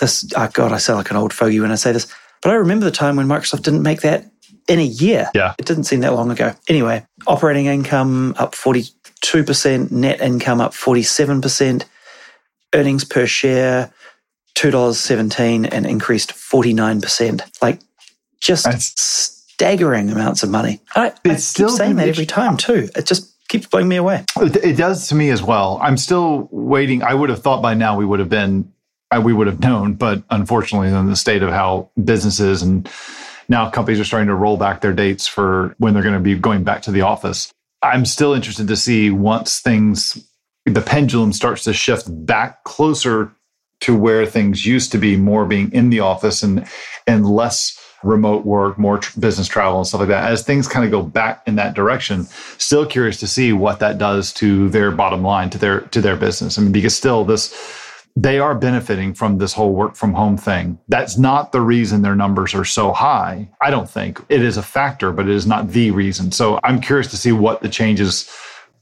this, 0.00 0.30
oh 0.36 0.50
God, 0.52 0.72
I 0.72 0.78
sound 0.78 0.98
like 0.98 1.10
an 1.10 1.16
old 1.16 1.32
fogey 1.32 1.60
when 1.60 1.72
I 1.72 1.76
say 1.76 1.92
this, 1.92 2.12
but 2.42 2.50
I 2.50 2.56
remember 2.56 2.84
the 2.84 2.90
time 2.90 3.16
when 3.16 3.26
Microsoft 3.26 3.62
didn't 3.62 3.82
make 3.82 4.02
that 4.02 4.30
in 4.68 4.78
a 4.78 4.84
year. 4.84 5.30
Yeah. 5.34 5.54
It 5.58 5.66
didn't 5.66 5.84
seem 5.84 6.00
that 6.00 6.14
long 6.14 6.30
ago. 6.30 6.54
Anyway, 6.68 7.06
operating 7.26 7.66
income 7.66 8.34
up 8.38 8.54
42%, 8.54 9.90
net 9.90 10.20
income 10.20 10.60
up 10.60 10.72
47%, 10.72 11.84
earnings 12.74 13.04
per 13.04 13.26
share 13.26 13.92
$2.17 14.56 15.68
and 15.70 15.86
increased 15.86 16.32
49%. 16.32 17.62
Like 17.62 17.80
just 18.44 18.64
That's, 18.64 18.92
staggering 19.54 20.10
amounts 20.10 20.42
of 20.42 20.50
money. 20.50 20.80
I, 20.94 21.12
I 21.24 21.36
still 21.36 21.68
keep 21.68 21.78
saying 21.78 21.96
that 21.96 22.08
every 22.08 22.26
time 22.26 22.56
too. 22.56 22.88
It 22.94 23.06
just 23.06 23.32
keeps 23.48 23.66
blowing 23.66 23.88
me 23.88 23.96
away. 23.96 24.24
It 24.36 24.76
does 24.76 25.08
to 25.08 25.14
me 25.14 25.30
as 25.30 25.42
well. 25.42 25.78
I'm 25.82 25.96
still 25.96 26.48
waiting. 26.50 27.02
I 27.02 27.14
would 27.14 27.30
have 27.30 27.42
thought 27.42 27.62
by 27.62 27.74
now 27.74 27.96
we 27.96 28.04
would 28.04 28.18
have 28.18 28.28
been, 28.28 28.72
uh, 29.10 29.20
we 29.24 29.32
would 29.32 29.46
have 29.46 29.60
known, 29.60 29.94
but 29.94 30.22
unfortunately, 30.30 30.88
in 30.88 31.06
the 31.06 31.16
state 31.16 31.42
of 31.42 31.50
how 31.50 31.90
businesses 32.02 32.62
and 32.62 32.90
now 33.48 33.70
companies 33.70 34.00
are 34.00 34.04
starting 34.04 34.28
to 34.28 34.34
roll 34.34 34.56
back 34.56 34.80
their 34.80 34.92
dates 34.92 35.26
for 35.26 35.74
when 35.78 35.94
they're 35.94 36.02
going 36.02 36.14
to 36.14 36.20
be 36.20 36.34
going 36.36 36.64
back 36.64 36.82
to 36.82 36.90
the 36.90 37.02
office. 37.02 37.52
I'm 37.82 38.06
still 38.06 38.34
interested 38.34 38.68
to 38.68 38.76
see 38.76 39.10
once 39.10 39.60
things, 39.60 40.26
the 40.66 40.80
pendulum 40.80 41.32
starts 41.32 41.64
to 41.64 41.72
shift 41.72 42.06
back 42.26 42.64
closer 42.64 43.30
to 43.80 43.96
where 43.96 44.24
things 44.24 44.64
used 44.64 44.92
to 44.92 44.98
be, 44.98 45.16
more 45.16 45.44
being 45.44 45.70
in 45.72 45.90
the 45.90 46.00
office 46.00 46.42
and 46.42 46.66
and 47.06 47.28
less 47.28 47.78
remote 48.04 48.44
work, 48.44 48.78
more 48.78 48.98
tr- 48.98 49.18
business 49.18 49.48
travel 49.48 49.78
and 49.78 49.86
stuff 49.86 50.00
like 50.00 50.08
that. 50.08 50.30
As 50.30 50.42
things 50.42 50.68
kind 50.68 50.84
of 50.84 50.90
go 50.90 51.02
back 51.02 51.42
in 51.46 51.56
that 51.56 51.74
direction, 51.74 52.24
still 52.58 52.86
curious 52.86 53.18
to 53.20 53.26
see 53.26 53.52
what 53.52 53.78
that 53.80 53.98
does 53.98 54.32
to 54.34 54.68
their 54.70 54.90
bottom 54.90 55.22
line, 55.22 55.50
to 55.50 55.58
their 55.58 55.80
to 55.80 56.00
their 56.00 56.16
business. 56.16 56.58
I 56.58 56.62
mean, 56.62 56.72
because 56.72 56.94
still 56.94 57.24
this 57.24 57.54
they 58.16 58.38
are 58.38 58.54
benefiting 58.54 59.12
from 59.12 59.38
this 59.38 59.52
whole 59.52 59.72
work 59.72 59.96
from 59.96 60.14
home 60.14 60.36
thing. 60.36 60.78
That's 60.88 61.18
not 61.18 61.50
the 61.50 61.60
reason 61.60 62.02
their 62.02 62.14
numbers 62.14 62.54
are 62.54 62.64
so 62.64 62.92
high. 62.92 63.48
I 63.60 63.70
don't 63.70 63.90
think 63.90 64.24
it 64.28 64.40
is 64.40 64.56
a 64.56 64.62
factor, 64.62 65.10
but 65.10 65.28
it 65.28 65.34
is 65.34 65.46
not 65.46 65.70
the 65.70 65.90
reason. 65.90 66.30
So 66.30 66.60
I'm 66.62 66.80
curious 66.80 67.08
to 67.08 67.16
see 67.16 67.32
what 67.32 67.60
the 67.60 67.68
changes 67.68 68.30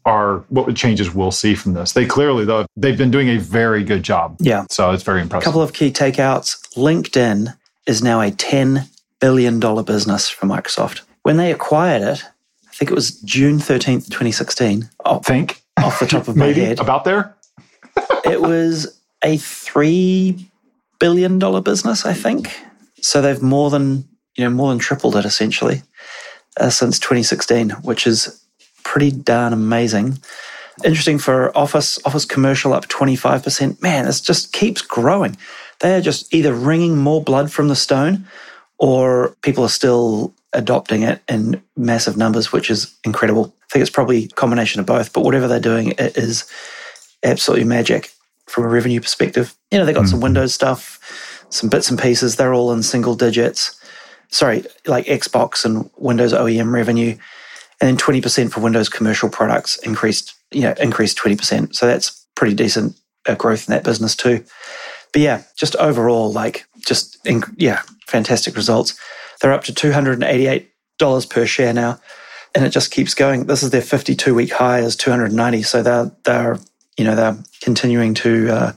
are, 0.05 0.39
what 0.49 0.67
the 0.67 0.75
changes 0.75 1.15
we'll 1.15 1.31
see 1.31 1.55
from 1.55 1.73
this. 1.73 1.93
They 1.93 2.05
clearly, 2.05 2.45
though, 2.45 2.67
they've 2.77 2.99
been 2.99 3.11
doing 3.11 3.29
a 3.31 3.39
very 3.39 3.85
good 3.85 4.03
job. 4.03 4.37
Yeah. 4.39 4.67
So 4.69 4.91
it's 4.91 5.03
very 5.03 5.23
impressive. 5.23 5.45
A 5.45 5.49
couple 5.49 5.63
of 5.63 5.73
key 5.73 5.91
takeouts. 5.91 6.61
LinkedIn 6.77 7.57
is 7.87 8.03
now 8.03 8.21
a 8.21 8.31
$10 8.31 8.89
billion 9.23 9.61
dollar 9.61 9.85
business 9.85 10.29
for 10.29 10.47
Microsoft. 10.47 11.03
When 11.23 11.37
they 11.37 11.53
acquired 11.53 12.03
it, 12.03 12.25
I 12.69 12.75
think 12.75 12.91
it 12.91 12.95
was 12.95 13.13
June 13.21 13.59
13th, 13.59 14.07
2016. 14.07 14.91
Oh, 15.05 15.21
think 15.21 15.63
off 15.79 16.01
the 16.01 16.07
top 16.07 16.27
of 16.27 16.37
my 16.37 16.47
head. 16.47 16.81
About 16.81 17.05
there? 17.05 17.35
it 18.25 18.43
was 18.43 19.01
a 19.23 19.37
$3 19.37 20.45
billion 20.99 21.39
business, 21.63 22.05
I 22.05 22.13
think. 22.13 22.59
So 23.01 23.23
they've 23.23 23.41
more 23.41 23.71
than, 23.71 24.09
you 24.37 24.43
know, 24.43 24.51
more 24.51 24.71
than 24.71 24.81
tripled 24.81 25.15
it 25.15 25.25
essentially 25.25 25.83
uh, 26.59 26.71
since 26.71 26.99
2016, 26.99 27.71
which 27.83 28.09
is 28.09 28.45
pretty 28.83 29.13
darn 29.13 29.53
amazing. 29.53 30.19
Interesting 30.85 31.19
for 31.19 31.57
Office, 31.57 32.01
Office 32.05 32.25
Commercial 32.25 32.73
up 32.73 32.89
25%. 32.89 33.81
Man, 33.81 34.07
this 34.07 34.21
just 34.21 34.53
keeps 34.53 34.83
growing. 34.83 35.37
They 35.79 35.95
are 35.95 36.01
just 36.01 36.35
either 36.35 36.53
wringing 36.53 36.97
more 36.99 37.23
blood 37.23 37.53
from 37.53 37.69
the 37.69 37.77
stone 37.77 38.27
or 38.83 39.37
people 39.43 39.63
are 39.63 39.69
still 39.69 40.35
adopting 40.53 41.05
it 41.05 41.23
in 41.29 41.63
massive 41.77 42.17
numbers, 42.17 42.51
which 42.51 42.69
is 42.69 42.93
incredible. 43.05 43.55
I 43.63 43.67
think 43.73 43.81
it's 43.83 43.91
probably 43.91 44.25
a 44.25 44.29
combination 44.29 44.81
of 44.81 44.87
both, 44.87 45.13
but 45.13 45.23
whatever 45.23 45.47
they're 45.47 45.61
doing, 45.61 45.91
it 45.99 46.17
is 46.17 46.51
absolutely 47.23 47.65
magic 47.65 48.11
from 48.49 48.65
a 48.65 48.69
revenue 48.69 49.01
perspective. 49.01 49.55
You 49.71 49.79
know, 49.79 49.85
they 49.85 49.93
got 49.93 50.01
mm-hmm. 50.01 50.11
some 50.11 50.21
Windows 50.21 50.53
stuff, 50.53 51.47
some 51.49 51.71
bits 51.71 51.91
and 51.91 51.99
pieces. 51.99 52.35
They're 52.35 52.53
all 52.53 52.73
in 52.73 52.83
single 52.83 53.15
digits. 53.15 53.81
Sorry, 54.31 54.65
like 54.85 55.07
Xbox 55.07 55.65
and 55.65 55.89
Windows 55.97 56.33
OEM 56.33 56.73
revenue, 56.73 57.11
and 57.81 57.89
then 57.89 57.97
twenty 57.97 58.21
percent 58.21 58.53
for 58.53 58.61
Windows 58.61 58.89
commercial 58.89 59.29
products 59.29 59.79
increased. 59.79 60.35
You 60.51 60.63
know, 60.63 60.75
increased 60.81 61.19
twenty 61.19 61.37
percent. 61.37 61.77
So 61.77 61.87
that's 61.87 62.27
pretty 62.35 62.57
decent 62.57 62.97
uh, 63.29 63.37
growth 63.37 63.69
in 63.69 63.75
that 63.75 63.85
business 63.85 64.17
too. 64.17 64.45
But 65.13 65.23
yeah, 65.23 65.43
just 65.57 65.77
overall, 65.77 66.33
like 66.33 66.67
just 66.87 67.19
yeah, 67.57 67.83
fantastic 68.07 68.57
results. 68.57 68.99
They're 69.41 69.53
up 69.53 69.65
to 69.65 69.75
two 69.75 69.93
hundred 69.93 70.15
and 70.15 70.25
eighty-eight 70.25 70.71
dollars 70.99 71.27
per 71.27 71.47
share 71.47 71.73
now, 71.73 72.01
and 72.55 72.65
it 72.65 72.71
just 72.71 72.91
keeps 72.91 73.15
going. 73.15 73.47
This 73.47 73.63
is 73.63 73.71
their 73.71 73.83
fifty-two 73.83 74.35
week 74.35 74.53
high 74.53 74.81
is 74.81 74.97
two 74.97 75.11
hundred 75.11 75.33
ninety. 75.33 75.63
So 75.63 75.83
they're 75.83 76.11
they're 76.25 76.59
you 76.97 77.05
know, 77.05 77.15
they're 77.17 77.37
continuing 77.61 78.15
to 78.15 78.51
uh, 78.51 78.73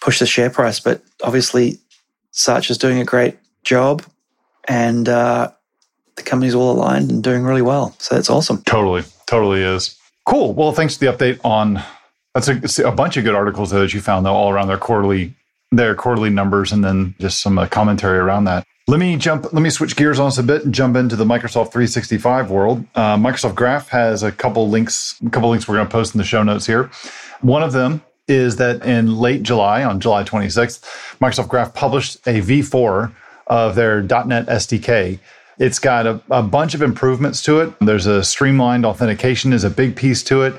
push 0.00 0.18
the 0.18 0.26
share 0.26 0.50
price. 0.50 0.80
But 0.80 1.02
obviously, 1.22 1.78
Satya 2.32 2.72
is 2.72 2.78
doing 2.78 2.98
a 2.98 3.04
great 3.04 3.36
job, 3.62 4.02
and 4.68 5.08
uh, 5.08 5.50
the 6.16 6.22
company's 6.22 6.54
all 6.54 6.72
aligned 6.72 7.10
and 7.10 7.22
doing 7.22 7.42
really 7.42 7.62
well. 7.62 7.94
So 7.98 8.14
that's 8.14 8.30
awesome. 8.30 8.62
Totally, 8.62 9.02
totally 9.26 9.62
is 9.62 9.96
cool. 10.26 10.52
Well, 10.52 10.72
thanks 10.72 10.96
for 10.96 11.04
the 11.04 11.12
update 11.12 11.40
on. 11.44 11.82
That's 12.34 12.78
a, 12.78 12.88
a 12.88 12.92
bunch 12.92 13.16
of 13.16 13.22
good 13.22 13.36
articles 13.36 13.70
that 13.70 13.94
you 13.94 14.00
found 14.00 14.26
though, 14.26 14.34
all 14.34 14.50
around 14.50 14.66
their 14.66 14.78
quarterly 14.78 15.34
their 15.70 15.94
quarterly 15.94 16.30
numbers, 16.30 16.72
and 16.72 16.84
then 16.84 17.14
just 17.18 17.42
some 17.42 17.58
uh, 17.58 17.66
commentary 17.66 18.18
around 18.18 18.44
that. 18.44 18.64
Let 18.86 19.00
me 19.00 19.16
jump. 19.16 19.52
Let 19.52 19.62
me 19.62 19.70
switch 19.70 19.96
gears 19.96 20.20
on 20.20 20.26
us 20.26 20.38
a 20.38 20.42
bit 20.42 20.64
and 20.64 20.74
jump 20.74 20.96
into 20.96 21.16
the 21.16 21.24
Microsoft 21.24 21.72
365 21.72 22.50
world. 22.50 22.84
Uh, 22.94 23.16
Microsoft 23.16 23.54
Graph 23.54 23.88
has 23.88 24.22
a 24.22 24.30
couple 24.30 24.68
links. 24.68 25.16
A 25.26 25.30
couple 25.30 25.48
links 25.48 25.66
we're 25.66 25.76
going 25.76 25.86
to 25.86 25.92
post 25.92 26.14
in 26.14 26.18
the 26.18 26.24
show 26.24 26.42
notes 26.42 26.66
here. 26.66 26.90
One 27.40 27.62
of 27.62 27.72
them 27.72 28.02
is 28.28 28.56
that 28.56 28.84
in 28.84 29.16
late 29.16 29.42
July, 29.42 29.84
on 29.84 30.00
July 30.00 30.24
26th, 30.24 30.82
Microsoft 31.18 31.48
Graph 31.48 31.74
published 31.74 32.16
a 32.26 32.40
V4 32.40 33.12
of 33.46 33.74
their 33.74 34.02
.NET 34.02 34.46
SDK. 34.46 35.18
It's 35.58 35.78
got 35.78 36.06
a, 36.06 36.20
a 36.30 36.42
bunch 36.42 36.74
of 36.74 36.82
improvements 36.82 37.42
to 37.42 37.60
it. 37.60 37.72
There's 37.80 38.06
a 38.06 38.24
streamlined 38.24 38.84
authentication 38.84 39.52
is 39.52 39.64
a 39.64 39.70
big 39.70 39.94
piece 39.94 40.22
to 40.24 40.42
it. 40.42 40.54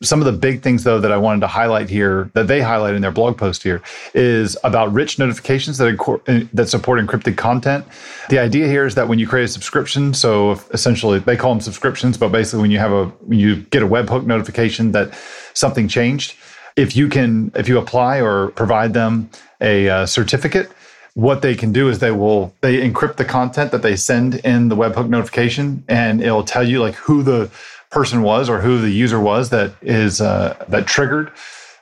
Some 0.00 0.20
of 0.20 0.26
the 0.26 0.32
big 0.32 0.62
things, 0.62 0.84
though, 0.84 1.00
that 1.00 1.10
I 1.10 1.16
wanted 1.16 1.40
to 1.40 1.48
highlight 1.48 1.90
here, 1.90 2.30
that 2.34 2.46
they 2.46 2.60
highlight 2.60 2.94
in 2.94 3.02
their 3.02 3.10
blog 3.10 3.36
post 3.36 3.64
here, 3.64 3.82
is 4.14 4.56
about 4.62 4.92
rich 4.92 5.18
notifications 5.18 5.76
that, 5.78 6.48
that 6.52 6.68
support 6.68 7.04
encrypted 7.04 7.36
content. 7.36 7.84
The 8.28 8.38
idea 8.38 8.68
here 8.68 8.86
is 8.86 8.94
that 8.94 9.08
when 9.08 9.18
you 9.18 9.26
create 9.26 9.44
a 9.44 9.48
subscription, 9.48 10.14
so 10.14 10.52
essentially 10.70 11.18
they 11.18 11.36
call 11.36 11.52
them 11.52 11.60
subscriptions, 11.60 12.16
but 12.16 12.28
basically 12.28 12.60
when 12.60 12.70
you 12.70 12.78
have 12.78 12.92
a 12.92 13.06
when 13.26 13.40
you 13.40 13.56
get 13.56 13.82
a 13.82 13.88
webhook 13.88 14.24
notification 14.24 14.92
that 14.92 15.18
something 15.54 15.88
changed, 15.88 16.36
if 16.76 16.94
you 16.94 17.08
can 17.08 17.50
if 17.56 17.66
you 17.66 17.76
apply 17.76 18.20
or 18.20 18.52
provide 18.52 18.94
them 18.94 19.28
a 19.60 19.88
uh, 19.88 20.06
certificate, 20.06 20.70
what 21.14 21.42
they 21.42 21.56
can 21.56 21.72
do 21.72 21.88
is 21.88 21.98
they 21.98 22.12
will 22.12 22.54
they 22.60 22.88
encrypt 22.88 23.16
the 23.16 23.24
content 23.24 23.72
that 23.72 23.82
they 23.82 23.96
send 23.96 24.36
in 24.36 24.68
the 24.68 24.76
webhook 24.76 25.08
notification, 25.08 25.82
and 25.88 26.22
it'll 26.22 26.44
tell 26.44 26.62
you 26.62 26.80
like 26.80 26.94
who 26.94 27.24
the 27.24 27.50
person 27.90 28.22
was 28.22 28.48
or 28.48 28.60
who 28.60 28.80
the 28.80 28.90
user 28.90 29.20
was 29.20 29.50
that 29.50 29.72
is 29.82 30.20
uh, 30.20 30.62
that 30.68 30.86
triggered 30.86 31.32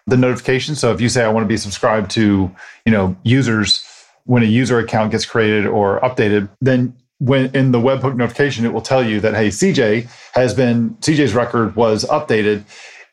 the 0.07 0.17
notification. 0.17 0.75
So 0.75 0.93
if 0.93 1.01
you 1.01 1.09
say 1.09 1.25
I 1.25 1.29
want 1.29 1.45
to 1.45 1.49
be 1.49 1.57
subscribed 1.57 2.11
to, 2.13 2.51
you 2.85 2.93
know, 2.93 3.17
users 3.23 3.85
when 4.25 4.43
a 4.43 4.47
user 4.47 4.79
account 4.79 5.13
gets 5.13 5.25
created 5.25 5.67
or 5.67 6.01
updated, 6.01 6.49
then 6.61 6.97
when 7.19 7.55
in 7.55 7.73
the 7.73 7.79
webhook 7.79 8.15
notification 8.17 8.65
it 8.65 8.73
will 8.73 8.83
tell 8.83 9.05
you 9.05 9.21
that 9.21 9.35
hey, 9.35 9.49
CJ 9.49 10.09
has 10.35 10.55
been 10.55 10.91
CJ's 11.01 11.35
record 11.35 11.75
was 11.75 12.05
updated 12.05 12.65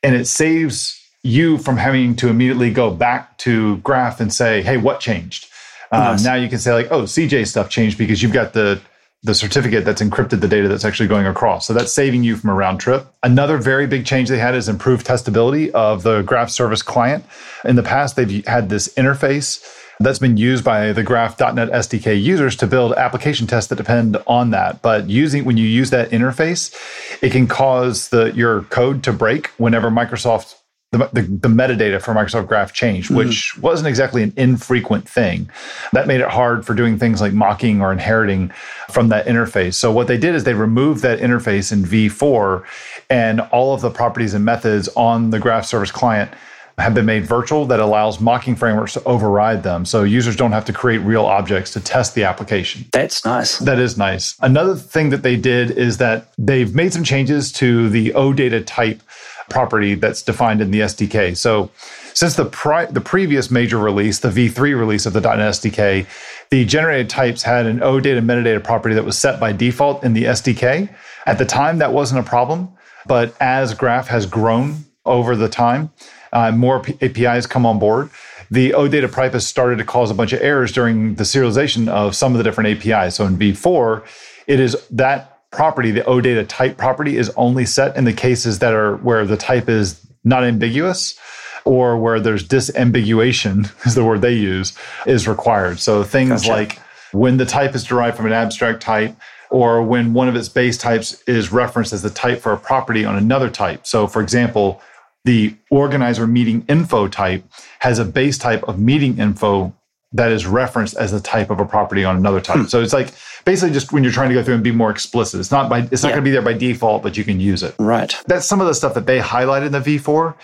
and 0.03 0.15
it 0.15 0.27
saves 0.27 0.99
you 1.23 1.57
from 1.57 1.77
having 1.77 2.15
to 2.17 2.27
immediately 2.27 2.71
go 2.71 2.91
back 2.91 3.37
to 3.39 3.77
graph 3.77 4.19
and 4.19 4.33
say, 4.33 4.61
hey, 4.61 4.77
what 4.77 4.99
changed? 4.99 5.47
Um, 5.91 6.01
nice. 6.01 6.23
Now 6.23 6.35
you 6.35 6.49
can 6.49 6.59
say 6.59 6.73
like, 6.73 6.91
oh, 6.91 7.03
CJ 7.03 7.47
stuff 7.47 7.69
changed 7.69 7.97
because 7.97 8.21
you've 8.21 8.33
got 8.33 8.53
the 8.53 8.81
the 9.23 9.33
certificate 9.33 9.85
that's 9.85 10.01
encrypted 10.01 10.41
the 10.41 10.47
data 10.47 10.67
that's 10.67 10.83
actually 10.83 11.07
going 11.07 11.25
across. 11.25 11.65
So 11.65 11.73
that's 11.73 11.93
saving 11.93 12.23
you 12.23 12.35
from 12.35 12.49
a 12.49 12.53
round 12.53 12.81
trip. 12.81 13.07
Another 13.23 13.57
very 13.57 13.87
big 13.87 14.05
change 14.05 14.27
they 14.27 14.37
had 14.37 14.53
is 14.53 14.67
improved 14.67 15.07
testability 15.07 15.71
of 15.71 16.03
the 16.03 16.21
Graph 16.23 16.49
Service 16.49 16.81
client. 16.81 17.23
In 17.63 17.77
the 17.77 17.83
past, 17.83 18.17
they've 18.17 18.45
had 18.45 18.69
this 18.69 18.93
interface 18.95 19.65
that's 19.99 20.19
been 20.19 20.35
used 20.35 20.65
by 20.65 20.91
the 20.91 21.03
graph.net 21.03 21.69
SDK 21.69 22.21
users 22.21 22.55
to 22.57 22.67
build 22.67 22.93
application 22.93 23.47
tests 23.47 23.69
that 23.69 23.75
depend 23.75 24.17
on 24.27 24.49
that. 24.49 24.81
But 24.81 25.09
using 25.09 25.45
when 25.45 25.55
you 25.55 25.67
use 25.67 25.91
that 25.91 26.09
interface, 26.09 26.75
it 27.21 27.31
can 27.31 27.47
cause 27.47 28.09
the 28.09 28.33
your 28.35 28.63
code 28.63 29.03
to 29.03 29.13
break 29.13 29.47
whenever 29.57 29.89
Microsoft 29.89 30.55
the, 30.93 31.09
the, 31.11 31.21
the, 31.21 31.47
metadata 31.47 31.99
for 31.99 32.13
Microsoft 32.13 32.47
Graph 32.47 32.71
changed, 32.71 33.07
mm-hmm. 33.07 33.17
which 33.17 33.57
wasn't 33.57 33.87
exactly 33.87 34.21
an 34.21 34.31
infrequent 34.37 35.09
thing. 35.09 35.49
That 35.91 36.07
made 36.07 36.21
it 36.21 36.29
hard 36.29 36.65
for 36.65 36.75
doing 36.75 36.99
things 36.99 37.19
like 37.19 37.33
mocking 37.33 37.81
or 37.81 37.91
inheriting 37.91 38.49
from 38.91 39.09
that 39.09 39.25
interface. 39.25 39.73
So 39.73 39.91
what 39.91 40.07
they 40.07 40.17
did 40.17 40.35
is 40.35 40.43
they 40.43 40.53
removed 40.53 41.01
that 41.01 41.19
interface 41.19 41.71
in 41.71 41.83
V4 41.83 42.63
and 43.09 43.41
all 43.41 43.73
of 43.73 43.81
the 43.81 43.89
properties 43.89 44.35
and 44.35 44.45
methods 44.45 44.87
on 44.95 45.31
the 45.31 45.39
Graph 45.39 45.65
Service 45.65 45.91
client 45.91 46.31
have 46.77 46.93
been 46.93 47.05
made 47.05 47.25
virtual 47.25 47.65
that 47.65 47.79
allows 47.79 48.19
mocking 48.19 48.55
frameworks 48.55 48.93
to 48.93 49.03
override 49.03 49.63
them. 49.63 49.85
So 49.85 50.03
users 50.03 50.35
don't 50.35 50.51
have 50.51 50.65
to 50.65 50.73
create 50.73 50.99
real 50.99 51.25
objects 51.25 51.71
to 51.73 51.79
test 51.79 52.15
the 52.15 52.23
application. 52.23 52.85
That's 52.91 53.23
nice. 53.25 53.59
That 53.59 53.79
is 53.79 53.97
nice. 53.97 54.35
Another 54.41 54.75
thing 54.75 55.09
that 55.09 55.21
they 55.21 55.35
did 55.35 55.71
is 55.71 55.97
that 55.97 56.33
they've 56.37 56.73
made 56.73 56.93
some 56.93 57.03
changes 57.03 57.51
to 57.53 57.89
the 57.89 58.09
OData 58.11 58.63
type 58.65 59.01
property 59.49 59.95
that's 59.95 60.21
defined 60.21 60.61
in 60.61 60.71
the 60.71 60.81
SDK. 60.81 61.35
So 61.37 61.69
since 62.13 62.35
the 62.35 62.45
pri- 62.45 62.85
the 62.85 63.01
previous 63.01 63.49
major 63.49 63.77
release, 63.77 64.19
the 64.19 64.29
V3 64.29 64.77
release 64.77 65.05
of 65.05 65.13
the 65.13 65.21
.NET 65.21 65.39
SDK, 65.39 66.05
the 66.49 66.65
generated 66.65 67.09
types 67.09 67.43
had 67.43 67.65
an 67.65 67.79
OData 67.79 68.23
metadata 68.23 68.63
property 68.63 68.95
that 68.95 69.05
was 69.05 69.17
set 69.17 69.39
by 69.39 69.51
default 69.51 70.03
in 70.03 70.13
the 70.13 70.25
SDK. 70.25 70.93
At 71.25 71.37
the 71.37 71.45
time, 71.45 71.79
that 71.79 71.93
wasn't 71.93 72.19
a 72.19 72.29
problem, 72.29 72.69
but 73.07 73.35
as 73.41 73.73
Graph 73.73 74.07
has 74.07 74.25
grown 74.25 74.85
over 75.05 75.35
the 75.35 75.49
time, 75.49 75.91
uh, 76.31 76.51
more 76.51 76.81
P- 76.81 76.97
APIs 77.01 77.45
come 77.45 77.65
on 77.65 77.79
board. 77.79 78.09
The 78.51 78.71
OData 78.71 79.11
type 79.11 79.33
has 79.33 79.47
started 79.47 79.77
to 79.77 79.83
cause 79.85 80.11
a 80.11 80.13
bunch 80.13 80.33
of 80.33 80.41
errors 80.41 80.71
during 80.71 81.15
the 81.15 81.23
serialization 81.23 81.87
of 81.87 82.15
some 82.15 82.33
of 82.33 82.37
the 82.37 82.43
different 82.43 82.85
APIs. 82.85 83.15
So 83.15 83.25
in 83.25 83.37
V4, 83.37 84.03
it 84.47 84.59
is 84.59 84.77
that 84.91 85.32
property, 85.53 85.91
the 85.91 86.01
OData 86.01 86.45
type 86.47 86.77
property, 86.77 87.17
is 87.17 87.29
only 87.37 87.65
set 87.65 87.95
in 87.95 88.03
the 88.03 88.13
cases 88.13 88.59
that 88.59 88.73
are 88.73 88.97
where 88.97 89.25
the 89.25 89.37
type 89.37 89.69
is 89.69 90.05
not 90.23 90.43
ambiguous 90.43 91.17
or 91.65 91.97
where 91.97 92.19
there's 92.19 92.45
disambiguation, 92.45 93.71
is 93.85 93.95
the 93.95 94.03
word 94.03 94.21
they 94.21 94.33
use, 94.33 94.77
is 95.05 95.27
required. 95.27 95.79
So 95.79 96.03
things 96.03 96.41
gotcha. 96.41 96.49
like 96.49 96.79
when 97.11 97.37
the 97.37 97.45
type 97.45 97.75
is 97.75 97.83
derived 97.83 98.17
from 98.17 98.25
an 98.25 98.33
abstract 98.33 98.81
type, 98.81 99.15
or 99.49 99.83
when 99.83 100.13
one 100.13 100.27
of 100.27 100.35
its 100.35 100.49
base 100.49 100.79
types 100.79 101.21
is 101.27 101.51
referenced 101.51 101.93
as 101.93 102.01
the 102.01 102.09
type 102.09 102.41
for 102.41 102.53
a 102.53 102.57
property 102.57 103.05
on 103.05 103.15
another 103.15 103.51
type. 103.51 103.85
So, 103.85 104.07
for 104.07 104.19
example, 104.19 104.81
the 105.25 105.55
organizer 105.69 106.25
meeting 106.25 106.65
info 106.67 107.07
type 107.07 107.45
has 107.79 107.99
a 107.99 108.05
base 108.05 108.39
type 108.39 108.63
of 108.63 108.79
meeting 108.79 109.19
info 109.19 109.73
that 110.11 110.31
is 110.31 110.45
referenced 110.45 110.95
as 110.97 111.11
the 111.11 111.19
type 111.19 111.49
of 111.49 111.59
a 111.59 111.65
property 111.65 112.03
on 112.03 112.15
another 112.15 112.41
type. 112.41 112.57
Hmm. 112.57 112.65
So 112.65 112.81
it's 112.81 112.93
like 112.93 113.09
basically 113.45 113.73
just 113.73 113.91
when 113.91 114.03
you're 114.03 114.13
trying 114.13 114.29
to 114.29 114.35
go 114.35 114.43
through 114.43 114.55
and 114.55 114.63
be 114.63 114.71
more 114.71 114.91
explicit. 114.91 115.39
It's 115.39 115.51
not 115.51 115.69
by 115.69 115.79
it's 115.79 116.03
not 116.03 116.09
yeah. 116.09 116.15
going 116.15 116.23
to 116.23 116.29
be 116.29 116.31
there 116.31 116.41
by 116.41 116.53
default, 116.53 117.03
but 117.03 117.17
you 117.17 117.23
can 117.23 117.39
use 117.39 117.63
it. 117.63 117.75
Right. 117.79 118.15
That's 118.27 118.45
some 118.45 118.61
of 118.61 118.67
the 118.67 118.73
stuff 118.73 118.93
that 118.93 119.05
they 119.05 119.19
highlighted 119.19 119.67
in 119.67 119.71
the 119.71 119.79
V4. 119.79 120.35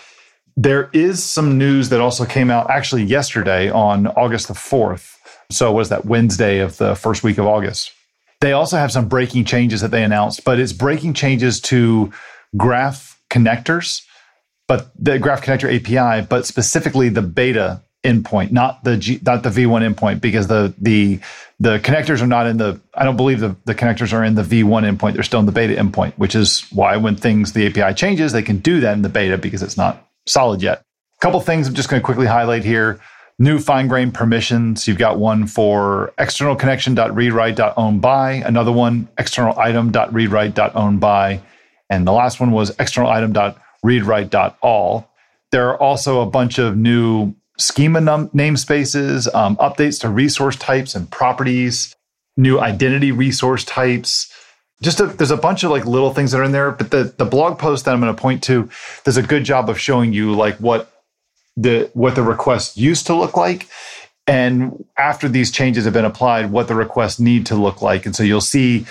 There 0.56 0.90
is 0.92 1.22
some 1.22 1.56
news 1.58 1.88
that 1.88 2.00
also 2.00 2.24
came 2.24 2.50
out 2.50 2.70
actually 2.70 3.04
yesterday 3.04 3.70
on 3.70 4.08
August 4.08 4.48
the 4.48 4.54
4th. 4.54 5.16
So 5.50 5.72
was 5.72 5.88
that 5.88 6.04
Wednesday 6.04 6.58
of 6.58 6.76
the 6.76 6.94
first 6.94 7.22
week 7.22 7.38
of 7.38 7.46
August. 7.46 7.92
They 8.40 8.52
also 8.52 8.76
have 8.76 8.90
some 8.90 9.08
breaking 9.08 9.44
changes 9.44 9.80
that 9.82 9.90
they 9.90 10.02
announced, 10.02 10.44
but 10.44 10.58
it's 10.58 10.72
breaking 10.72 11.14
changes 11.14 11.60
to 11.62 12.12
graph 12.56 13.20
connectors, 13.30 14.02
but 14.66 14.90
the 14.98 15.18
graph 15.18 15.42
connector 15.42 15.68
API, 15.68 16.26
but 16.26 16.46
specifically 16.46 17.08
the 17.08 17.22
beta 17.22 17.82
endpoint, 18.02 18.50
not 18.50 18.82
the 18.84 18.96
G, 18.96 19.20
not 19.22 19.42
the 19.42 19.50
V1 19.50 19.94
endpoint, 19.94 20.20
because 20.20 20.46
the 20.46 20.74
the 20.78 21.20
the 21.58 21.78
connectors 21.80 22.22
are 22.22 22.26
not 22.26 22.46
in 22.46 22.56
the. 22.56 22.80
I 22.94 23.04
don't 23.04 23.16
believe 23.16 23.40
the 23.40 23.56
the 23.64 23.74
connectors 23.74 24.12
are 24.12 24.24
in 24.24 24.34
the 24.34 24.42
V1 24.42 24.96
endpoint. 24.96 25.14
They're 25.14 25.22
still 25.22 25.40
in 25.40 25.46
the 25.46 25.52
beta 25.52 25.74
endpoint, 25.74 26.14
which 26.14 26.34
is 26.34 26.66
why 26.70 26.96
when 26.96 27.16
things 27.16 27.52
the 27.52 27.66
API 27.66 27.94
changes, 27.94 28.32
they 28.32 28.42
can 28.42 28.58
do 28.58 28.80
that 28.80 28.94
in 28.94 29.02
the 29.02 29.08
beta 29.08 29.38
because 29.38 29.62
it's 29.62 29.76
not 29.76 30.08
solid 30.26 30.62
yet. 30.62 30.82
A 31.18 31.20
couple 31.20 31.40
things 31.40 31.68
I'm 31.68 31.74
just 31.74 31.90
going 31.90 32.00
to 32.00 32.04
quickly 32.04 32.26
highlight 32.26 32.64
here. 32.64 33.00
New 33.38 33.58
fine 33.58 33.88
grained 33.88 34.14
permissions. 34.14 34.86
You've 34.86 34.98
got 34.98 35.18
one 35.18 35.46
for 35.46 36.12
external 36.18 36.56
connection.readwrite.owned 36.56 38.02
by, 38.02 38.32
another 38.32 38.72
one 38.72 39.08
external 39.16 39.58
item.readwrite.owned 39.58 41.00
by, 41.00 41.40
and 41.88 42.06
the 42.06 42.12
last 42.12 42.38
one 42.38 42.50
was 42.50 42.76
external 42.78 43.10
item.readwrite.all. 43.10 45.10
There 45.52 45.70
are 45.70 45.80
also 45.80 46.20
a 46.20 46.26
bunch 46.26 46.58
of 46.58 46.76
new 46.76 47.34
schema 47.60 48.00
num- 48.00 48.30
namespaces, 48.30 49.32
um, 49.34 49.56
updates 49.56 50.00
to 50.00 50.08
resource 50.08 50.56
types 50.56 50.94
and 50.94 51.10
properties, 51.10 51.94
new 52.36 52.58
identity 52.58 53.12
resource 53.12 53.64
types. 53.64 54.32
Just 54.82 55.00
a, 55.00 55.06
there's 55.06 55.30
a 55.30 55.36
bunch 55.36 55.62
of 55.62 55.70
like 55.70 55.84
little 55.84 56.14
things 56.14 56.32
that 56.32 56.40
are 56.40 56.44
in 56.44 56.52
there, 56.52 56.70
but 56.70 56.90
the 56.90 57.14
the 57.16 57.24
blog 57.24 57.58
post 57.58 57.84
that 57.84 57.92
I'm 57.92 58.00
going 58.00 58.14
to 58.14 58.20
point 58.20 58.42
to 58.44 58.68
does 59.04 59.16
a 59.16 59.22
good 59.22 59.44
job 59.44 59.68
of 59.68 59.78
showing 59.78 60.12
you 60.12 60.34
like 60.34 60.56
what 60.56 60.90
the 61.56 61.90
what 61.92 62.14
the 62.14 62.22
request 62.22 62.76
used 62.76 63.06
to 63.06 63.14
look 63.14 63.36
like. 63.36 63.68
And 64.26 64.84
after 64.96 65.28
these 65.28 65.50
changes 65.50 65.84
have 65.84 65.92
been 65.92 66.04
applied 66.04 66.50
what 66.50 66.68
the 66.68 66.74
requests 66.74 67.18
need 67.18 67.46
to 67.46 67.56
look 67.56 67.82
like. 67.82 68.06
And 68.06 68.14
so 68.14 68.22
you'll 68.22 68.40
see 68.40 68.86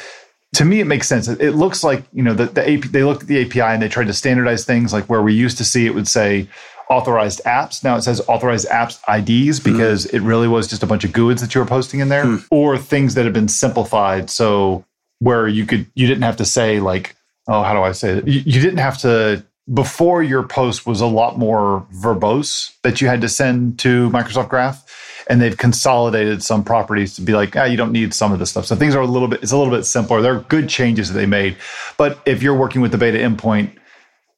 to 0.54 0.66
me 0.66 0.80
it 0.80 0.86
makes 0.86 1.08
sense. 1.08 1.28
It 1.28 1.52
looks 1.52 1.84
like 1.84 2.04
you 2.14 2.24
know 2.24 2.34
the, 2.34 2.46
the 2.46 2.74
AP, 2.74 2.92
they 2.92 3.04
looked 3.04 3.24
at 3.24 3.28
the 3.28 3.42
api 3.46 3.62
and 3.62 3.82
they 3.82 3.90
tried 3.90 4.08
to 4.08 4.14
standardize 4.14 4.66
things 4.66 4.94
like 4.94 5.06
where 5.06 5.22
we 5.22 5.34
used 5.34 5.58
to 5.58 5.66
see 5.66 5.86
it 5.86 5.96
would 5.96 6.08
say 6.08 6.48
authorized 6.90 7.42
apps. 7.46 7.84
Now 7.84 7.96
it 7.96 8.02
says 8.02 8.22
authorized 8.28 8.68
apps 8.70 9.00
IDs 9.08 9.60
hmm. 9.60 9.72
because 9.72 10.06
mm. 10.06 10.14
it 10.16 10.22
really 10.22 10.48
was 10.48 10.68
just 10.68 10.84
a 10.84 10.88
bunch 10.88 11.04
of 11.04 11.12
GUIDs 11.12 11.42
that 11.42 11.54
you 11.54 11.62
were 11.62 11.68
posting 11.68 12.00
in 12.00 12.10
there, 12.10 12.26
mm. 12.26 12.46
or 12.50 12.78
things 12.78 13.16
that 13.16 13.26
have 13.26 13.34
been 13.34 13.48
simplified. 13.48 14.30
So 14.30 14.86
where 15.20 15.48
you 15.48 15.66
could 15.66 15.86
you 15.94 16.08
didn't 16.08 16.24
have 16.24 16.38
to 16.38 16.46
say 16.46 16.80
like, 16.80 17.16
oh, 17.48 17.64
how 17.64 17.74
do 17.74 17.82
I 17.82 17.92
say 17.92 18.18
it? 18.18 18.28
You, 18.28 18.42
you 18.46 18.62
didn't 18.62 18.80
have 18.80 18.98
to 19.00 19.46
before 19.74 20.24
your 20.24 20.44
post 20.44 20.86
was 20.86 21.02
a 21.02 21.06
lot 21.06 21.38
more 21.38 21.86
verbose 21.94 22.76
that 22.82 23.02
you 23.02 23.08
had 23.08 23.22
to 23.22 23.30
send 23.30 23.78
to 23.80 24.10
Microsoft 24.10 24.50
Graph. 24.50 24.86
And 25.30 25.40
they've 25.40 25.56
consolidated 25.56 26.42
some 26.42 26.64
properties 26.64 27.14
to 27.16 27.22
be 27.22 27.34
like, 27.34 27.56
ah, 27.56 27.66
you 27.66 27.78
don't 27.78 27.92
need 27.92 28.16
some 28.16 28.34
of 28.34 28.40
this 28.40 28.50
stuff. 28.50 28.66
So 28.66 28.76
things 28.76 28.96
are 28.96 29.02
a 29.02 29.06
little 29.06 29.28
bit, 29.28 29.44
it's 29.44 29.52
a 29.52 29.58
little 29.58 29.72
bit 29.72 29.84
simpler. 29.84 30.24
There 30.24 30.34
are 30.36 30.40
good 30.40 30.68
changes 30.68 31.10
that 31.10 31.20
they 31.20 31.28
made. 31.28 31.56
But 31.98 32.20
if 32.26 32.42
you're 32.42 32.56
working 32.56 32.82
with 32.82 32.92
the 32.92 32.98
beta 32.98 33.20
endpoint 33.20 33.78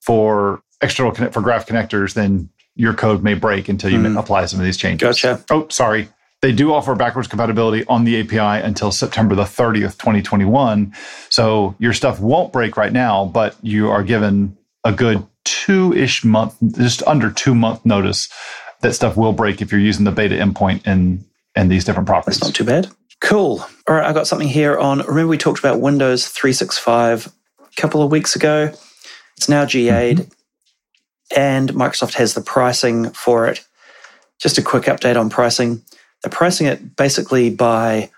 for 0.01 0.61
external 0.81 1.11
connect 1.11 1.33
for 1.33 1.41
graph 1.41 1.67
connectors, 1.67 2.13
then 2.13 2.49
your 2.75 2.93
code 2.93 3.23
may 3.23 3.33
break 3.33 3.69
until 3.69 3.91
you 3.91 3.99
mm. 3.99 4.17
apply 4.17 4.45
some 4.45 4.59
of 4.59 4.65
these 4.65 4.77
changes. 4.77 5.21
Gotcha. 5.21 5.43
Oh, 5.49 5.67
sorry. 5.69 6.09
They 6.41 6.51
do 6.51 6.73
offer 6.73 6.95
backwards 6.95 7.27
compatibility 7.27 7.85
on 7.85 8.03
the 8.03 8.19
API 8.19 8.65
until 8.65 8.91
September 8.91 9.35
the 9.35 9.43
30th, 9.43 9.97
2021. 9.99 10.93
So 11.29 11.75
your 11.77 11.93
stuff 11.93 12.19
won't 12.19 12.51
break 12.51 12.77
right 12.77 12.91
now, 12.91 13.25
but 13.25 13.55
you 13.61 13.89
are 13.91 14.01
given 14.01 14.57
a 14.83 14.91
good 14.91 15.25
two 15.43 15.93
ish 15.93 16.23
month, 16.23 16.55
just 16.75 17.03
under 17.03 17.29
two 17.29 17.53
month 17.53 17.85
notice 17.85 18.27
that 18.81 18.93
stuff 18.93 19.15
will 19.15 19.33
break 19.33 19.61
if 19.61 19.71
you're 19.71 19.81
using 19.81 20.05
the 20.05 20.11
beta 20.11 20.35
endpoint 20.35 20.87
in, 20.87 21.23
in 21.55 21.67
these 21.67 21.85
different 21.85 22.07
properties. 22.07 22.39
That's 22.39 22.49
not 22.49 22.55
too 22.55 22.63
bad. 22.63 22.89
Cool. 23.21 23.63
All 23.87 23.95
right, 23.95 24.05
I 24.05 24.13
got 24.13 24.25
something 24.25 24.47
here 24.47 24.79
on. 24.79 24.99
Remember, 24.99 25.27
we 25.27 25.37
talked 25.37 25.59
about 25.59 25.79
Windows 25.79 26.27
365 26.27 27.27
a 27.59 27.81
couple 27.81 28.01
of 28.01 28.09
weeks 28.09 28.35
ago. 28.35 28.73
It's 29.37 29.47
now 29.47 29.63
GA'd, 29.65 30.17
mm-hmm. 30.17 30.31
And 31.35 31.69
Microsoft 31.73 32.13
has 32.15 32.33
the 32.33 32.41
pricing 32.41 33.09
for 33.11 33.47
it. 33.47 33.61
Just 34.39 34.57
a 34.57 34.61
quick 34.61 34.83
update 34.83 35.19
on 35.19 35.29
pricing. 35.29 35.81
They're 36.23 36.31
pricing 36.31 36.67
it 36.67 36.95
basically 36.95 37.49
by 37.49 38.09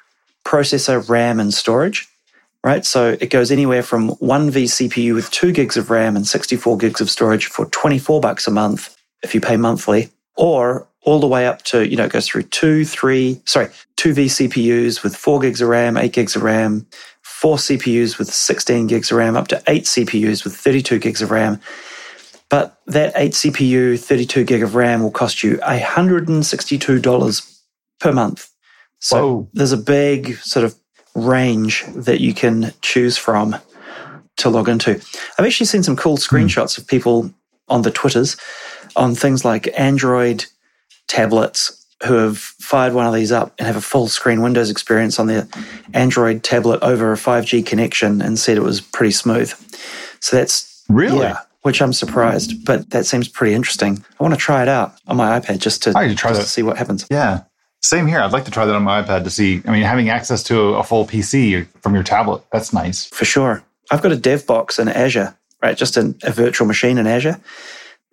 processor, 0.46 1.08
RAM, 1.08 1.40
and 1.40 1.54
storage, 1.54 2.08
right? 2.64 2.86
So 2.86 3.18
it 3.20 3.30
goes 3.30 3.52
anywhere 3.52 3.84
from 3.84 4.10
one 4.10 4.52
vCPU 4.52 5.14
with 5.16 5.32
two 5.32 5.52
gigs 5.52 5.78
of 5.78 5.90
RAM 5.90 6.16
and 6.16 6.28
64 6.28 6.78
gigs 6.78 7.02
of 7.02 7.10
storage 7.10 7.46
for 7.48 7.66
24 7.68 8.22
bucks 8.22 8.48
a 8.48 8.52
month 8.52 8.96
if 9.24 9.34
you 9.34 9.42
pay 9.42 9.58
monthly, 9.58 10.10
or 10.36 10.88
all 11.02 11.20
the 11.20 11.28
way 11.28 11.48
up 11.48 11.62
to, 11.64 11.88
you 11.88 11.96
know, 11.96 12.06
it 12.06 12.12
goes 12.12 12.28
through 12.28 12.44
two, 12.44 12.86
three, 12.86 13.42
sorry, 13.46 13.70
two 13.96 14.14
vCPUs 14.14 15.04
with 15.04 15.16
four 15.16 15.40
gigs 15.40 15.62
of 15.62 15.70
RAM, 15.70 15.98
eight 15.98 16.14
gigs 16.14 16.36
of 16.36 16.44
RAM, 16.44 16.86
four 17.22 17.58
CPUs 17.58 18.18
with 18.18 18.34
16 18.34 18.88
gigs 18.88 19.12
of 19.12 19.18
RAM, 19.18 19.36
up 19.36 19.48
to 19.50 19.62
eight 19.68 19.84
CPUs 19.84 20.44
with 20.44 20.56
32 20.56 21.00
gigs 21.00 21.22
of 21.22 21.32
RAM. 21.32 21.60
But 22.54 22.78
that 22.86 23.14
eight 23.16 23.32
CPU, 23.32 24.00
32 24.00 24.44
gig 24.44 24.62
of 24.62 24.76
RAM 24.76 25.02
will 25.02 25.10
cost 25.10 25.42
you 25.42 25.58
$162 25.58 27.60
per 28.00 28.12
month. 28.12 28.52
So 29.00 29.18
Whoa. 29.18 29.50
there's 29.54 29.72
a 29.72 29.78
big 29.78 30.36
sort 30.36 30.64
of 30.64 30.76
range 31.16 31.84
that 31.96 32.22
you 32.22 32.36
can 32.36 32.72
choose 32.84 33.18
from 33.18 33.56
to 34.38 34.52
log 34.52 34.70
into. 34.70 35.02
I've 35.40 35.48
actually 35.48 35.66
seen 35.66 35.82
some 35.82 35.96
cool 35.96 36.18
hmm. 36.18 36.22
screenshots 36.22 36.78
of 36.78 36.86
people 36.86 37.34
on 37.70 37.82
the 37.82 37.90
Twitters 37.90 38.38
on 38.96 39.16
things 39.16 39.44
like 39.44 39.68
Android 39.76 40.46
tablets 41.08 41.84
who 42.06 42.14
have 42.14 42.38
fired 42.38 42.94
one 42.94 43.08
of 43.08 43.16
these 43.16 43.32
up 43.32 43.56
and 43.58 43.66
have 43.66 43.78
a 43.78 43.82
full 43.82 44.08
screen 44.08 44.44
Windows 44.44 44.70
experience 44.70 45.18
on 45.18 45.26
their 45.26 45.48
Android 45.96 46.44
tablet 46.44 46.84
over 46.84 47.14
a 47.14 47.16
5G 47.16 47.66
connection 47.66 48.22
and 48.22 48.38
said 48.38 48.58
it 48.58 48.64
was 48.64 48.80
pretty 48.80 49.10
smooth. 49.10 49.52
So 50.20 50.36
that's 50.36 50.84
really, 50.88 51.22
yeah, 51.22 51.40
which 51.64 51.82
I'm 51.82 51.94
surprised, 51.94 52.66
but 52.66 52.90
that 52.92 53.06
seems 53.06 53.28
pretty 53.28 53.54
interesting. 53.54 54.04
I 54.20 54.24
want 54.24 54.34
to 54.34 54.40
try 54.40 54.62
it 54.62 54.68
out 54.68 54.96
on 55.08 55.18
my 55.18 55.40
iPad 55.40 55.60
just 55.60 55.84
to, 55.84 55.94
I 55.96 56.08
to 56.08 56.16
try 56.16 56.32
just 56.32 56.42
to 56.42 56.48
see 56.48 56.62
what 56.62 56.78
happens. 56.78 57.08
Yeah. 57.10 57.44
Same 57.82 58.08
here. 58.08 58.20
I'd 58.20 58.32
like 58.32 58.46
to 58.46 58.52
try 58.52 58.66
that 58.66 58.76
on 58.76 58.84
my 58.84 59.02
iPad 59.02 59.24
to 59.26 59.30
see. 59.30 59.62
I 59.66 59.72
mean, 59.72 59.84
having 59.84 60.10
access 60.10 60.44
to 60.44 60.76
a 60.76 60.84
full 60.84 61.06
PC 61.06 61.68
from 61.82 61.94
your 61.94 62.04
tablet, 62.04 62.44
that's 62.52 62.72
nice. 62.72 63.06
For 63.08 63.26
sure. 63.26 63.64
I've 63.92 64.02
got 64.02 64.12
a 64.12 64.18
dev 64.18 64.46
box 64.46 64.80
in 64.80 64.88
Azure, 64.88 65.38
right? 65.62 65.76
Just 65.76 65.98
a, 65.98 66.16
a 66.24 66.32
virtual 66.32 66.68
machine 66.68 66.98
in 66.98 67.08
Azure 67.08 67.40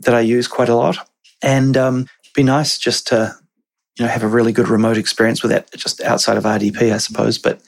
that 0.01 0.15
I 0.15 0.21
use 0.21 0.49
quite 0.49 0.69
a 0.69 0.75
lot. 0.75 0.99
And 1.43 1.77
um, 1.77 2.07
be 2.35 2.43
nice 2.43 2.79
just 2.79 3.07
to 3.09 3.35
you 3.99 4.05
know 4.05 4.11
have 4.11 4.23
a 4.23 4.29
really 4.29 4.53
good 4.53 4.69
remote 4.69 4.97
experience 4.97 5.43
with 5.43 5.53
that 5.53 5.71
just 5.73 6.01
outside 6.03 6.37
of 6.37 6.45
RDP, 6.45 6.93
I 6.93 6.99
suppose. 6.99 7.39
But 7.39 7.61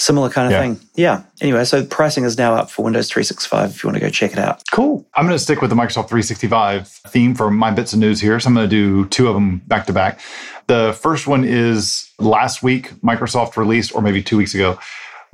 similar 0.00 0.30
kind 0.30 0.46
of 0.46 0.52
yeah. 0.52 0.60
thing. 0.60 0.88
Yeah. 0.94 1.22
Anyway, 1.40 1.64
so 1.64 1.84
pricing 1.84 2.24
is 2.24 2.38
now 2.38 2.54
up 2.54 2.70
for 2.70 2.82
Windows 2.82 3.10
365 3.10 3.70
if 3.70 3.84
you 3.84 3.88
want 3.88 3.96
to 3.96 4.00
go 4.00 4.08
check 4.08 4.32
it 4.32 4.38
out. 4.38 4.62
Cool. 4.72 5.06
I'm 5.14 5.26
going 5.26 5.36
to 5.36 5.42
stick 5.42 5.60
with 5.60 5.70
the 5.70 5.76
Microsoft 5.76 6.08
365 6.08 6.88
theme 6.88 7.34
for 7.34 7.50
my 7.50 7.70
bits 7.70 7.92
of 7.92 7.98
news 7.98 8.20
here. 8.20 8.40
So 8.40 8.48
I'm 8.48 8.54
going 8.54 8.68
to 8.68 8.70
do 8.70 9.06
two 9.08 9.28
of 9.28 9.34
them 9.34 9.58
back 9.66 9.86
to 9.86 9.92
back. 9.92 10.20
The 10.66 10.96
first 11.00 11.26
one 11.26 11.44
is 11.44 12.10
last 12.18 12.62
week, 12.62 12.92
Microsoft 13.02 13.56
released, 13.56 13.94
or 13.94 14.00
maybe 14.00 14.22
two 14.22 14.36
weeks 14.36 14.54
ago, 14.54 14.78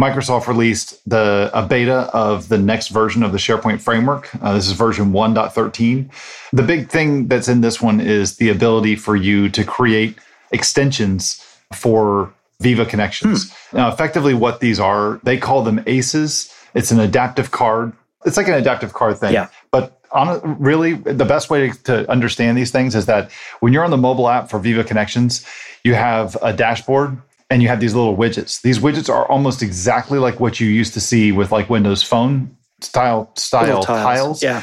Microsoft 0.01 0.47
released 0.47 1.09
the 1.09 1.51
a 1.55 1.67
beta 1.67 2.11
of 2.13 2.49
the 2.49 2.59
next 2.59 2.89
version 2.89 3.23
of 3.23 3.33
the 3.33 3.39
SharePoint 3.39 3.81
framework. 3.81 4.29
Uh, 4.43 4.53
this 4.53 4.67
is 4.67 4.73
version 4.73 5.13
1.13. 5.13 6.11
The 6.53 6.63
big 6.63 6.91
thing 6.91 7.29
that's 7.29 7.49
in 7.49 7.63
this 7.63 7.81
one 7.81 8.01
is 8.01 8.37
the 8.37 8.51
ability 8.51 8.97
for 8.97 9.17
you 9.17 9.49
to 9.51 9.65
create 9.65 10.19
extensions 10.53 11.43
for 11.73 12.33
Viva 12.61 12.87
connections. 12.87 13.53
Hmm. 13.71 13.77
Now, 13.77 13.93
effectively, 13.93 14.35
what 14.35 14.61
these 14.61 14.81
are, 14.81 15.21
they 15.25 15.37
call 15.37 15.63
them 15.63 15.83
ACEs. 15.87 16.53
It's 16.75 16.91
an 16.91 17.01
adaptive 17.01 17.51
card. 17.51 17.93
It's 18.25 18.37
like 18.37 18.49
an 18.49 18.55
adaptive 18.55 18.93
card 18.93 19.19
thing. 19.19 19.33
Yeah. 19.33 19.49
But 19.71 20.01
on, 20.13 20.59
really, 20.59 20.95
the 20.95 21.25
best 21.25 21.51
way 21.51 21.71
to, 21.71 21.83
to 21.85 22.11
understand 22.11 22.57
these 22.57 22.71
things 22.71 22.95
is 22.95 23.07
that 23.07 23.31
when 23.61 23.73
you're 23.73 23.85
on 23.85 23.91
the 23.91 23.97
mobile 23.97 24.29
app 24.29 24.51
for 24.51 24.59
Viva 24.59 24.85
Connections, 24.85 25.47
you 25.85 25.95
have 25.95 26.37
a 26.43 26.53
dashboard 26.53 27.19
and 27.51 27.63
you 27.63 27.69
have 27.69 27.81
these 27.81 27.95
little 27.95 28.17
widgets. 28.17 28.61
These 28.63 28.79
widgets 28.79 29.09
are 29.09 29.27
almost 29.27 29.63
exactly 29.63 30.19
like 30.19 30.41
what 30.41 30.59
you 30.59 30.69
used 30.69 30.95
to 30.95 31.01
see 31.01 31.33
with 31.33 31.53
like 31.53 31.71
Windows 31.71 32.03
Phone 32.03 32.57
style 32.81 33.31
style 33.37 33.83
tiles. 33.83 33.87
tiles. 33.87 34.43
Yeah. 34.43 34.63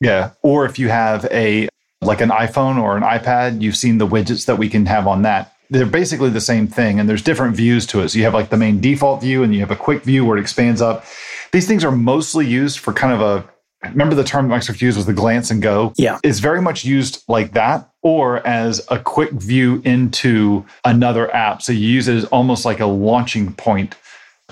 Yeah. 0.00 0.30
Or 0.42 0.64
if 0.64 0.78
you 0.78 0.88
have 0.88 1.24
a 1.30 1.68
like 2.00 2.20
an 2.20 2.28
iPhone 2.28 2.80
or 2.80 2.96
an 2.96 3.02
iPad, 3.02 3.62
you've 3.62 3.76
seen 3.76 3.98
the 3.98 4.06
widgets 4.06 4.46
that 4.46 4.56
we 4.56 4.68
can 4.68 4.86
have 4.86 5.06
on 5.06 5.22
that. 5.22 5.53
They're 5.74 5.86
basically 5.86 6.30
the 6.30 6.40
same 6.40 6.68
thing 6.68 7.00
and 7.00 7.08
there's 7.08 7.22
different 7.22 7.56
views 7.56 7.84
to 7.86 8.00
it. 8.00 8.10
So 8.10 8.18
you 8.18 8.24
have 8.24 8.34
like 8.34 8.50
the 8.50 8.56
main 8.56 8.80
default 8.80 9.20
view 9.20 9.42
and 9.42 9.52
you 9.52 9.58
have 9.58 9.72
a 9.72 9.76
quick 9.76 10.04
view 10.04 10.24
where 10.24 10.38
it 10.38 10.40
expands 10.40 10.80
up. 10.80 11.04
These 11.50 11.66
things 11.66 11.84
are 11.84 11.90
mostly 11.90 12.46
used 12.46 12.78
for 12.78 12.92
kind 12.92 13.12
of 13.12 13.20
a 13.20 13.44
remember 13.90 14.14
the 14.14 14.24
term 14.24 14.48
Microsoft 14.48 14.80
used 14.80 14.96
was 14.96 15.06
the 15.06 15.12
glance 15.12 15.50
and 15.50 15.60
go. 15.60 15.92
Yeah. 15.96 16.18
It's 16.22 16.38
very 16.38 16.62
much 16.62 16.84
used 16.84 17.24
like 17.28 17.52
that 17.54 17.90
or 18.02 18.46
as 18.46 18.86
a 18.88 18.98
quick 19.00 19.32
view 19.32 19.82
into 19.84 20.64
another 20.84 21.34
app. 21.34 21.60
So 21.60 21.72
you 21.72 21.88
use 21.88 22.06
it 22.06 22.16
as 22.16 22.24
almost 22.26 22.64
like 22.64 22.80
a 22.80 22.86
launching 22.86 23.52
point 23.52 23.96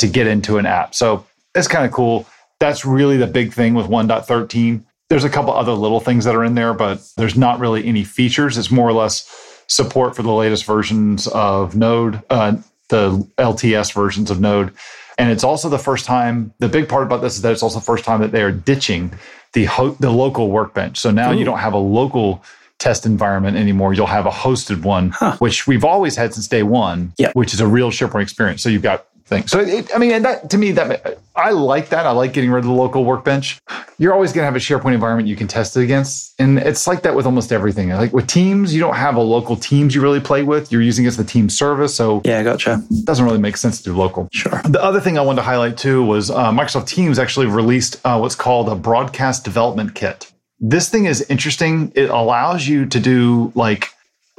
to 0.01 0.09
get 0.09 0.27
into 0.27 0.59
an 0.59 0.67
app. 0.67 0.95
So 0.95 1.25
it's 1.55 1.69
kind 1.69 1.87
of 1.87 1.93
cool. 1.93 2.27
That's 2.59 2.85
really 2.85 3.17
the 3.17 3.27
big 3.29 3.53
thing 3.53 3.75
with 3.75 3.87
1.13. 3.87 4.83
There's 5.09 5.25
a 5.25 5.31
couple 5.31 5.53
other 5.53 5.73
little 5.73 6.01
things 6.01 6.25
that 6.25 6.35
are 6.35 6.45
in 6.45 6.55
there, 6.55 6.75
but 6.75 7.01
there's 7.17 7.37
not 7.37 7.61
really 7.61 7.87
any 7.87 8.03
features. 8.03 8.59
It's 8.59 8.71
more 8.71 8.89
or 8.89 8.93
less 8.93 9.29
support 9.66 10.16
for 10.16 10.22
the 10.22 10.33
latest 10.33 10.64
versions 10.64 11.27
of 11.29 11.77
Node, 11.77 12.22
uh, 12.31 12.57
the 12.88 13.27
LTS 13.38 13.92
versions 13.92 14.31
of 14.31 14.40
Node. 14.40 14.72
And 15.18 15.31
it's 15.31 15.44
also 15.44 15.68
the 15.68 15.79
first 15.79 16.05
time, 16.05 16.53
the 16.59 16.68
big 16.68 16.88
part 16.88 17.05
about 17.05 17.20
this 17.20 17.37
is 17.37 17.42
that 17.42 17.53
it's 17.53 17.62
also 17.62 17.79
the 17.79 17.85
first 17.85 18.05
time 18.05 18.20
that 18.20 18.33
they 18.33 18.42
are 18.42 18.53
ditching 18.53 19.12
the, 19.53 19.66
ho- 19.66 19.96
the 20.01 20.11
local 20.11 20.51
workbench. 20.51 20.98
So 20.98 21.11
now 21.11 21.33
Ooh. 21.33 21.38
you 21.38 21.44
don't 21.44 21.59
have 21.59 21.75
a 21.75 21.79
local 21.79 22.42
test 22.79 23.07
environment 23.07 23.57
anymore. 23.57 23.94
You'll 23.94 24.07
have 24.07 24.27
a 24.27 24.31
hosted 24.31 24.83
one, 24.83 25.11
huh. 25.11 25.37
which 25.38 25.66
we've 25.66 25.85
always 25.85 26.16
had 26.16 26.35
since 26.35 26.48
day 26.48 26.62
one, 26.62 27.12
yeah. 27.18 27.31
which 27.35 27.55
is 27.55 27.61
a 27.61 27.66
real 27.66 27.90
SharePoint 27.90 28.22
experience. 28.22 28.62
So 28.62 28.68
you've 28.68 28.83
got 28.83 29.07
thing. 29.33 29.47
So 29.47 29.61
it, 29.61 29.95
I 29.95 29.99
mean, 29.99 30.12
and 30.12 30.25
that 30.25 30.51
to 30.51 30.59
me, 30.59 30.73
that 30.73 31.18
I 31.35 31.51
like 31.51 31.88
that. 31.90 32.07
I 32.07 32.11
like 32.11 32.33
getting 32.33 32.51
rid 32.51 32.61
of 32.61 32.66
the 32.66 32.73
local 32.73 33.05
workbench. 33.05 33.59
You're 33.99 34.12
always 34.12 34.33
going 34.33 34.42
to 34.42 34.47
have 34.47 34.57
a 34.57 34.59
SharePoint 34.59 34.95
environment 34.95 35.29
you 35.29 35.37
can 35.37 35.49
test 35.49 35.77
it 35.77 35.83
against, 35.83 36.35
and 36.38 36.59
it's 36.59 36.87
like 36.87 37.03
that 37.03 37.14
with 37.14 37.27
almost 37.27 37.53
everything. 37.53 37.90
Like 37.90 38.12
with 38.12 38.27
Teams, 38.27 38.75
you 38.75 38.81
don't 38.81 38.97
have 38.97 39.16
a 39.16 39.21
local 39.21 39.57
Teams 39.57 39.95
you 39.95 40.03
really 40.03 40.21
play 40.21 40.42
with. 40.42 40.71
You're 40.71 40.83
using 40.83 41.05
it 41.05 41.09
as 41.09 41.16
the 41.16 41.25
team 41.25 41.49
service, 41.49 41.95
so 41.95 42.21
yeah, 42.25 42.42
gotcha. 42.42 42.83
It 42.90 43.05
doesn't 43.05 43.25
really 43.25 43.38
make 43.38 43.57
sense 43.57 43.79
to 43.79 43.85
do 43.85 43.97
local. 43.97 44.29
Sure. 44.33 44.61
The 44.64 44.83
other 44.83 45.01
thing 45.01 45.18
I 45.18 45.23
wanted 45.23 45.42
to 45.42 45.42
highlight 45.42 45.77
too 45.77 46.05
was 46.05 46.31
uh, 46.31 46.51
Microsoft 46.51 46.87
Teams 46.87 47.18
actually 47.18 47.47
released 47.47 48.01
uh, 48.05 48.18
what's 48.18 48.35
called 48.35 48.68
a 48.68 48.75
broadcast 48.75 49.45
development 49.45 49.95
kit. 49.95 50.31
This 50.61 50.88
thing 50.88 51.07
is 51.07 51.23
interesting. 51.29 51.92
It 51.95 52.09
allows 52.11 52.68
you 52.68 52.87
to 52.87 53.01
do 53.01 53.53
like 53.55 53.88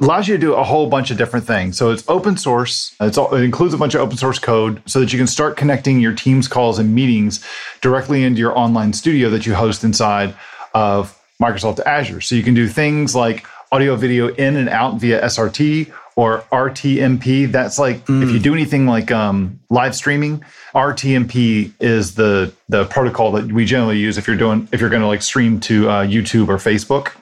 allows 0.00 0.26
you 0.26 0.34
to 0.34 0.40
do 0.40 0.54
a 0.54 0.64
whole 0.64 0.88
bunch 0.88 1.10
of 1.10 1.16
different 1.16 1.46
things. 1.46 1.78
So 1.78 1.90
it's 1.90 2.04
open 2.08 2.36
source. 2.36 2.94
It's 3.00 3.16
all, 3.16 3.34
it 3.34 3.42
includes 3.42 3.74
a 3.74 3.78
bunch 3.78 3.94
of 3.94 4.00
open 4.00 4.16
source 4.16 4.38
code 4.38 4.82
so 4.86 5.00
that 5.00 5.12
you 5.12 5.18
can 5.18 5.26
start 5.26 5.56
connecting 5.56 6.00
your 6.00 6.12
Teams 6.12 6.48
calls 6.48 6.78
and 6.78 6.94
meetings 6.94 7.44
directly 7.80 8.24
into 8.24 8.40
your 8.40 8.56
online 8.58 8.92
studio 8.92 9.30
that 9.30 9.46
you 9.46 9.54
host 9.54 9.84
inside 9.84 10.34
of 10.74 11.18
Microsoft 11.40 11.80
Azure. 11.86 12.20
So 12.20 12.34
you 12.34 12.42
can 12.42 12.54
do 12.54 12.66
things 12.66 13.14
like 13.14 13.46
audio 13.70 13.96
video 13.96 14.28
in 14.34 14.56
and 14.56 14.68
out 14.68 15.00
via 15.00 15.22
SRT 15.22 15.92
or 16.16 16.40
RTMP. 16.52 17.50
That's 17.50 17.78
like 17.78 18.04
mm. 18.06 18.22
if 18.22 18.30
you 18.30 18.38
do 18.38 18.52
anything 18.52 18.86
like 18.86 19.10
um, 19.10 19.60
live 19.70 19.94
streaming, 19.94 20.44
RTMP 20.74 21.72
is 21.80 22.14
the 22.14 22.52
the 22.68 22.84
protocol 22.86 23.32
that 23.32 23.50
we 23.50 23.64
generally 23.64 23.98
use 23.98 24.16
if 24.16 24.26
you're 24.26 24.36
doing 24.36 24.68
if 24.72 24.80
you're 24.80 24.90
going 24.90 25.02
to 25.02 25.08
like 25.08 25.22
stream 25.22 25.60
to 25.60 25.88
uh, 25.88 26.06
YouTube 26.06 26.48
or 26.48 26.56
Facebook. 26.56 27.12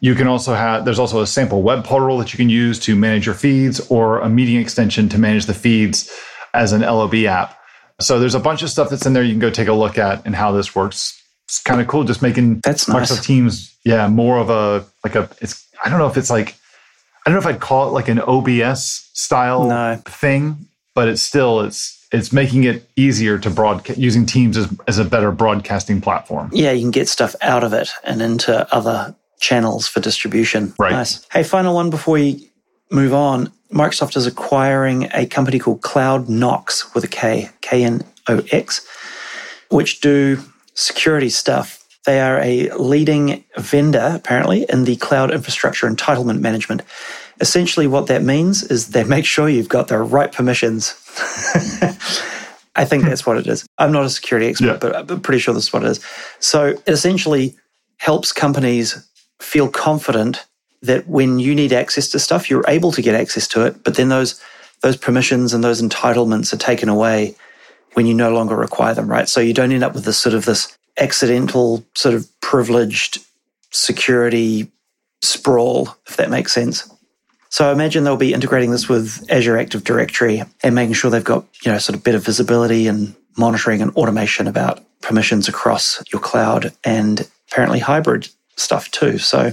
You 0.00 0.14
can 0.14 0.26
also 0.26 0.54
have, 0.54 0.84
there's 0.84 0.98
also 0.98 1.20
a 1.22 1.26
sample 1.26 1.62
web 1.62 1.84
portal 1.84 2.18
that 2.18 2.32
you 2.32 2.36
can 2.36 2.50
use 2.50 2.78
to 2.80 2.94
manage 2.94 3.26
your 3.26 3.34
feeds 3.34 3.80
or 3.90 4.20
a 4.20 4.28
meeting 4.28 4.56
extension 4.56 5.08
to 5.08 5.18
manage 5.18 5.46
the 5.46 5.54
feeds 5.54 6.10
as 6.52 6.72
an 6.72 6.82
LOB 6.82 7.14
app. 7.26 7.58
So 8.00 8.18
there's 8.18 8.34
a 8.34 8.40
bunch 8.40 8.62
of 8.62 8.68
stuff 8.68 8.90
that's 8.90 9.06
in 9.06 9.14
there 9.14 9.22
you 9.22 9.32
can 9.32 9.40
go 9.40 9.50
take 9.50 9.68
a 9.68 9.72
look 9.72 9.96
at 9.98 10.24
and 10.26 10.34
how 10.34 10.52
this 10.52 10.74
works. 10.74 11.22
It's 11.46 11.62
kind 11.62 11.80
of 11.80 11.86
cool 11.86 12.04
just 12.04 12.22
making 12.22 12.60
that's 12.60 12.86
Microsoft 12.86 13.16
nice. 13.16 13.26
Teams, 13.26 13.76
yeah, 13.84 14.08
more 14.08 14.38
of 14.38 14.50
a, 14.50 14.84
like 15.04 15.14
a, 15.14 15.30
it's, 15.40 15.66
I 15.82 15.88
don't 15.88 15.98
know 15.98 16.08
if 16.08 16.16
it's 16.16 16.30
like, 16.30 16.56
I 17.24 17.30
don't 17.30 17.34
know 17.34 17.48
if 17.48 17.54
I'd 17.54 17.60
call 17.60 17.88
it 17.88 17.92
like 17.92 18.08
an 18.08 18.20
OBS 18.20 19.10
style 19.14 19.66
no. 19.66 19.96
thing, 20.04 20.68
but 20.94 21.08
it's 21.08 21.22
still, 21.22 21.60
it's, 21.60 22.06
it's 22.12 22.32
making 22.32 22.64
it 22.64 22.88
easier 22.96 23.38
to 23.38 23.50
broadcast 23.50 23.98
using 23.98 24.26
Teams 24.26 24.56
as, 24.56 24.68
as 24.86 24.98
a 24.98 25.04
better 25.04 25.32
broadcasting 25.32 26.00
platform. 26.00 26.50
Yeah, 26.52 26.72
you 26.72 26.82
can 26.82 26.90
get 26.90 27.08
stuff 27.08 27.34
out 27.42 27.64
of 27.64 27.72
it 27.72 27.90
and 28.04 28.22
into 28.22 28.72
other 28.74 29.14
channels 29.40 29.86
for 29.86 30.00
distribution. 30.00 30.74
Right. 30.78 30.92
Nice. 30.92 31.26
Hey, 31.30 31.42
final 31.42 31.74
one 31.74 31.90
before 31.90 32.14
we 32.14 32.50
move 32.90 33.14
on. 33.14 33.52
Microsoft 33.72 34.16
is 34.16 34.26
acquiring 34.26 35.08
a 35.12 35.26
company 35.26 35.58
called 35.58 35.82
Cloud 35.82 36.28
Knox 36.28 36.94
with 36.94 37.04
a 37.04 37.08
K, 37.08 37.50
K 37.60 37.84
N 37.84 38.04
O 38.28 38.42
X, 38.50 38.86
which 39.70 40.00
do 40.00 40.38
security 40.74 41.28
stuff. 41.28 41.82
They 42.04 42.20
are 42.20 42.38
a 42.40 42.70
leading 42.76 43.44
vendor, 43.56 44.12
apparently, 44.14 44.64
in 44.68 44.84
the 44.84 44.94
cloud 44.96 45.32
infrastructure 45.32 45.90
entitlement 45.90 46.38
management. 46.38 46.82
Essentially, 47.40 47.88
what 47.88 48.06
that 48.06 48.22
means 48.22 48.62
is 48.62 48.90
they 48.90 49.02
make 49.02 49.24
sure 49.24 49.48
you've 49.48 49.68
got 49.68 49.88
the 49.88 49.98
right 49.98 50.30
permissions. 50.30 50.94
I 52.76 52.84
think 52.84 53.04
that's 53.04 53.26
what 53.26 53.38
it 53.38 53.46
is. 53.48 53.66
I'm 53.78 53.90
not 53.90 54.04
a 54.04 54.10
security 54.10 54.46
expert, 54.46 54.66
yeah. 54.66 54.76
but 54.76 55.10
I'm 55.10 55.20
pretty 55.20 55.40
sure 55.40 55.52
this 55.52 55.64
is 55.64 55.72
what 55.72 55.82
it 55.82 55.90
is. 55.90 56.04
So 56.38 56.66
it 56.66 56.82
essentially 56.86 57.56
helps 57.96 58.32
companies 58.32 59.08
feel 59.40 59.68
confident 59.68 60.44
that 60.82 61.06
when 61.08 61.38
you 61.38 61.54
need 61.54 61.72
access 61.72 62.08
to 62.08 62.18
stuff, 62.18 62.48
you're 62.48 62.64
able 62.68 62.92
to 62.92 63.02
get 63.02 63.14
access 63.14 63.48
to 63.48 63.64
it. 63.66 63.82
But 63.84 63.96
then 63.96 64.08
those 64.08 64.40
those 64.82 64.96
permissions 64.96 65.54
and 65.54 65.64
those 65.64 65.80
entitlements 65.80 66.52
are 66.52 66.58
taken 66.58 66.88
away 66.88 67.34
when 67.94 68.06
you 68.06 68.12
no 68.12 68.30
longer 68.30 68.54
require 68.54 68.92
them, 68.94 69.10
right? 69.10 69.28
So 69.28 69.40
you 69.40 69.54
don't 69.54 69.72
end 69.72 69.82
up 69.82 69.94
with 69.94 70.04
this 70.04 70.18
sort 70.18 70.34
of 70.34 70.44
this 70.44 70.76
accidental 70.98 71.84
sort 71.94 72.14
of 72.14 72.28
privileged 72.40 73.18
security 73.70 74.70
sprawl, 75.22 75.96
if 76.06 76.16
that 76.16 76.30
makes 76.30 76.52
sense. 76.52 76.90
So 77.48 77.68
I 77.68 77.72
imagine 77.72 78.04
they'll 78.04 78.16
be 78.16 78.34
integrating 78.34 78.70
this 78.70 78.88
with 78.88 79.24
Azure 79.30 79.56
Active 79.56 79.82
Directory 79.82 80.42
and 80.62 80.74
making 80.74 80.92
sure 80.92 81.10
they've 81.10 81.24
got, 81.24 81.46
you 81.64 81.72
know, 81.72 81.78
sort 81.78 81.96
of 81.96 82.04
better 82.04 82.18
visibility 82.18 82.86
and 82.86 83.14
monitoring 83.38 83.80
and 83.80 83.96
automation 83.96 84.46
about 84.46 84.84
permissions 85.00 85.48
across 85.48 86.02
your 86.12 86.20
cloud 86.20 86.72
and 86.84 87.28
apparently 87.50 87.78
hybrid 87.78 88.28
stuff 88.56 88.90
too. 88.90 89.18
So 89.18 89.52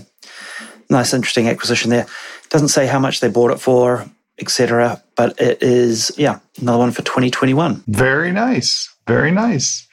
nice, 0.89 1.13
interesting 1.13 1.47
acquisition 1.47 1.89
there. 1.89 2.07
Doesn't 2.49 2.69
say 2.69 2.87
how 2.87 2.99
much 2.99 3.19
they 3.19 3.29
bought 3.29 3.51
it 3.51 3.59
for, 3.59 4.05
etc. 4.39 5.01
But 5.15 5.39
it 5.39 5.61
is, 5.61 6.11
yeah, 6.17 6.39
another 6.59 6.79
one 6.79 6.91
for 6.91 7.01
2021. 7.01 7.83
Very 7.87 8.31
nice. 8.31 8.93
Very 9.07 9.31
nice. 9.31 9.87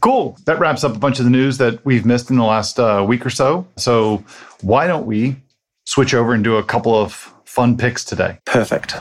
Cool. 0.00 0.36
That 0.46 0.58
wraps 0.58 0.82
up 0.82 0.96
a 0.96 0.98
bunch 0.98 1.18
of 1.18 1.24
the 1.24 1.30
news 1.30 1.58
that 1.58 1.84
we've 1.84 2.06
missed 2.06 2.30
in 2.30 2.36
the 2.36 2.44
last 2.44 2.80
uh, 2.80 3.04
week 3.06 3.24
or 3.26 3.30
so. 3.30 3.66
So 3.76 4.24
why 4.62 4.86
don't 4.86 5.06
we 5.06 5.36
switch 5.84 6.14
over 6.14 6.32
and 6.32 6.42
do 6.42 6.56
a 6.56 6.64
couple 6.64 6.94
of 6.94 7.12
fun 7.44 7.76
picks 7.76 8.04
today? 8.04 8.38
Perfect. 8.46 8.94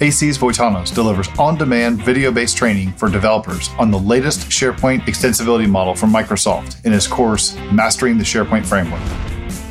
AC's 0.00 0.36
Voitanos 0.36 0.92
delivers 0.92 1.28
on 1.38 1.56
demand 1.56 2.02
video 2.02 2.32
based 2.32 2.56
training 2.56 2.90
for 2.94 3.08
developers 3.08 3.70
on 3.78 3.92
the 3.92 3.98
latest 3.98 4.40
SharePoint 4.48 5.02
extensibility 5.02 5.70
model 5.70 5.94
from 5.94 6.12
Microsoft 6.12 6.84
in 6.84 6.90
his 6.90 7.06
course, 7.06 7.56
Mastering 7.70 8.18
the 8.18 8.24
SharePoint 8.24 8.66
Framework. 8.66 9.00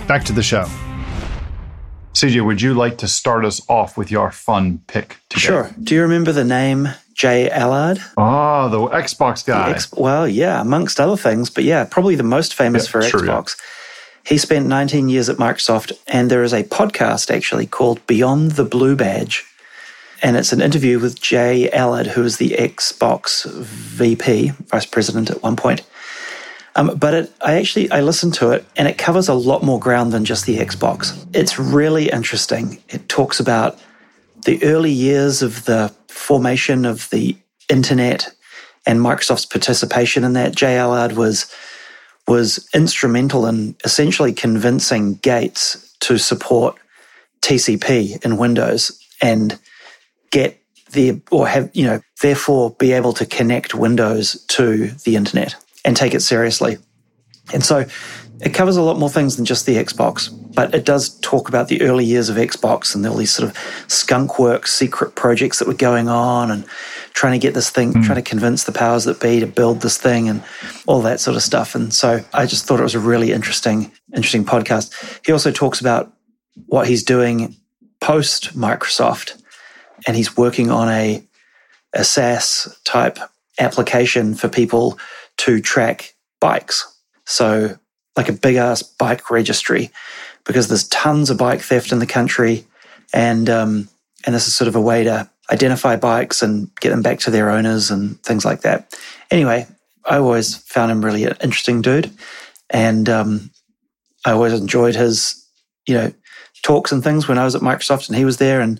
Back 0.07 0.23
to 0.25 0.33
the 0.33 0.41
show. 0.41 0.65
CJ, 2.13 2.45
would 2.45 2.61
you 2.61 2.73
like 2.73 2.97
to 2.99 3.07
start 3.07 3.43
us 3.43 3.61
off 3.67 3.97
with 3.97 4.11
your 4.11 4.31
fun 4.31 4.79
pick 4.87 5.17
today? 5.27 5.41
Sure. 5.41 5.71
Do 5.81 5.93
you 5.93 6.01
remember 6.03 6.31
the 6.31 6.45
name 6.45 6.87
J 7.15 7.49
Allard? 7.49 7.99
Oh, 8.15 8.69
the 8.69 8.77
Xbox 8.95 9.45
guy. 9.45 9.69
The 9.69 9.75
X- 9.75 9.91
well, 9.93 10.25
yeah, 10.25 10.61
amongst 10.61 11.01
other 11.01 11.17
things, 11.17 11.49
but 11.49 11.65
yeah, 11.65 11.83
probably 11.83 12.15
the 12.15 12.23
most 12.23 12.53
famous 12.53 12.85
yeah, 12.85 12.91
for 12.91 13.01
sure, 13.01 13.19
Xbox. 13.21 13.57
Yeah. 13.57 14.29
He 14.29 14.37
spent 14.37 14.67
19 14.67 15.09
years 15.09 15.27
at 15.27 15.35
Microsoft, 15.35 15.91
and 16.07 16.31
there 16.31 16.43
is 16.43 16.53
a 16.53 16.63
podcast 16.63 17.29
actually 17.29 17.65
called 17.65 18.05
Beyond 18.07 18.51
the 18.51 18.63
Blue 18.63 18.95
Badge. 18.95 19.45
And 20.23 20.37
it's 20.37 20.53
an 20.53 20.61
interview 20.61 20.99
with 20.99 21.21
J 21.21 21.69
Allard, 21.71 22.07
who 22.07 22.21
was 22.23 22.37
the 22.37 22.51
Xbox 22.51 23.45
VP, 23.45 24.51
vice 24.67 24.85
president 24.85 25.29
at 25.29 25.43
one 25.43 25.57
point. 25.57 25.81
Um, 26.75 26.95
but 26.95 27.13
it, 27.13 27.31
I 27.41 27.55
actually 27.55 27.91
I 27.91 28.01
listened 28.01 28.33
to 28.35 28.51
it, 28.51 28.65
and 28.77 28.87
it 28.87 28.97
covers 28.97 29.27
a 29.27 29.33
lot 29.33 29.63
more 29.63 29.79
ground 29.79 30.13
than 30.13 30.23
just 30.23 30.45
the 30.45 30.57
Xbox. 30.57 31.13
It's 31.35 31.59
really 31.59 32.09
interesting. 32.09 32.81
It 32.87 33.09
talks 33.09 33.41
about 33.41 33.77
the 34.45 34.63
early 34.63 34.91
years 34.91 35.41
of 35.41 35.65
the 35.65 35.93
formation 36.07 36.85
of 36.85 37.09
the 37.09 37.35
internet 37.69 38.33
and 38.85 38.99
Microsoft's 38.99 39.45
participation 39.45 40.23
in 40.23 40.33
that. 40.33 40.55
J 40.55 40.77
Allard 40.77 41.13
was 41.13 41.53
was 42.29 42.67
instrumental 42.73 43.45
in 43.45 43.75
essentially 43.83 44.31
convincing 44.31 45.15
Gates 45.15 45.93
to 45.99 46.17
support 46.17 46.77
TCP 47.41 48.23
in 48.23 48.37
Windows 48.37 48.97
and 49.21 49.59
get 50.33 50.59
the 50.91 51.21
or 51.31 51.47
have 51.47 51.69
you 51.73 51.85
know 51.85 52.01
therefore 52.21 52.71
be 52.71 52.91
able 52.91 53.13
to 53.13 53.25
connect 53.25 53.75
Windows 53.75 54.43
to 54.47 54.87
the 55.05 55.15
internet 55.15 55.55
and 55.85 55.95
take 55.95 56.13
it 56.13 56.21
seriously. 56.21 56.77
And 57.53 57.63
so 57.63 57.85
it 58.41 58.53
covers 58.53 58.77
a 58.77 58.81
lot 58.81 58.97
more 58.97 59.09
things 59.09 59.35
than 59.35 59.45
just 59.45 59.65
the 59.65 59.75
Xbox, 59.75 60.29
but 60.55 60.73
it 60.73 60.85
does 60.85 61.19
talk 61.19 61.49
about 61.49 61.67
the 61.67 61.81
early 61.81 62.03
years 62.03 62.29
of 62.29 62.35
Xbox 62.35 62.95
and 62.95 63.05
all 63.05 63.15
these 63.15 63.33
sort 63.33 63.49
of 63.49 63.57
skunk 63.87 64.39
work 64.39 64.65
secret 64.65 65.15
projects 65.15 65.59
that 65.59 65.67
were 65.67 65.73
going 65.73 66.09
on 66.09 66.49
and 66.49 66.65
trying 67.13 67.33
to 67.33 67.39
get 67.39 67.53
this 67.53 67.69
thing, 67.69 67.93
mm. 67.93 68.03
trying 68.03 68.21
to 68.21 68.29
convince 68.29 68.63
the 68.63 68.71
powers 68.71 69.03
that 69.03 69.21
be 69.21 69.39
to 69.39 69.47
build 69.47 69.81
this 69.81 69.97
thing 69.97 70.27
and 70.29 70.43
all 70.87 71.01
that 71.01 71.19
sort 71.19 71.37
of 71.37 71.43
stuff. 71.43 71.75
And 71.75 71.93
so 71.93 72.23
I 72.33 72.45
just 72.45 72.65
thought 72.65 72.79
it 72.79 72.83
was 72.83 72.95
a 72.95 72.99
really 72.99 73.31
interesting, 73.31 73.91
interesting 74.15 74.45
podcast. 74.45 74.91
He 75.25 75.31
also 75.31 75.51
talks 75.51 75.79
about 75.79 76.11
what 76.65 76.87
he's 76.87 77.03
doing 77.03 77.55
post 78.01 78.57
Microsoft 78.57 79.42
and 80.07 80.15
he's 80.15 80.37
working 80.37 80.69
on 80.69 80.89
a, 80.89 81.23
a 81.93 82.03
SaaS 82.03 82.79
type 82.83 83.19
application 83.59 84.33
for 84.33 84.49
people 84.49 84.97
to 85.37 85.61
track 85.61 86.13
bikes. 86.39 86.89
So, 87.25 87.77
like 88.15 88.29
a 88.29 88.33
big 88.33 88.55
ass 88.57 88.83
bike 88.83 89.31
registry, 89.31 89.91
because 90.43 90.67
there's 90.67 90.87
tons 90.89 91.29
of 91.29 91.37
bike 91.37 91.61
theft 91.61 91.91
in 91.91 91.99
the 91.99 92.05
country, 92.05 92.65
and 93.13 93.49
um, 93.49 93.87
and 94.25 94.35
this 94.35 94.47
is 94.47 94.55
sort 94.55 94.67
of 94.67 94.75
a 94.75 94.81
way 94.81 95.03
to 95.03 95.29
identify 95.51 95.95
bikes 95.95 96.41
and 96.41 96.69
get 96.79 96.89
them 96.89 97.01
back 97.01 97.19
to 97.19 97.31
their 97.31 97.49
owners 97.49 97.91
and 97.91 98.21
things 98.23 98.45
like 98.45 98.61
that. 98.61 98.97
Anyway, 99.31 99.67
I 100.05 100.17
always 100.17 100.55
found 100.55 100.91
him 100.91 101.03
really 101.03 101.25
an 101.25 101.35
interesting 101.41 101.81
dude, 101.81 102.11
and 102.69 103.09
um, 103.09 103.51
I 104.25 104.31
always 104.31 104.53
enjoyed 104.53 104.95
his, 104.95 105.45
you 105.87 105.95
know, 105.95 106.13
talks 106.63 106.91
and 106.91 107.03
things 107.03 107.27
when 107.27 107.37
I 107.37 107.45
was 107.45 107.55
at 107.55 107.61
Microsoft 107.61 108.09
and 108.09 108.17
he 108.17 108.25
was 108.25 108.37
there, 108.37 108.61
and 108.61 108.79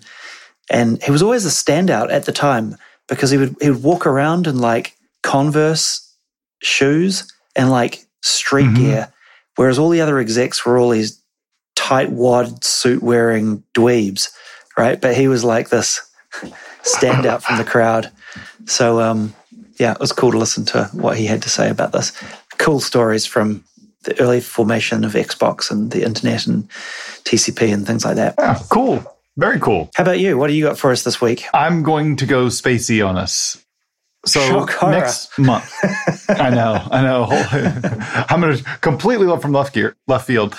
and 0.70 1.02
he 1.02 1.10
was 1.10 1.22
always 1.22 1.44
a 1.44 1.50
standout 1.50 2.10
at 2.10 2.24
the 2.24 2.32
time 2.32 2.76
because 3.08 3.30
he 3.30 3.38
would 3.38 3.56
he 3.60 3.70
would 3.70 3.82
walk 3.82 4.06
around 4.06 4.46
in 4.46 4.58
like 4.58 4.96
Converse 5.22 6.14
shoes 6.62 7.32
and 7.56 7.70
like 7.70 8.04
street 8.22 8.66
mm-hmm. 8.66 8.76
gear, 8.76 9.12
whereas 9.56 9.78
all 9.78 9.90
the 9.90 10.00
other 10.00 10.18
execs 10.18 10.64
were 10.64 10.78
all 10.78 10.90
these 10.90 11.20
tight 11.76 12.10
wad 12.10 12.64
suit 12.64 13.02
wearing 13.02 13.62
dweebs, 13.74 14.30
right? 14.76 15.00
But 15.00 15.16
he 15.16 15.28
was 15.28 15.44
like 15.44 15.68
this 15.68 16.00
standout 16.82 17.42
from 17.42 17.58
the 17.58 17.64
crowd. 17.64 18.10
So 18.66 19.00
um, 19.00 19.34
yeah, 19.78 19.92
it 19.92 20.00
was 20.00 20.12
cool 20.12 20.32
to 20.32 20.38
listen 20.38 20.64
to 20.66 20.84
what 20.92 21.18
he 21.18 21.26
had 21.26 21.42
to 21.42 21.50
say 21.50 21.68
about 21.68 21.92
this. 21.92 22.12
Cool 22.58 22.80
stories 22.80 23.26
from 23.26 23.64
the 24.04 24.18
early 24.20 24.40
formation 24.40 25.04
of 25.04 25.12
Xbox 25.12 25.70
and 25.70 25.90
the 25.90 26.04
internet 26.04 26.46
and 26.46 26.68
TCP 27.24 27.72
and 27.72 27.86
things 27.86 28.04
like 28.04 28.16
that. 28.16 28.34
Yeah, 28.38 28.58
cool. 28.70 29.13
Very 29.36 29.58
cool. 29.58 29.90
How 29.96 30.04
about 30.04 30.20
you? 30.20 30.38
What 30.38 30.46
do 30.46 30.52
you 30.52 30.64
got 30.64 30.78
for 30.78 30.92
us 30.92 31.02
this 31.02 31.20
week? 31.20 31.44
I'm 31.52 31.82
going 31.82 32.16
to 32.16 32.26
go 32.26 32.46
spacey 32.46 33.06
on 33.06 33.16
us. 33.16 33.60
So 34.26 34.64
next 34.82 35.38
month, 35.38 35.70
I 36.30 36.48
know, 36.48 36.80
I 36.90 37.02
know. 37.02 37.26
I'm 38.30 38.40
going 38.40 38.56
to 38.56 38.64
completely 38.80 39.26
left 39.26 39.42
from 39.42 39.52
left 39.52 39.74
gear, 39.74 39.96
left 40.06 40.26
field. 40.26 40.56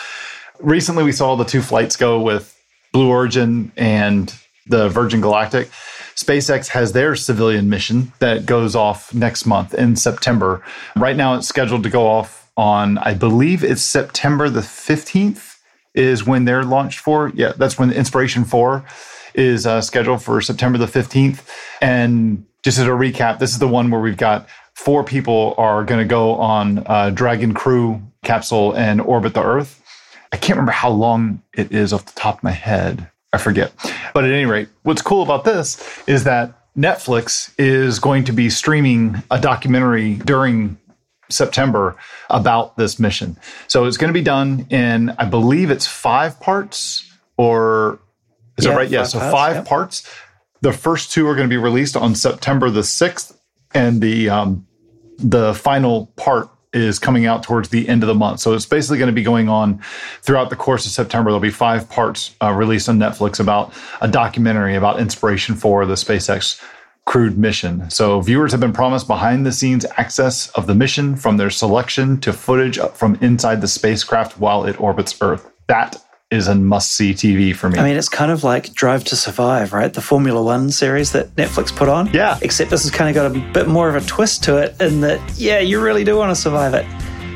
Recently, 0.59 1.03
we 1.03 1.11
saw 1.11 1.35
the 1.35 1.45
two 1.45 1.61
flights 1.61 1.95
go 1.95 2.21
with 2.21 2.55
Blue 2.93 3.09
Origin 3.09 3.71
and 3.75 4.33
the 4.67 4.89
Virgin 4.89 5.19
Galactic. 5.19 5.69
SpaceX 6.15 6.67
has 6.69 6.91
their 6.93 7.15
civilian 7.15 7.69
mission 7.69 8.13
that 8.19 8.45
goes 8.45 8.75
off 8.75 9.13
next 9.13 9.45
month 9.45 9.73
in 9.73 9.95
September. 9.95 10.63
Right 10.95 11.15
now, 11.15 11.35
it's 11.35 11.47
scheduled 11.47 11.83
to 11.83 11.89
go 11.89 12.07
off 12.07 12.51
on, 12.55 12.97
I 12.99 13.13
believe 13.15 13.63
it's 13.63 13.81
September 13.81 14.49
the 14.49 14.61
15th 14.61 15.54
is 15.95 16.25
when 16.25 16.45
they're 16.45 16.63
launched 16.63 16.99
for. 16.99 17.31
Yeah, 17.33 17.53
that's 17.57 17.79
when 17.79 17.91
Inspiration 17.91 18.45
4 18.45 18.85
is 19.33 19.65
uh, 19.65 19.81
scheduled 19.81 20.21
for 20.21 20.41
September 20.41 20.77
the 20.77 20.85
15th. 20.85 21.47
And 21.81 22.45
just 22.63 22.77
as 22.79 22.85
a 22.85 22.91
recap, 22.91 23.39
this 23.39 23.51
is 23.51 23.59
the 23.59 23.67
one 23.67 23.89
where 23.89 24.01
we've 24.01 24.17
got 24.17 24.47
four 24.73 25.03
people 25.03 25.55
are 25.57 25.83
going 25.83 25.99
to 25.99 26.07
go 26.07 26.35
on 26.35 26.83
a 26.85 27.11
Dragon 27.11 27.53
Crew 27.53 28.01
capsule 28.23 28.73
and 28.73 29.01
orbit 29.01 29.33
the 29.33 29.43
Earth. 29.43 29.81
I 30.31 30.37
can't 30.37 30.57
remember 30.57 30.71
how 30.71 30.89
long 30.89 31.41
it 31.53 31.71
is 31.71 31.93
off 31.93 32.05
the 32.05 32.19
top 32.19 32.37
of 32.37 32.43
my 32.43 32.51
head. 32.51 33.09
I 33.31 33.37
forget. 33.37 33.73
But 34.13 34.23
at 34.23 34.31
any 34.31 34.45
rate, 34.45 34.69
what's 34.83 35.01
cool 35.01 35.21
about 35.21 35.43
this 35.43 36.01
is 36.07 36.23
that 36.23 36.53
Netflix 36.77 37.53
is 37.57 37.99
going 37.99 38.23
to 38.25 38.31
be 38.31 38.49
streaming 38.49 39.21
a 39.29 39.39
documentary 39.39 40.15
during 40.15 40.77
September 41.29 41.95
about 42.29 42.77
this 42.77 42.99
mission. 42.99 43.37
So 43.67 43.85
it's 43.85 43.97
going 43.97 44.09
to 44.09 44.13
be 44.13 44.23
done 44.23 44.67
in, 44.69 45.09
I 45.11 45.25
believe 45.25 45.71
it's 45.71 45.87
five 45.87 46.39
parts, 46.39 47.11
or 47.37 47.99
is 48.57 48.65
yeah, 48.65 48.71
that 48.71 48.77
right? 48.77 48.89
Yeah, 48.89 49.03
so 49.03 49.19
parts, 49.19 49.33
five 49.33 49.55
yep. 49.55 49.65
parts. 49.65 50.15
The 50.61 50.73
first 50.73 51.11
two 51.11 51.27
are 51.27 51.35
going 51.35 51.47
to 51.47 51.53
be 51.53 51.57
released 51.57 51.95
on 51.97 52.15
September 52.15 52.69
the 52.69 52.81
6th, 52.81 53.37
and 53.73 54.01
the 54.01 54.29
um, 54.29 54.65
the 55.17 55.53
final 55.53 56.07
part 56.15 56.49
is 56.73 56.99
coming 56.99 57.25
out 57.25 57.41
towards 57.41 57.69
the 57.69 57.87
end 57.87 58.03
of 58.03 58.07
the 58.07 58.15
month. 58.15 58.41
So 58.41 58.53
it's 58.53 58.65
basically 58.65 58.97
going 58.97 59.07
to 59.07 59.13
be 59.13 59.23
going 59.23 59.47
on 59.47 59.81
throughout 60.21 60.49
the 60.49 60.57
course 60.57 60.85
of 60.85 60.91
September. 60.91 61.29
There'll 61.29 61.39
be 61.39 61.49
five 61.49 61.89
parts 61.89 62.35
uh, 62.43 62.51
released 62.51 62.89
on 62.89 62.99
Netflix 62.99 63.39
about 63.39 63.73
a 64.01 64.09
documentary 64.09 64.75
about 64.75 64.99
Inspiration 64.99 65.55
4 65.55 65.85
the 65.85 65.93
SpaceX 65.93 66.61
crewed 67.05 67.37
mission. 67.37 67.89
So 67.89 68.19
viewers 68.21 68.51
have 68.51 68.59
been 68.61 68.73
promised 68.73 69.07
behind 69.07 69.45
the 69.45 69.51
scenes 69.51 69.85
access 69.97 70.49
of 70.51 70.65
the 70.67 70.73
mission 70.75 71.15
from 71.15 71.37
their 71.37 71.49
selection 71.51 72.19
to 72.21 72.33
footage 72.33 72.79
from 72.93 73.15
inside 73.21 73.61
the 73.61 73.67
spacecraft 73.67 74.39
while 74.39 74.65
it 74.65 74.79
orbits 74.81 75.15
Earth. 75.21 75.49
That 75.67 76.01
is 76.31 76.47
a 76.47 76.55
must 76.55 76.93
see 76.93 77.13
TV 77.13 77.55
for 77.55 77.69
me. 77.69 77.77
I 77.77 77.83
mean, 77.83 77.95
it's 77.95 78.09
kind 78.09 78.31
of 78.31 78.43
like 78.43 78.73
Drive 78.73 79.03
to 79.05 79.15
Survive, 79.15 79.71
right? 79.71 79.93
The 79.93 80.01
Formula 80.01 80.41
One 80.41 80.71
series 80.71 81.11
that 81.11 81.35
Netflix 81.35 81.73
put 81.73 81.87
on. 81.87 82.07
Yeah. 82.11 82.39
Except 82.41 82.71
this 82.71 82.81
has 82.81 82.91
kind 82.91 83.09
of 83.09 83.13
got 83.15 83.35
a 83.35 83.51
bit 83.53 83.67
more 83.67 83.87
of 83.87 83.95
a 83.95 84.01
twist 84.07 84.43
to 84.45 84.57
it 84.57 84.79
in 84.81 85.01
that, 85.01 85.21
yeah, 85.37 85.59
you 85.59 85.79
really 85.81 86.03
do 86.03 86.17
want 86.17 86.35
to 86.35 86.41
survive 86.41 86.73
it. 86.73 86.85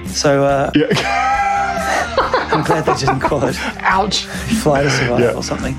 So, 0.09 0.43
uh, 0.43 0.71
yeah. 0.75 0.87
I'm 2.51 2.63
glad 2.63 2.85
they 2.85 2.95
didn't 2.95 3.19
call 3.19 3.43
it 3.45 3.55
Ouch. 3.81 4.25
Fly 4.25 4.81
to 4.81 4.89
Survive 4.89 5.19
Yeah. 5.19 5.33
or 5.33 5.43
something. 5.43 5.75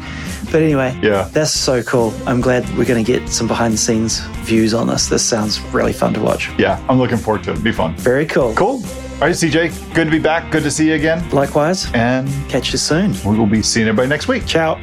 But 0.50 0.62
anyway, 0.62 0.98
Yeah. 1.02 1.28
that's 1.32 1.52
so 1.52 1.82
cool. 1.82 2.12
I'm 2.26 2.40
glad 2.40 2.68
we're 2.76 2.84
going 2.84 3.04
to 3.04 3.12
get 3.18 3.28
some 3.28 3.46
behind 3.46 3.74
the 3.74 3.78
scenes 3.78 4.20
views 4.44 4.74
on 4.74 4.86
this. 4.88 5.06
This 5.08 5.24
sounds 5.24 5.60
really 5.72 5.92
fun 5.92 6.12
to 6.14 6.20
watch. 6.20 6.50
Yeah, 6.58 6.80
I'm 6.88 6.98
looking 6.98 7.18
forward 7.18 7.44
to 7.44 7.50
it. 7.50 7.52
It'll 7.54 7.64
be 7.64 7.72
fun. 7.72 7.94
Very 7.96 8.26
cool. 8.26 8.52
Cool. 8.54 8.82
All 9.20 9.26
right, 9.26 9.34
CJ, 9.34 9.94
good 9.94 10.06
to 10.06 10.10
be 10.10 10.18
back. 10.18 10.50
Good 10.50 10.62
to 10.64 10.70
see 10.70 10.88
you 10.88 10.94
again. 10.94 11.28
Likewise, 11.30 11.86
And 11.94 12.28
catch 12.48 12.72
you 12.72 12.78
soon. 12.78 13.12
we 13.24 13.36
will 13.38 13.46
be 13.46 13.62
seeing 13.62 13.86
everybody 13.86 14.08
next 14.08 14.28
week. 14.28 14.46
Ciao. 14.46 14.80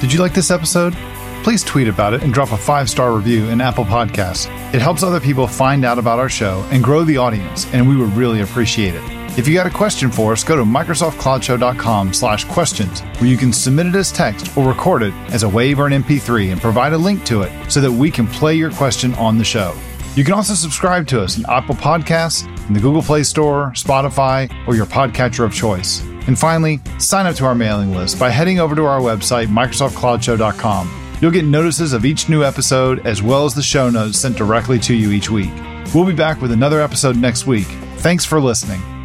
Did 0.00 0.12
you 0.12 0.20
like 0.20 0.34
this 0.34 0.50
episode? 0.50 0.94
Please 1.42 1.62
tweet 1.62 1.86
about 1.86 2.12
it 2.12 2.22
and 2.22 2.34
drop 2.34 2.50
a 2.52 2.56
five 2.56 2.90
star 2.90 3.12
review 3.12 3.46
in 3.50 3.60
Apple 3.60 3.84
Podcasts. 3.84 4.46
It 4.74 4.82
helps 4.82 5.02
other 5.04 5.20
people 5.20 5.46
find 5.46 5.84
out 5.84 5.96
about 5.98 6.18
our 6.18 6.28
show 6.28 6.66
and 6.72 6.82
grow 6.82 7.04
the 7.04 7.18
audience, 7.18 7.66
and 7.72 7.88
we 7.88 7.96
would 7.96 8.12
really 8.14 8.40
appreciate 8.40 8.94
it. 8.96 9.02
If 9.36 9.46
you 9.46 9.52
got 9.52 9.66
a 9.66 9.70
question 9.70 10.10
for 10.10 10.32
us, 10.32 10.42
go 10.42 10.56
to 10.56 10.62
microsoftcloudshow.com 10.62 12.14
slash 12.14 12.44
questions, 12.44 13.00
where 13.18 13.28
you 13.28 13.36
can 13.36 13.52
submit 13.52 13.86
it 13.86 13.94
as 13.94 14.10
text 14.10 14.56
or 14.56 14.66
record 14.66 15.02
it 15.02 15.12
as 15.30 15.42
a 15.42 15.46
WAV 15.46 15.76
or 15.76 15.86
an 15.86 16.02
MP3 16.02 16.52
and 16.52 16.60
provide 16.60 16.94
a 16.94 16.98
link 16.98 17.22
to 17.26 17.42
it 17.42 17.52
so 17.70 17.82
that 17.82 17.92
we 17.92 18.10
can 18.10 18.26
play 18.26 18.54
your 18.54 18.70
question 18.70 19.12
on 19.14 19.36
the 19.36 19.44
show. 19.44 19.76
You 20.14 20.24
can 20.24 20.32
also 20.32 20.54
subscribe 20.54 21.06
to 21.08 21.20
us 21.20 21.36
in 21.36 21.44
Apple 21.50 21.74
Podcasts, 21.74 22.46
in 22.66 22.72
the 22.72 22.80
Google 22.80 23.02
Play 23.02 23.24
Store, 23.24 23.72
Spotify, 23.74 24.50
or 24.66 24.74
your 24.74 24.86
podcatcher 24.86 25.44
of 25.44 25.52
choice. 25.52 26.00
And 26.26 26.38
finally, 26.38 26.80
sign 26.98 27.26
up 27.26 27.36
to 27.36 27.44
our 27.44 27.54
mailing 27.54 27.94
list 27.94 28.18
by 28.18 28.30
heading 28.30 28.58
over 28.58 28.74
to 28.74 28.86
our 28.86 29.00
website, 29.00 29.48
MicrosoftCloudShow.com. 29.48 31.18
You'll 31.20 31.30
get 31.30 31.44
notices 31.44 31.92
of 31.92 32.06
each 32.06 32.30
new 32.30 32.42
episode 32.42 33.06
as 33.06 33.22
well 33.22 33.44
as 33.44 33.54
the 33.54 33.62
show 33.62 33.90
notes 33.90 34.18
sent 34.18 34.38
directly 34.38 34.78
to 34.78 34.94
you 34.94 35.12
each 35.12 35.30
week. 35.30 35.52
We'll 35.94 36.06
be 36.06 36.14
back 36.14 36.40
with 36.40 36.52
another 36.52 36.80
episode 36.80 37.16
next 37.18 37.46
week. 37.46 37.66
Thanks 37.98 38.24
for 38.24 38.40
listening. 38.40 38.95